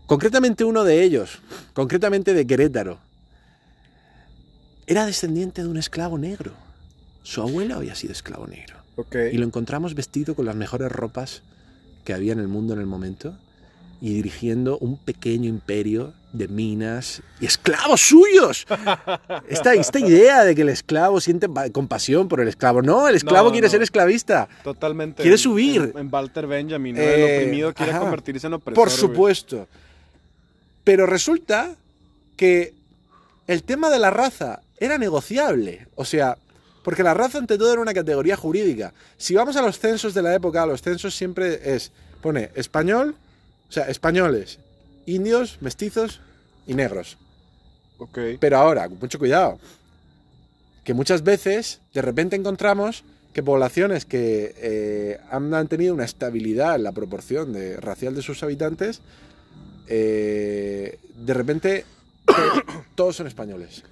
concretamente 0.08 0.64
uno 0.64 0.84
de 0.84 1.04
ellos, 1.04 1.40
concretamente 1.74 2.34
de 2.34 2.48
Querétaro, 2.48 3.00
era 4.88 5.06
descendiente 5.06 5.62
de 5.62 5.70
un 5.70 5.78
esclavo 5.78 6.18
negro. 6.18 6.54
Su 7.22 7.42
abuelo 7.42 7.76
había 7.76 7.94
sido 7.94 8.14
esclavo 8.14 8.48
negro. 8.48 8.78
ok. 8.96 9.16
Y 9.32 9.38
lo 9.38 9.46
encontramos 9.46 9.94
vestido 9.94 10.36
con 10.36 10.46
las 10.46 10.56
mejores 10.56 10.92
ropas 10.92 11.44
que 12.04 12.14
había 12.14 12.34
en 12.34 12.40
el 12.40 12.48
mundo 12.48 12.74
en 12.74 12.80
el 12.80 12.88
momento 12.88 13.38
y 14.02 14.14
dirigiendo 14.16 14.78
un 14.80 14.98
pequeño 14.98 15.48
imperio 15.48 16.14
de 16.34 16.48
minas 16.48 17.22
y 17.40 17.46
esclavos 17.46 18.02
suyos. 18.02 18.66
Esta, 19.48 19.74
esta 19.76 20.00
idea 20.00 20.44
de 20.44 20.56
que 20.56 20.62
el 20.64 20.70
esclavo 20.70 21.22
siente 21.22 21.48
pa- 21.48 21.70
compasión 21.70 22.28
por 22.28 22.40
el 22.42 22.48
esclavo. 22.48 22.82
No, 22.82 23.08
el 23.08 23.16
esclavo 23.16 23.50
No, 23.50 23.52
quiere 23.52 23.68
no. 23.68 23.72
ser 23.72 23.82
esclavista. 23.84 24.48
Totalmente. 24.64 25.22
quiere 25.22 25.38
subir. 25.38 25.92
En, 25.94 26.00
en 26.08 26.10
Walter 26.12 26.48
Benjamin, 26.48 26.96
¿no? 26.96 27.02
Eh, 27.02 27.36
el 27.36 27.42
oprimido 27.44 27.74
quiere 27.74 27.92
ajá. 27.92 28.00
convertirse 28.02 28.48
en 28.48 28.54
opresor. 28.54 28.76
Por 28.76 28.88
güey. 28.88 28.98
supuesto. 29.00 29.68
Pero 30.84 31.06
resulta 31.06 31.76
que 32.38 32.74
el 33.48 33.64
tema 33.64 33.90
de 33.90 34.00
la 34.00 34.10
raza 34.10 34.62
era 34.78 34.98
negociable. 34.98 35.88
O 35.96 36.06
sea, 36.06 36.38
porque 36.84 37.04
la 37.04 37.14
raza 37.14 37.38
ante 37.38 37.58
todo 37.58 37.72
era 37.74 37.82
una 37.82 37.94
categoría 37.94 38.36
jurídica. 38.36 38.94
Si 39.18 39.36
vamos 39.36 39.56
a 39.58 39.62
los 39.62 39.78
censos 39.78 40.14
de 40.14 40.22
la 40.24 40.34
época, 40.34 40.66
los 40.66 40.82
censos 40.82 41.14
siempre 41.14 41.76
es, 41.76 41.92
pone 42.22 42.50
español, 42.56 43.16
o 43.72 43.74
sea, 43.74 43.86
españoles, 43.90 44.60
indios, 45.06 45.58
mestizos 45.62 46.20
y 46.68 46.74
negros. 46.74 47.18
Ok. 48.00 48.20
Pero 48.38 48.58
ahora, 48.58 48.90
con 48.90 49.00
mucho 49.00 49.18
cuidado, 49.18 49.60
que 50.84 50.94
muchas 50.94 51.24
veces 51.24 51.80
de 51.94 52.02
repente 52.02 52.36
encontramos 52.36 53.06
que 53.32 53.42
poblaciones 53.44 54.04
que 54.04 54.54
eh, 54.58 55.20
han 55.32 55.50
mantenido 55.50 55.94
una 55.94 56.04
estabilidad 56.04 56.76
en 56.76 56.84
la 56.84 56.92
proporción 56.92 57.54
de, 57.54 57.78
racial 57.78 58.14
de 58.14 58.22
sus 58.22 58.44
habitantes, 58.44 59.00
eh, 59.88 61.00
de 61.16 61.34
repente 61.34 61.86
to- 62.26 62.34
todos 62.96 63.16
son 63.16 63.28
españoles. 63.28 63.84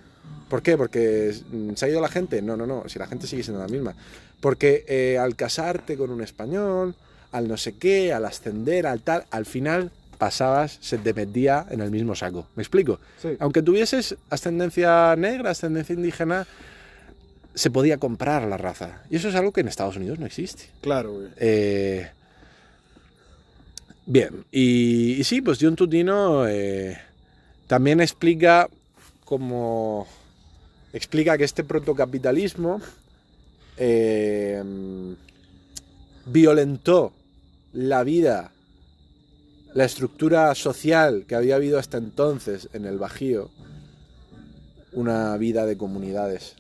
¿Por 0.50 0.62
qué? 0.62 0.76
Porque 0.76 1.34
se 1.76 1.86
ha 1.86 1.90
ido 1.90 2.02
la 2.02 2.10
gente. 2.10 2.42
No, 2.42 2.58
no, 2.58 2.66
no, 2.66 2.84
si 2.90 3.00
la 3.00 3.08
gente 3.08 3.28
sigue 3.28 3.44
siendo 3.44 3.62
la 3.62 3.70
misma. 3.70 3.96
Porque 4.42 4.84
eh, 4.90 5.18
al 5.18 5.38
casarte 5.38 5.96
con 5.96 6.10
un 6.10 6.22
español, 6.22 6.96
al 7.32 7.48
no 7.48 7.58
sé 7.58 7.74
qué, 7.74 8.14
al 8.14 8.26
ascender, 8.26 8.88
al 8.88 9.02
tal, 9.02 9.26
al 9.32 9.46
final 9.46 9.92
pasabas, 10.18 10.78
se 10.82 10.98
te 10.98 11.14
metía 11.14 11.66
en 11.70 11.82
el 11.82 11.92
mismo 11.92 12.16
saco. 12.16 12.48
¿Me 12.56 12.64
explico? 12.64 13.00
Sí. 13.22 13.30
Aunque 13.40 13.62
tuvieses 13.62 14.18
ascendencia 14.30 15.16
negra, 15.16 15.52
ascendencia 15.52 15.94
indígena, 15.94 16.46
se 17.54 17.72
podía 17.72 17.98
comprar 17.98 18.44
la 18.44 18.58
raza. 18.58 19.02
Y 19.10 19.16
eso 19.16 19.30
es 19.30 19.36
algo 19.36 19.52
que 19.52 19.62
en 19.62 19.68
Estados 19.68 19.96
Unidos 19.96 20.20
no 20.20 20.26
existe. 20.26 20.66
Claro, 20.82 21.14
güey. 21.14 21.28
Eh, 21.38 22.10
bien, 24.06 24.46
y, 24.52 25.14
y 25.14 25.24
sí, 25.24 25.42
pues 25.42 25.58
John 25.62 25.76
Tutino 25.76 26.48
eh, 26.48 27.00
también 27.68 28.02
explica 28.02 28.70
cómo 29.24 30.08
explica 30.92 31.38
que 31.38 31.44
este 31.44 31.64
protocapitalismo 31.64 32.82
eh, 33.78 34.64
violentó 36.26 37.14
la 37.74 38.04
vida, 38.04 38.52
la 39.74 39.86
estructura 39.86 40.54
social 40.56 41.26
que 41.28 41.36
había 41.36 41.56
habido 41.56 41.80
hasta 41.80 41.98
entonces 41.98 42.70
en 42.74 42.86
el 42.86 42.98
Bajío, 42.98 43.50
una 44.94 45.38
vida 45.38 45.66
de 45.66 45.78
comunidades 45.78 46.56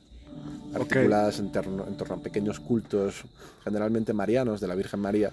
articuladas 0.73 1.39
en, 1.39 1.51
torno, 1.51 1.87
en 1.87 1.97
torno 1.97 2.15
a 2.15 2.19
pequeños 2.19 2.59
cultos, 2.59 3.23
generalmente 3.63 4.13
marianos, 4.13 4.61
de 4.61 4.67
la 4.67 4.75
Virgen 4.75 4.99
María, 4.99 5.31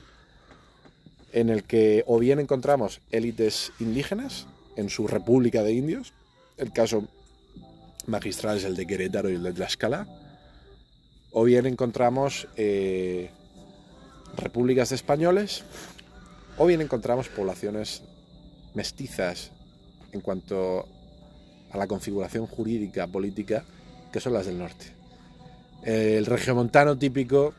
en 1.32 1.50
el 1.50 1.64
que 1.64 2.04
o 2.06 2.18
bien 2.18 2.40
encontramos 2.40 3.00
élites 3.10 3.72
indígenas 3.78 4.46
en 4.76 4.88
su 4.88 5.06
república 5.06 5.62
de 5.62 5.72
indios, 5.72 6.14
el 6.56 6.72
caso 6.72 7.06
magistral 8.06 8.56
es 8.56 8.64
el 8.64 8.76
de 8.76 8.86
Querétaro 8.86 9.30
y 9.30 9.34
el 9.34 9.42
de 9.42 9.52
Tlaxcala, 9.52 10.06
o 11.32 11.44
bien 11.44 11.66
encontramos 11.66 12.48
eh, 12.56 13.30
repúblicas 14.36 14.90
de 14.90 14.96
españoles 14.96 15.64
o 16.58 16.66
bien 16.66 16.80
encontramos 16.80 17.28
poblaciones 17.28 18.02
mestizas 18.74 19.50
en 20.12 20.20
cuanto 20.20 20.86
a 21.70 21.76
la 21.78 21.86
configuración 21.86 22.46
jurídica, 22.46 23.06
política, 23.06 23.64
que 24.12 24.20
son 24.20 24.32
las 24.32 24.46
del 24.46 24.58
norte. 24.58 24.86
El 25.82 26.26
regiomontano 26.26 26.96
típico, 26.96 27.54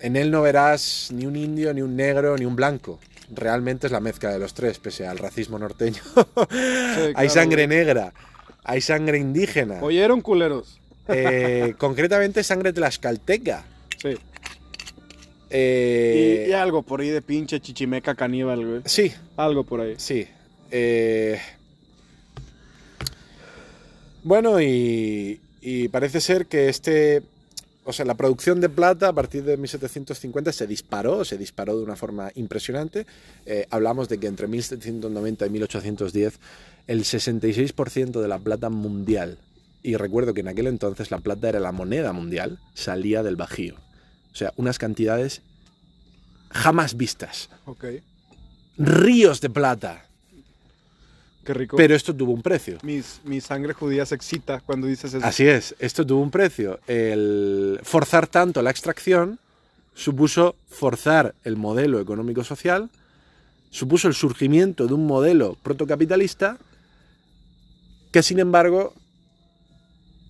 en 0.00 0.16
él 0.16 0.30
no 0.30 0.42
verás 0.42 1.10
ni 1.12 1.26
un 1.26 1.36
indio, 1.36 1.72
ni 1.74 1.82
un 1.82 1.96
negro, 1.96 2.36
ni 2.36 2.44
un 2.44 2.56
blanco. 2.56 2.98
Realmente 3.30 3.86
es 3.86 3.92
la 3.92 4.00
mezcla 4.00 4.30
de 4.30 4.38
los 4.38 4.54
tres, 4.54 4.78
pese 4.78 5.06
al 5.06 5.18
racismo 5.18 5.58
norteño. 5.58 6.00
hay 6.50 7.12
claro, 7.12 7.30
sangre 7.30 7.66
negra, 7.66 8.12
hay 8.64 8.80
sangre 8.80 9.18
indígena, 9.18 9.80
¿Oyeron 9.82 10.20
culeros? 10.20 10.80
eh, 11.08 11.74
concretamente 11.78 12.42
sangre 12.42 12.72
tlaxcalteca. 12.72 13.64
Sí. 14.00 14.16
Eh, 15.50 16.44
y, 16.46 16.50
y 16.50 16.52
algo 16.52 16.82
por 16.82 17.00
ahí 17.00 17.08
de 17.08 17.22
pinche 17.22 17.60
chichimeca 17.60 18.14
caníbal, 18.14 18.64
güey. 18.66 18.80
Sí, 18.84 19.12
Algo 19.36 19.64
por 19.64 19.80
ahí. 19.80 19.94
Sí. 19.96 20.26
eh, 20.70 21.38
Bueno, 24.22 24.60
y, 24.60 25.40
y 25.60 25.88
parece 25.88 26.20
ser 26.20 26.46
que 26.46 26.68
este. 26.68 27.22
O 27.84 27.92
sea, 27.94 28.04
la 28.04 28.14
producción 28.14 28.60
de 28.60 28.68
plata 28.68 29.08
a 29.08 29.12
partir 29.14 29.44
de 29.44 29.56
1750 29.56 30.52
se 30.52 30.66
disparó, 30.66 31.24
se 31.24 31.38
disparó 31.38 31.78
de 31.78 31.84
una 31.84 31.96
forma 31.96 32.30
impresionante. 32.34 33.06
Eh, 33.46 33.66
hablamos 33.70 34.10
de 34.10 34.18
que 34.18 34.26
entre 34.26 34.46
1790 34.46 35.46
y 35.46 35.50
1810 35.50 36.38
el 36.86 37.04
66% 37.04 38.20
de 38.20 38.28
la 38.28 38.38
plata 38.38 38.68
mundial, 38.68 39.38
y 39.82 39.96
recuerdo 39.96 40.34
que 40.34 40.40
en 40.40 40.48
aquel 40.48 40.66
entonces 40.66 41.10
la 41.10 41.18
plata 41.18 41.48
era 41.48 41.60
la 41.60 41.72
moneda 41.72 42.12
mundial, 42.12 42.58
salía 42.74 43.22
del 43.22 43.36
Bajío. 43.36 43.76
O 44.38 44.44
sea, 44.46 44.52
unas 44.54 44.78
cantidades 44.78 45.42
jamás 46.50 46.96
vistas. 46.96 47.50
Ríos 48.76 49.40
de 49.40 49.50
plata. 49.50 50.04
Qué 51.44 51.54
rico. 51.54 51.76
Pero 51.76 51.96
esto 51.96 52.14
tuvo 52.14 52.30
un 52.30 52.42
precio. 52.42 52.78
Mis, 52.84 53.20
mi 53.24 53.40
sangre 53.40 53.72
judía 53.72 54.06
se 54.06 54.14
excita 54.14 54.60
cuando 54.60 54.86
dices 54.86 55.12
eso. 55.12 55.26
Así 55.26 55.44
es, 55.48 55.74
esto 55.80 56.06
tuvo 56.06 56.22
un 56.22 56.30
precio. 56.30 56.78
El 56.86 57.80
forzar 57.82 58.28
tanto 58.28 58.62
la 58.62 58.70
extracción 58.70 59.40
supuso 59.92 60.54
forzar 60.68 61.34
el 61.42 61.56
modelo 61.56 61.98
económico-social, 61.98 62.90
supuso 63.70 64.06
el 64.06 64.14
surgimiento 64.14 64.86
de 64.86 64.94
un 64.94 65.04
modelo 65.04 65.58
protocapitalista 65.64 66.58
que, 68.12 68.22
sin 68.22 68.38
embargo, 68.38 68.94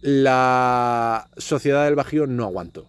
la 0.01 1.29
sociedad 1.37 1.85
del 1.85 1.95
Bajío 1.95 2.27
no 2.27 2.45
aguantó. 2.45 2.87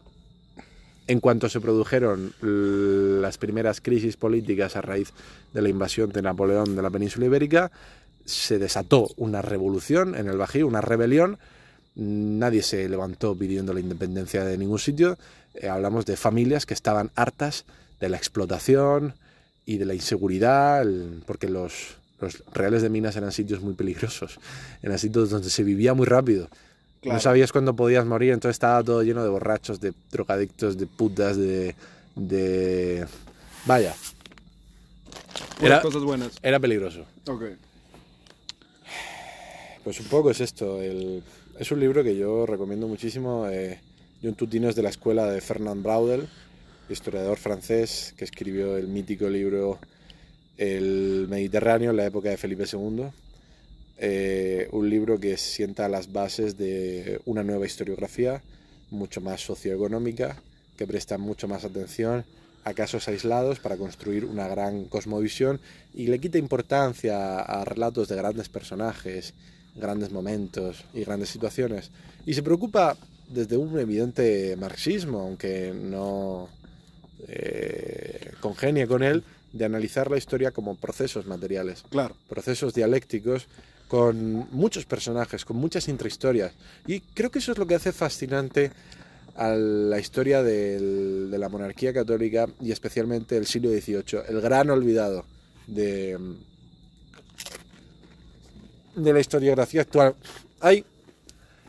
En 1.09 1.21
cuanto 1.21 1.49
se 1.49 1.59
produjeron 1.59 2.33
las 2.39 3.39
primeras 3.39 3.81
crisis 3.81 4.15
políticas 4.15 4.75
a 4.75 4.81
raíz 4.81 5.11
de 5.55 5.63
la 5.63 5.69
invasión 5.69 6.11
de 6.11 6.21
Napoleón 6.21 6.75
de 6.75 6.83
la 6.83 6.91
península 6.91 7.25
ibérica, 7.25 7.71
se 8.25 8.59
desató 8.59 9.09
una 9.17 9.41
revolución 9.41 10.13
en 10.13 10.27
el 10.27 10.37
Bajío, 10.37 10.67
una 10.67 10.81
rebelión. 10.81 11.39
Nadie 11.95 12.61
se 12.61 12.87
levantó 12.87 13.35
pidiendo 13.35 13.73
la 13.73 13.79
independencia 13.79 14.45
de 14.45 14.55
ningún 14.55 14.77
sitio. 14.77 15.17
Eh, 15.55 15.67
hablamos 15.67 16.05
de 16.05 16.15
familias 16.15 16.67
que 16.67 16.75
estaban 16.75 17.09
hartas 17.15 17.65
de 17.99 18.09
la 18.09 18.17
explotación 18.17 19.15
y 19.65 19.79
de 19.79 19.85
la 19.85 19.95
inseguridad, 19.95 20.85
porque 21.25 21.49
los, 21.49 21.97
los 22.21 22.43
reales 22.53 22.83
de 22.83 22.89
minas 22.89 23.15
eran 23.15 23.31
sitios 23.31 23.61
muy 23.61 23.73
peligrosos, 23.73 24.39
eran 24.83 24.99
sitios 24.99 25.31
donde 25.31 25.49
se 25.49 25.63
vivía 25.63 25.95
muy 25.95 26.05
rápido. 26.05 26.49
Claro. 27.01 27.15
No 27.15 27.21
sabías 27.21 27.51
cuándo 27.51 27.75
podías 27.75 28.05
morir, 28.05 28.33
entonces 28.33 28.55
estaba 28.55 28.83
todo 28.83 29.03
lleno 29.03 29.23
de 29.23 29.29
borrachos, 29.29 29.79
de 29.79 29.93
drogadictos, 30.11 30.77
de 30.77 30.85
putas, 30.87 31.37
de... 31.37 31.75
de... 32.15 33.05
Vaya, 33.65 33.93
Puras 35.59 35.61
era- 35.61 35.81
cosas 35.81 36.03
buenas. 36.03 36.31
era 36.41 36.59
peligroso. 36.59 37.05
Ok. 37.27 37.43
Pues 39.83 39.99
un 39.99 40.07
poco 40.07 40.31
es 40.31 40.41
esto. 40.41 40.81
el- 40.81 41.23
es 41.57 41.71
un 41.71 41.79
libro 41.79 42.03
que 42.03 42.15
yo 42.15 42.45
recomiendo 42.45 42.87
muchísimo. 42.87 43.47
Eh, 43.49 43.79
John 44.23 44.35
Tutino 44.35 44.69
es 44.69 44.75
de 44.75 44.83
la 44.83 44.89
escuela 44.89 45.25
de 45.27 45.41
Fernand 45.41 45.83
Braudel, 45.83 46.27
historiador 46.89 47.37
francés 47.37 48.13
que 48.17 48.25
escribió 48.25 48.77
el 48.77 48.87
mítico 48.87 49.29
libro 49.29 49.79
El 50.57 51.27
Mediterráneo 51.29 51.91
en 51.91 51.97
la 51.97 52.05
época 52.05 52.29
de 52.29 52.37
Felipe 52.37 52.65
II. 52.71 53.05
Eh, 54.01 54.69
un 54.71 54.89
libro 54.89 55.19
que 55.19 55.35
sienta 55.35 55.89
las 55.89 56.11
bases 56.13 56.57
de 56.57 57.19
una 57.25 57.43
nueva 57.43 57.65
historiografía, 57.65 58.41
mucho 58.91 59.19
más 59.19 59.41
socioeconómica, 59.41 60.41
que 60.77 60.87
presta 60.87 61.17
mucho 61.17 61.49
más 61.49 61.65
atención 61.65 62.23
a 62.63 62.73
casos 62.73 63.07
aislados 63.09 63.59
para 63.59 63.75
construir 63.75 64.23
una 64.23 64.47
gran 64.47 64.85
cosmovisión 64.85 65.59
y 65.93 66.07
le 66.07 66.19
quita 66.19 66.37
importancia 66.37 67.39
a 67.39 67.65
relatos 67.65 68.07
de 68.07 68.15
grandes 68.15 68.47
personajes, 68.47 69.33
grandes 69.75 70.11
momentos 70.11 70.85
y 70.93 71.03
grandes 71.03 71.29
situaciones. 71.29 71.91
Y 72.25 72.33
se 72.33 72.43
preocupa 72.43 72.95
desde 73.27 73.57
un 73.57 73.77
evidente 73.79 74.55
marxismo, 74.55 75.19
aunque 75.19 75.73
no 75.75 76.47
eh, 77.27 78.31
congenie 78.39 78.87
con 78.87 79.03
él, 79.03 79.23
de 79.51 79.65
analizar 79.65 80.09
la 80.09 80.17
historia 80.17 80.51
como 80.51 80.75
procesos 80.75 81.25
materiales 81.25 81.83
Claro. 81.89 82.15
procesos 82.29 82.73
dialécticos 82.73 83.47
con 83.89 84.47
muchos 84.51 84.85
personajes, 84.85 85.43
con 85.43 85.57
muchas 85.57 85.87
intrahistorias. 85.89 86.53
Y 86.87 87.01
creo 87.01 87.29
que 87.31 87.39
eso 87.39 87.51
es 87.51 87.57
lo 87.57 87.65
que 87.67 87.75
hace 87.75 87.91
fascinante 87.91 88.71
a 89.35 89.49
la 89.49 89.99
historia 89.99 90.43
del- 90.43 91.29
de 91.31 91.37
la 91.39 91.49
monarquía 91.49 91.91
católica 91.91 92.47
y 92.61 92.71
especialmente 92.71 93.35
el 93.35 93.47
siglo 93.47 93.69
XVIII, 93.71 94.21
el 94.29 94.39
gran 94.41 94.69
olvidado 94.69 95.25
de, 95.65 96.17
de 98.95 99.13
la 99.13 99.19
historiografía 99.19 99.81
actual. 99.81 100.15
Hay 100.59 100.85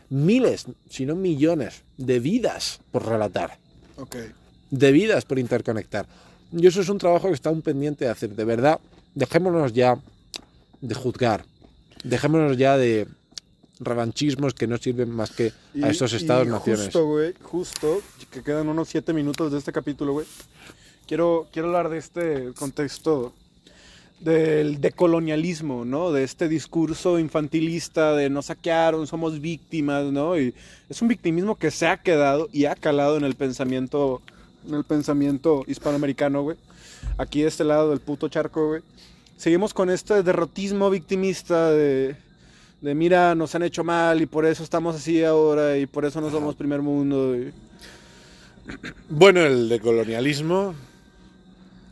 miles, 0.09 0.65
si 0.89 1.05
no 1.05 1.15
millones, 1.15 1.81
de 1.97 2.19
vidas 2.19 2.81
por 2.91 3.07
relatar 3.07 3.57
Ok. 3.97 4.15
de 4.69 4.91
vidas 4.91 5.25
por 5.25 5.39
interconectar. 5.39 6.05
Y 6.51 6.67
eso 6.67 6.81
es 6.81 6.89
un 6.89 6.97
trabajo 6.97 7.29
que 7.29 7.33
está 7.33 7.49
un 7.49 7.61
pendiente 7.61 8.05
de 8.05 8.11
hacer. 8.11 8.35
De 8.35 8.43
verdad, 8.43 8.79
dejémonos 9.15 9.73
ya 9.73 9.97
de 10.81 10.93
juzgar. 10.95 11.45
Dejémonos 12.03 12.57
ya 12.57 12.77
de 12.77 13.07
revanchismos 13.79 14.53
que 14.53 14.67
no 14.67 14.77
sirven 14.77 15.09
más 15.09 15.31
que 15.31 15.53
Y- 15.73 15.83
a 15.83 15.89
estos 15.89 16.13
estados-naciones. 16.13 16.85
Justo, 16.85 17.05
güey, 17.07 17.33
justo, 17.41 18.01
que 18.29 18.43
quedan 18.43 18.69
unos 18.69 18.89
siete 18.89 19.13
minutos 19.13 19.51
de 19.51 19.57
este 19.57 19.71
capítulo, 19.71 20.13
güey. 20.13 20.27
Quiero, 21.07 21.47
quiero 21.51 21.67
hablar 21.69 21.89
de 21.89 21.97
este 21.97 22.53
contexto 22.55 23.33
del 24.19 24.79
decolonialismo, 24.79 25.83
¿no? 25.83 26.11
De 26.11 26.23
este 26.23 26.47
discurso 26.47 27.17
infantilista 27.17 28.13
de 28.15 28.29
nos 28.29 28.45
saquearon, 28.47 29.07
somos 29.07 29.41
víctimas, 29.41 30.05
¿no? 30.05 30.37
Y 30.39 30.53
es 30.89 31.01
un 31.01 31.07
victimismo 31.07 31.55
que 31.55 31.71
se 31.71 31.87
ha 31.87 31.97
quedado 31.97 32.47
y 32.53 32.65
ha 32.65 32.75
calado 32.75 33.17
en 33.17 33.23
el 33.23 33.33
pensamiento, 33.33 34.21
en 34.67 34.75
el 34.75 34.83
pensamiento 34.83 35.63
hispanoamericano, 35.67 36.43
güey. 36.43 36.57
Aquí 37.17 37.41
de 37.41 37.47
este 37.47 37.63
lado 37.63 37.89
del 37.89 37.99
puto 37.99 38.29
charco, 38.29 38.67
güey. 38.67 38.81
Seguimos 39.41 39.73
con 39.73 39.89
este 39.89 40.21
derrotismo 40.21 40.91
victimista 40.91 41.71
de, 41.71 42.15
de 42.79 42.93
mira, 42.93 43.33
nos 43.33 43.55
han 43.55 43.63
hecho 43.63 43.83
mal 43.83 44.21
y 44.21 44.27
por 44.27 44.45
eso 44.45 44.61
estamos 44.63 44.95
así 44.95 45.23
ahora 45.23 45.79
y 45.79 45.87
por 45.87 46.05
eso 46.05 46.21
no 46.21 46.29
somos 46.29 46.53
primer 46.55 46.83
mundo. 46.83 47.35
y- 47.35 47.51
Bueno, 49.09 49.41
el 49.43 49.67
decolonialismo 49.67 50.75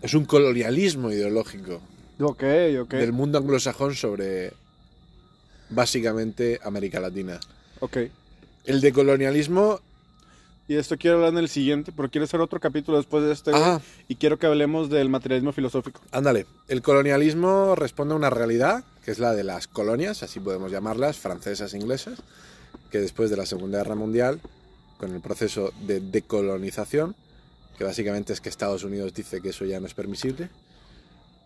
es 0.04 0.14
un 0.14 0.26
colonialismo 0.26 1.10
ideológico 1.12 1.82
Ok, 2.20 2.43
ok. 2.82 2.91
del 2.93 3.14
mundo 3.14 3.39
anglosajón 3.39 3.95
sobre 3.95 4.54
básicamente 5.72 6.60
América 6.64 7.00
Latina. 7.00 7.39
Ok. 7.80 7.97
El 8.66 8.80
decolonialismo 8.80 9.80
Y 10.70 10.76
esto 10.76 10.97
quiero 10.99 11.15
hablar 11.17 11.32
en 11.34 11.39
el 11.39 11.49
siguiente, 11.49 11.91
pero 11.91 12.11
quiero 12.11 12.26
hacer 12.26 12.39
otro 12.41 12.59
capítulo 12.59 12.97
después 12.97 13.24
de 13.24 13.32
este. 13.34 13.51
Y 14.07 14.15
quiero 14.17 14.38
que 14.38 14.45
hablemos 14.45 14.88
del 14.91 15.09
materialismo 15.09 15.51
filosófico. 15.51 15.99
Ándale, 16.11 16.45
el 16.67 16.84
colonialismo 16.84 17.74
responde 17.76 18.13
a 18.13 18.17
una 18.17 18.30
realidad, 18.30 18.84
que 19.03 19.09
es 19.09 19.17
la 19.17 19.34
de 19.34 19.43
las 19.43 19.65
colonias, 19.67 20.22
así 20.22 20.39
podemos 20.39 20.72
llamarlas, 20.72 21.17
francesas 21.17 21.74
e 21.74 21.78
inglesas, 21.78 22.20
que 22.91 22.99
después 22.99 23.32
de 23.32 23.38
la 23.38 23.47
Segunda 23.47 23.80
Guerra 23.80 23.95
Mundial, 23.95 24.39
con 24.99 25.11
el 25.15 25.22
proceso 25.22 25.74
de 25.88 26.01
decolonización, 26.01 27.15
que 27.80 27.84
básicamente 27.84 28.34
es 28.34 28.39
que 28.39 28.49
Estados 28.49 28.84
Unidos 28.84 29.11
dice 29.15 29.41
que 29.41 29.49
eso 29.49 29.65
ya 29.65 29.80
no 29.80 29.88
es 29.88 29.95
permisible, 29.95 30.49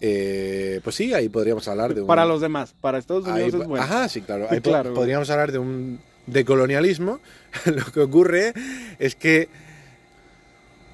eh, 0.02 0.82
pues 0.84 0.98
sí, 0.98 1.14
ahí 1.14 1.30
podríamos 1.30 1.66
hablar 1.70 1.94
de 1.96 2.02
un... 2.02 2.08
Para 2.08 2.26
los 2.26 2.42
demás, 2.42 2.76
para 2.82 2.98
Estados 2.98 3.26
ahí 3.28 3.44
Unidos 3.44 3.52
po- 3.56 3.62
es 3.62 3.68
bueno. 3.70 3.84
Ajá, 3.86 4.10
sí, 4.10 4.20
claro. 4.22 4.48
Ahí 4.50 4.60
claro, 4.62 4.94
podríamos 4.94 5.30
hablar 5.30 5.54
de 5.54 5.60
un 5.60 6.02
decolonialismo. 6.28 7.20
Lo 7.66 7.86
que 7.86 8.00
ocurre 8.02 8.54
es 9.00 9.16
que 9.16 9.50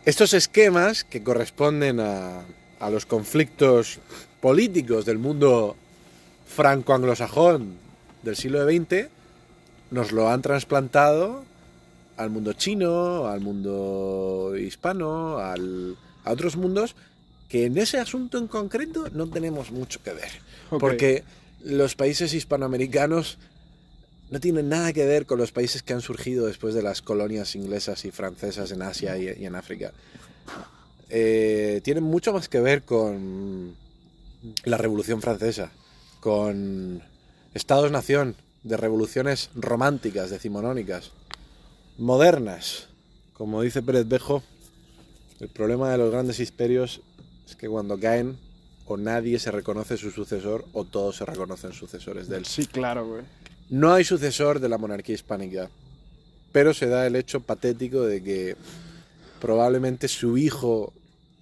estos 0.05 0.34
esquemas 0.34 1.03
que 1.03 1.23
corresponden 1.23 1.99
a, 1.99 2.41
a 2.80 2.89
los 2.89 3.05
conflictos 3.05 3.99
políticos 4.41 5.05
del 5.05 5.17
mundo 5.19 5.75
franco-anglosajón 6.47 7.73
del 8.23 8.36
siglo 8.36 8.65
XX 8.65 9.07
nos 9.91 10.11
lo 10.11 10.30
han 10.30 10.41
trasplantado 10.41 11.43
al 12.17 12.30
mundo 12.30 12.53
chino, 12.53 13.27
al 13.27 13.39
mundo 13.41 14.53
hispano, 14.57 15.38
al- 15.38 15.95
a 16.25 16.32
otros 16.32 16.57
mundos 16.57 16.95
que 17.47 17.65
en 17.65 17.77
ese 17.77 17.97
asunto 17.97 18.38
en 18.38 18.47
concreto 18.47 19.05
no 19.13 19.27
tenemos 19.30 19.71
mucho 19.71 20.01
que 20.03 20.11
ver. 20.13 20.30
Porque 20.69 21.23
los 21.63 21.95
países 21.95 22.34
hispanoamericanos 22.34 23.38
no 24.30 24.39
tienen 24.39 24.69
nada 24.69 24.93
que 24.93 25.05
ver 25.05 25.25
con 25.25 25.39
los 25.39 25.51
países 25.51 25.82
que 25.84 25.93
han 25.93 26.01
surgido 26.01 26.45
después 26.45 26.73
de 26.73 26.82
las 26.82 27.01
colonias 27.01 27.55
inglesas 27.55 28.05
y 28.05 28.11
francesas 28.11 28.71
en 28.71 28.82
Asia 28.82 29.17
y, 29.17 29.41
y 29.41 29.45
en 29.45 29.55
África. 29.55 29.91
Eh, 31.09 31.82
tienen 31.84 32.03
mucho 32.03 32.32
más 32.34 32.47
que 32.47 32.59
ver 32.59 32.84
con 32.84 33.75
la 34.63 34.77
Revolución 34.77 35.21
Francesa, 35.21 35.71
con 36.19 37.01
estados-nación, 37.53 38.36
de 38.63 38.77
revoluciones 38.77 39.49
románticas, 39.55 40.30
decimonónicas, 40.30 41.11
modernas. 41.97 42.89
Como 43.34 43.61
dice 43.61 43.82
Pérez 43.82 44.07
Bejo, 44.07 44.43
el 45.39 45.49
problema 45.49 45.91
de 45.91 45.97
los 45.97 46.11
grandes 46.11 46.39
imperios 46.39 47.01
es 47.47 47.55
que 47.55 47.69
cuando 47.69 47.97
caen 47.99 48.38
o 48.86 48.97
nadie 48.97 49.39
se 49.39 49.51
reconoce 49.51 49.97
su 49.97 50.11
sucesor 50.11 50.65
o 50.73 50.84
todos 50.84 51.17
se 51.17 51.25
reconocen 51.25 51.73
sucesores 51.73 52.27
de 52.27 52.38
él. 52.38 52.45
Sí, 52.45 52.67
claro, 52.67 53.07
güey. 53.07 53.23
No 53.70 53.93
hay 53.93 54.03
sucesor 54.03 54.59
de 54.59 54.70
la 54.70 54.78
monarquía 54.78 55.15
hispánica, 55.15 55.70
pero 56.51 56.74
se 56.74 56.88
da 56.88 57.05
el 57.05 57.15
hecho 57.15 57.41
patético 57.41 58.01
de 58.01 58.24
que 58.24 58.55
probablemente 59.39 60.07
su 60.07 60.38
hijo, 60.38 60.93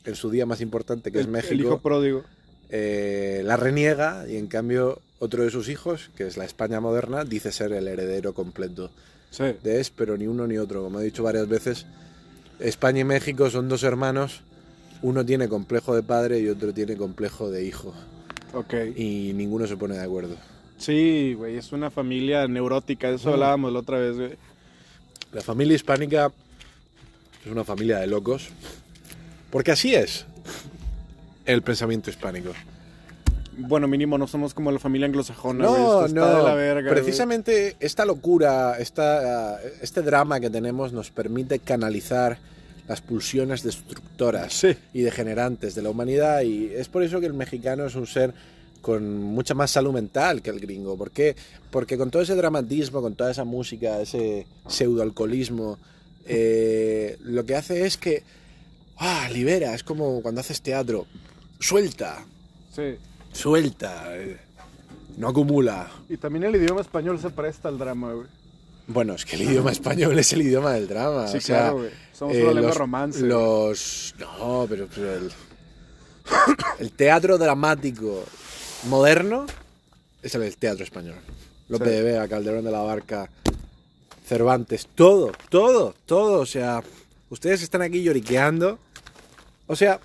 en 0.06 0.16
su 0.16 0.30
día 0.30 0.46
más 0.46 0.62
importante, 0.62 1.12
que 1.12 1.20
es 1.20 1.28
México, 1.28 1.54
El 1.54 1.62
hijo 1.62 1.80
pródigo. 1.80 2.24
eh, 2.70 3.42
la 3.46 3.56
reniega 3.58 4.26
y 4.28 4.36
en 4.38 4.48
cambio 4.48 5.02
otro 5.20 5.44
de 5.44 5.50
sus 5.50 5.70
hijos, 5.70 6.10
que 6.16 6.28
es 6.28 6.38
la 6.38 6.46
España 6.46 6.80
moderna, 6.80 7.24
dice 7.24 7.52
ser 7.52 7.72
el 7.72 7.88
heredero 7.88 8.34
completo 8.34 8.92
Sí. 9.32 9.44
de 9.64 9.80
es, 9.80 9.90
pero 9.90 10.18
ni 10.18 10.28
uno 10.28 10.48
ni 10.48 10.58
otro. 10.58 10.84
Como 10.84 11.00
he 11.00 11.04
dicho 11.04 11.24
varias 11.24 11.48
veces, 11.48 11.86
España 12.60 13.02
y 13.02 13.04
México 13.06 13.50
son 13.50 13.68
dos 13.70 13.84
hermanos, 13.84 14.42
uno 15.02 15.26
tiene 15.26 15.48
complejo 15.48 15.96
de 15.96 16.04
padre 16.04 16.40
y 16.40 16.50
otro 16.50 16.74
tiene 16.74 16.96
complejo 16.98 17.50
de 17.50 17.64
hijo, 17.66 17.94
Ok. 18.54 18.74
y 18.96 19.32
ninguno 19.34 19.66
se 19.68 19.78
pone 19.78 19.96
de 19.96 20.04
acuerdo. 20.04 20.36
Sí, 20.78 21.34
güey, 21.36 21.58
es 21.58 21.72
una 21.72 21.90
familia 21.90 22.48
neurótica, 22.48 23.10
de 23.10 23.16
eso 23.16 23.34
hablábamos 23.34 23.74
la 23.74 23.80
otra 23.80 23.98
vez, 23.98 24.16
güey. 24.16 24.32
La 25.34 25.42
familia 25.42 25.76
hispánica 25.76 26.32
es 27.46 27.52
una 27.52 27.64
familia 27.64 27.98
de 28.00 28.08
locos, 28.08 28.48
porque 29.52 29.72
así 29.72 29.94
es 29.96 30.26
el 31.46 31.62
pensamiento 31.62 32.10
hispánico. 32.10 32.52
Bueno, 33.60 33.88
mínimo 33.88 34.20
no 34.20 34.28
somos 34.28 34.54
como 34.54 34.72
la 34.72 34.78
familia 34.78 35.08
anglosajona, 35.08 35.66
güey. 35.68 35.82
No, 35.82 36.06
Esto 36.06 36.06
está 36.06 36.20
no. 36.20 36.38
de 36.38 36.44
la 36.44 36.54
verga, 36.54 36.82
güey. 36.92 36.94
Precisamente 36.94 37.76
esta 37.80 38.06
locura, 38.06 38.78
esta, 38.78 39.60
este 39.82 40.04
drama 40.04 40.40
que 40.40 40.52
tenemos 40.52 40.94
nos 40.94 41.10
permite 41.10 41.58
canalizar 41.60 42.38
las 42.88 43.02
pulsiones 43.02 43.64
destructoras 43.64 44.54
Sí. 44.54 44.76
y 44.94 45.02
degenerantes 45.02 45.74
de 45.74 45.82
la 45.82 45.90
humanidad 45.90 46.42
y 46.42 46.68
es 46.74 46.88
por 46.88 47.02
eso 47.04 47.20
que 47.20 47.26
el 47.26 47.34
mexicano 47.34 47.86
es 47.88 47.96
un 47.96 48.06
ser 48.08 48.34
con 48.88 49.22
mucha 49.22 49.54
más 49.54 49.70
salud 49.70 49.92
mental 49.92 50.42
que 50.42 50.50
el 50.50 50.62
gringo. 50.62 50.96
¿Por 50.98 51.12
qué? 51.12 51.36
Porque 51.70 51.98
con 51.98 52.10
todo 52.10 52.22
ese 52.22 52.36
dramatismo, 52.36 53.02
con 53.02 53.16
toda 53.16 53.32
esa 53.32 53.44
música, 53.44 54.00
ese 54.00 54.48
pseudoalcoholismo, 54.66 55.78
eh, 56.26 57.18
lo 57.24 57.46
que 57.46 57.56
hace 57.58 57.86
es 57.86 57.98
que 57.98 58.24
ah, 59.00 59.28
libera, 59.30 59.74
es 59.76 59.84
como 59.84 60.22
cuando 60.22 60.40
haces 60.40 60.62
teatro, 60.62 61.06
suelta, 61.60 62.24
Sí. 62.74 62.96
suelta, 63.34 64.06
eh, 64.16 64.38
no 65.18 65.28
acumula. 65.28 65.92
Y 66.08 66.16
también 66.16 66.46
el 66.46 66.56
idioma 66.56 66.80
español 66.80 67.20
se 67.20 67.30
presta 67.30 67.68
al 67.68 67.78
drama, 67.78 68.14
güey. 68.14 68.28
Bueno, 68.88 69.16
es 69.16 69.26
que 69.26 69.36
el 69.36 69.42
idioma 69.42 69.74
español 69.74 70.18
es 70.18 70.32
el 70.32 70.44
idioma 70.44 70.72
del 70.72 70.88
drama. 70.88 71.28
Sí, 71.28 71.40
o 71.40 71.42
sea, 71.42 71.58
claro, 71.58 71.78
güey. 71.80 71.90
Somos 72.14 72.36
eh, 72.38 72.44
una 72.44 72.54
lengua 72.54 72.70
los- 72.70 72.78
romance. 72.78 73.20
Los. 73.22 74.16
No, 74.18 74.66
pero, 74.70 74.88
pero 74.96 75.14
el, 75.18 75.32
el 76.80 76.92
teatro 76.94 77.38
dramático 77.38 78.24
moderno 78.86 79.46
es 80.22 80.36
el 80.36 80.56
teatro 80.58 80.84
español. 80.84 81.16
López 81.70 81.90
Sí. 81.90 81.94
de 81.96 82.04
Vega, 82.04 82.28
Calderón 82.28 82.64
de 82.66 82.72
la 82.72 82.82
Barca, 82.82 83.30
Cervantes, 84.26 84.88
todo, 84.96 85.32
todo, 85.50 85.96
todo. 86.06 86.40
O 86.42 86.46
sea, 86.46 86.84
ustedes 87.30 87.62
están 87.62 87.82
aquí 87.82 88.02
lloriqueando. 88.04 88.80
O 89.68 89.76
sea, 89.76 90.00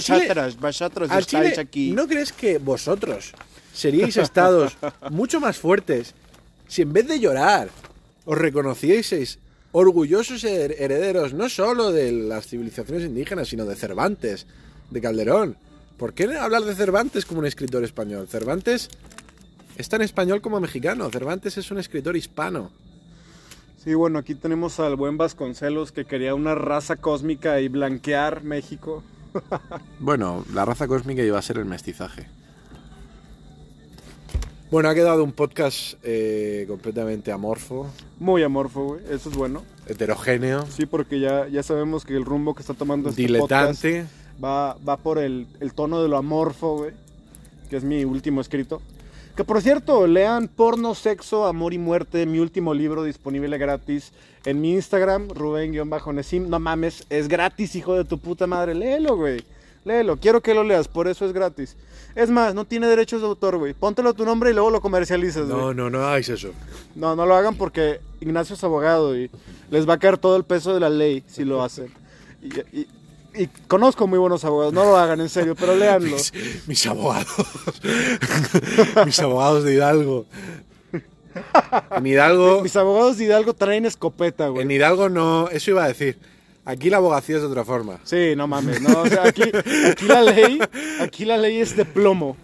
Chile- 0.00 0.18
Vosotros, 0.28 0.60
vosotros 0.60 1.08
estáis 1.10 1.26
Chile, 1.26 1.54
aquí. 1.60 1.92
¿no 1.92 2.06
crees 2.06 2.32
que 2.32 2.58
vosotros 2.58 3.32
seríais 3.72 4.16
estados 4.18 4.76
mucho 5.10 5.40
más 5.40 5.56
fuertes 5.56 6.14
si 6.68 6.82
en 6.82 6.92
vez 6.92 7.08
de 7.08 7.18
llorar 7.20 7.70
os 8.26 8.36
reconocieseis 8.36 9.38
orgullosos 9.72 10.44
her- 10.44 10.74
herederos 10.78 11.32
no 11.32 11.48
solo 11.48 11.90
de 11.92 12.12
las 12.12 12.46
civilizaciones 12.46 13.04
indígenas, 13.04 13.48
sino 13.48 13.64
de 13.64 13.76
Cervantes, 13.76 14.46
de 14.90 15.00
Calderón? 15.00 15.56
¿Por 15.98 16.14
qué 16.14 16.24
hablar 16.36 16.62
de 16.62 16.74
Cervantes 16.74 17.26
como 17.26 17.40
un 17.40 17.46
escritor 17.46 17.82
español? 17.84 18.28
Cervantes 18.28 18.88
es 19.76 19.88
tan 19.88 20.00
español 20.00 20.40
como 20.40 20.60
mexicano. 20.60 21.10
Cervantes 21.10 21.58
es 21.58 21.70
un 21.70 21.78
escritor 21.78 22.16
hispano. 22.16 22.70
Sí, 23.82 23.94
bueno, 23.94 24.18
aquí 24.18 24.34
tenemos 24.34 24.80
al 24.80 24.96
buen 24.96 25.16
Vasconcelos 25.16 25.92
que 25.92 26.04
quería 26.04 26.34
una 26.34 26.54
raza 26.54 26.96
cósmica 26.96 27.60
y 27.60 27.68
blanquear 27.68 28.42
México. 28.42 29.02
Bueno, 30.00 30.44
la 30.54 30.64
raza 30.64 30.88
cósmica 30.88 31.22
iba 31.22 31.38
a 31.38 31.42
ser 31.42 31.58
el 31.58 31.64
mestizaje. 31.64 32.26
Bueno, 34.70 34.88
ha 34.88 34.94
quedado 34.94 35.24
un 35.24 35.32
podcast 35.32 35.94
eh, 36.02 36.64
completamente 36.68 37.32
amorfo, 37.32 37.90
Muy 38.18 38.42
amorfo, 38.42 38.84
güey. 38.84 39.00
Eso 39.10 39.30
es 39.30 39.36
bueno. 39.36 39.64
heterogéneo, 39.86 40.66
Sí, 40.66 40.86
porque 40.86 41.20
ya, 41.20 41.48
ya 41.48 41.62
sabemos 41.62 42.04
que 42.04 42.14
el 42.16 42.24
rumbo 42.24 42.54
que 42.54 42.60
está 42.62 42.74
tomando 42.74 43.10
este 43.10 43.22
diletante. 43.22 44.02
podcast 44.02 44.12
va, 44.42 44.76
va 44.86 44.96
por 44.96 45.18
el, 45.18 45.46
el 45.60 45.72
tono 45.74 46.02
de 46.02 46.08
lo 46.08 46.16
amorfo, 46.16 46.76
güey. 46.78 46.92
Que 47.70 47.76
es 47.76 47.84
mi 47.84 48.04
último 48.04 48.40
escrito. 48.40 48.80
Que 49.36 49.44
por 49.44 49.60
cierto, 49.62 50.06
lean 50.06 50.48
Porno, 50.48 50.94
Sexo, 50.94 51.46
Amor 51.46 51.72
y 51.72 51.78
Muerte, 51.78 52.26
mi 52.26 52.38
último 52.40 52.74
libro 52.74 53.04
disponible 53.04 53.56
gratis 53.58 54.12
en 54.44 54.60
mi 54.60 54.72
Instagram, 54.72 55.28
Rubén-Nesim. 55.28 56.48
No 56.48 56.58
mames, 56.58 57.04
es 57.08 57.28
gratis, 57.28 57.76
hijo 57.76 57.94
de 57.94 58.04
tu 58.04 58.18
puta 58.18 58.46
madre. 58.46 58.74
Léelo, 58.74 59.16
güey. 59.16 59.44
Léelo, 59.84 60.16
quiero 60.16 60.40
que 60.40 60.54
lo 60.54 60.64
leas, 60.64 60.88
por 60.88 61.06
eso 61.08 61.24
es 61.24 61.32
gratis. 61.32 61.76
Es 62.16 62.30
más, 62.30 62.52
no 62.54 62.64
tiene 62.64 62.88
derechos 62.88 63.20
de 63.20 63.28
autor, 63.28 63.58
güey. 63.58 63.74
Póntelo 63.74 64.10
a 64.10 64.12
tu 64.12 64.24
nombre 64.24 64.50
y 64.50 64.54
luego 64.54 64.70
lo 64.70 64.80
comercializas, 64.80 65.46
güey. 65.48 65.56
No, 65.56 65.72
no, 65.72 65.88
no 65.88 65.98
hagáis 66.04 66.28
eso. 66.28 66.50
No, 66.96 67.14
no 67.14 67.24
lo 67.24 67.34
hagan 67.36 67.54
porque 67.54 68.00
Ignacio 68.20 68.56
es 68.56 68.64
abogado 68.64 69.16
y 69.16 69.30
les 69.70 69.88
va 69.88 69.94
a 69.94 69.98
caer 69.98 70.18
todo 70.18 70.36
el 70.36 70.42
peso 70.44 70.74
de 70.74 70.80
la 70.80 70.90
ley 70.90 71.22
si 71.28 71.44
lo 71.44 71.62
hacen. 71.62 71.92
Y, 72.42 72.48
y- 72.80 72.88
y 73.38 73.46
conozco 73.68 74.06
muy 74.06 74.18
buenos 74.18 74.44
abogados, 74.44 74.72
no 74.74 74.84
lo 74.84 74.96
hagan 74.96 75.20
en 75.20 75.28
serio, 75.28 75.54
pero 75.54 75.76
léanlo. 75.76 76.16
Mis, 76.16 76.32
mis 76.66 76.86
abogados. 76.86 77.28
mis 79.06 79.18
abogados 79.20 79.64
de 79.64 79.74
Hidalgo. 79.74 80.26
En 81.90 82.06
Hidalgo. 82.06 82.60
Mis 82.62 82.76
abogados 82.76 83.18
de 83.18 83.24
Hidalgo 83.24 83.54
traen 83.54 83.86
escopeta, 83.86 84.46
En 84.46 84.52
güey. 84.54 84.72
Hidalgo 84.72 85.08
no. 85.08 85.48
Eso 85.48 85.70
iba 85.70 85.84
a 85.84 85.88
decir. 85.88 86.18
Aquí 86.64 86.90
la 86.90 86.98
abogacía 86.98 87.36
es 87.36 87.42
de 87.42 87.48
otra 87.48 87.64
forma. 87.64 87.98
Sí, 88.04 88.34
no 88.36 88.46
mames, 88.46 88.82
no, 88.82 89.00
o 89.00 89.06
sea, 89.06 89.24
aquí, 89.24 89.42
aquí 89.42 90.04
la 90.06 90.20
ley, 90.20 90.58
aquí 91.00 91.24
la 91.24 91.38
ley 91.38 91.60
es 91.60 91.74
de 91.74 91.86
plomo. 91.86 92.36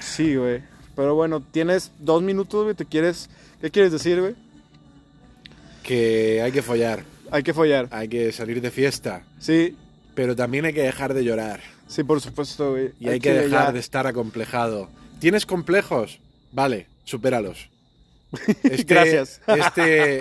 Sí, 0.00 0.34
güey. 0.34 0.62
Pero 0.96 1.14
bueno, 1.14 1.40
tienes 1.40 1.92
dos 2.00 2.22
minutos, 2.22 2.64
güey, 2.64 2.74
¿te 2.74 2.84
quieres, 2.84 3.30
qué 3.60 3.70
quieres 3.70 3.92
decir, 3.92 4.20
güey? 4.20 4.34
Que 5.84 6.42
hay 6.42 6.50
que 6.50 6.60
follar. 6.60 7.04
Hay 7.30 7.42
que 7.42 7.52
follar. 7.54 7.88
Hay 7.90 8.08
que 8.08 8.32
salir 8.32 8.60
de 8.60 8.70
fiesta. 8.70 9.22
Sí, 9.38 9.76
Pero 10.14 10.34
también 10.34 10.64
hay 10.64 10.72
que 10.72 10.82
dejar 10.82 11.14
de 11.14 11.22
llorar. 11.24 11.60
sí, 11.86 12.02
por 12.04 12.20
supuesto, 12.20 12.72
güey. 12.72 12.90
Y 13.00 13.08
hay 13.08 13.20
que 13.20 13.32
dejar 13.32 13.66
ya- 13.66 13.72
de 13.72 13.78
estar 13.78 14.06
acomplejado. 14.06 14.88
¿Tienes 15.20 15.46
complejos? 15.46 16.20
Vale, 16.52 16.86
supéralos. 17.04 17.68
Este, 18.64 18.94
Gracias. 18.94 19.40
Este, 19.46 20.20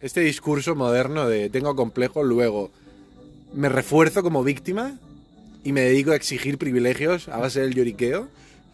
este 0.00 0.20
discurso 0.20 0.74
moderno 0.74 1.28
de 1.28 1.50
tengo 1.50 1.76
complejo, 1.76 2.22
luego 2.22 2.70
me 3.54 3.68
refuerzo 3.68 4.22
como 4.22 4.42
víctima 4.44 4.98
y 5.64 5.72
me 5.72 5.80
dedico 5.82 6.10
a 6.12 6.16
exigir 6.16 6.58
privilegios 6.58 7.28
a 7.28 7.38
base 7.38 7.60
del 7.60 7.74
lloriqueo. 7.74 8.28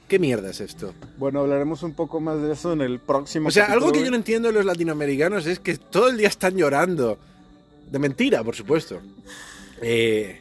¿Qué 0.09 0.19
mierda 0.19 0.51
es 0.51 0.61
esto? 0.61 0.93
Bueno, 1.19 1.41
hablaremos 1.41 1.83
un 1.83 1.95
poco 1.95 2.21
más 2.21 2.41
de 2.43 2.53
eso 2.53 2.73
en 2.75 2.81
el 2.83 3.01
próximo 3.01 3.49
O 3.49 3.51
sea, 3.51 3.65
capítulo, 3.67 3.87
algo 3.87 3.93
que 3.93 3.99
güey. 4.01 4.05
yo 4.07 4.11
no 4.11 4.17
entiendo 4.19 4.49
de 4.49 4.55
los 4.55 4.65
latinoamericanos 4.67 5.47
es 5.47 5.59
que 5.59 5.77
todo 5.77 6.09
el 6.11 6.19
día 6.19 6.29
están 6.29 6.57
llorando. 6.57 7.19
De 7.91 7.99
mentira, 7.99 8.43
por 8.43 8.55
supuesto. 8.57 9.01
Eh, 9.81 10.41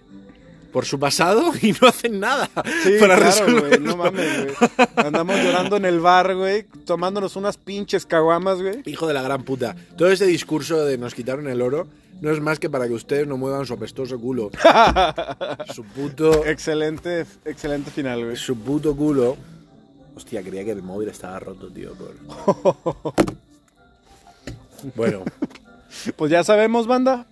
por 0.71 0.85
su 0.85 0.99
pasado 0.99 1.51
y 1.61 1.71
no 1.79 1.87
hacen 1.87 2.19
nada 2.19 2.49
Sí, 2.83 2.93
para 2.99 3.15
claro, 3.17 3.23
resolverlo. 3.25 3.91
no 3.91 3.97
mames, 3.97 4.43
güey. 4.45 4.55
Andamos 4.95 5.35
llorando 5.43 5.77
en 5.77 5.85
el 5.85 5.99
bar, 5.99 6.35
güey, 6.35 6.63
tomándonos 6.85 7.35
unas 7.35 7.57
pinches 7.57 8.05
caguamas, 8.07 8.59
güey. 8.61 8.81
Hijo 8.85 9.05
de 9.07 9.13
la 9.13 9.21
gran 9.21 9.43
puta. 9.43 9.75
Todo 9.97 10.09
ese 10.11 10.25
discurso 10.25 10.83
de 10.85 10.97
nos 10.97 11.13
quitaron 11.13 11.47
el 11.47 11.61
oro 11.61 11.87
no 12.21 12.31
es 12.31 12.39
más 12.39 12.57
que 12.57 12.69
para 12.69 12.87
que 12.87 12.93
ustedes 12.93 13.27
no 13.27 13.37
muevan 13.37 13.65
su 13.65 13.73
apestoso 13.73 14.19
culo. 14.19 14.49
su 15.75 15.83
puto. 15.83 16.45
Excelente, 16.45 17.25
excelente 17.45 17.91
final, 17.91 18.23
güey. 18.25 18.37
Su 18.37 18.55
puto 18.57 18.95
culo. 18.95 19.35
Hostia, 20.15 20.41
creía 20.41 20.63
que 20.63 20.71
el 20.71 20.81
móvil 20.83 21.09
estaba 21.09 21.39
roto, 21.39 21.69
tío. 21.69 21.91
por- 21.93 23.13
Bueno, 24.95 25.23
Pues 26.15 26.31
ya 26.31 26.43
sabemos, 26.43 26.87
banda. 26.87 27.25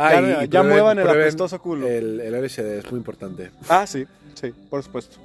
Ah, 0.00 0.12
ya, 0.12 0.20
y- 0.42 0.44
y 0.44 0.48
ya 0.48 0.60
prueben- 0.62 0.68
muevan 0.68 0.98
el 1.00 1.08
apestoso 1.08 1.60
culo. 1.60 1.86
El, 1.88 2.20
el 2.20 2.34
LSD 2.34 2.78
es 2.78 2.90
muy 2.90 2.98
importante. 2.98 3.50
Ah, 3.68 3.86
sí, 3.86 4.06
sí, 4.40 4.52
por 4.70 4.82
supuesto. 4.82 5.16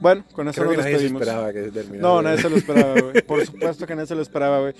Bueno, 0.00 0.24
con 0.32 0.46
eso 0.48 0.60
Creo 0.60 0.70
que 0.70 0.76
nos 0.76 0.84
nadie 0.84 0.96
se 0.96 1.02
despedimos. 1.04 1.22
esperaba 1.22 1.52
que 1.52 1.62
terminara. 1.72 2.02
No, 2.08 2.22
nadie 2.22 2.38
se 2.40 2.50
lo 2.50 2.56
esperaba, 2.56 3.00
güey. 3.00 3.22
Por 3.22 3.44
supuesto 3.46 3.86
que 3.86 3.94
nadie 3.96 4.06
se 4.06 4.14
lo 4.14 4.22
esperaba, 4.22 4.60
güey. 4.60 4.74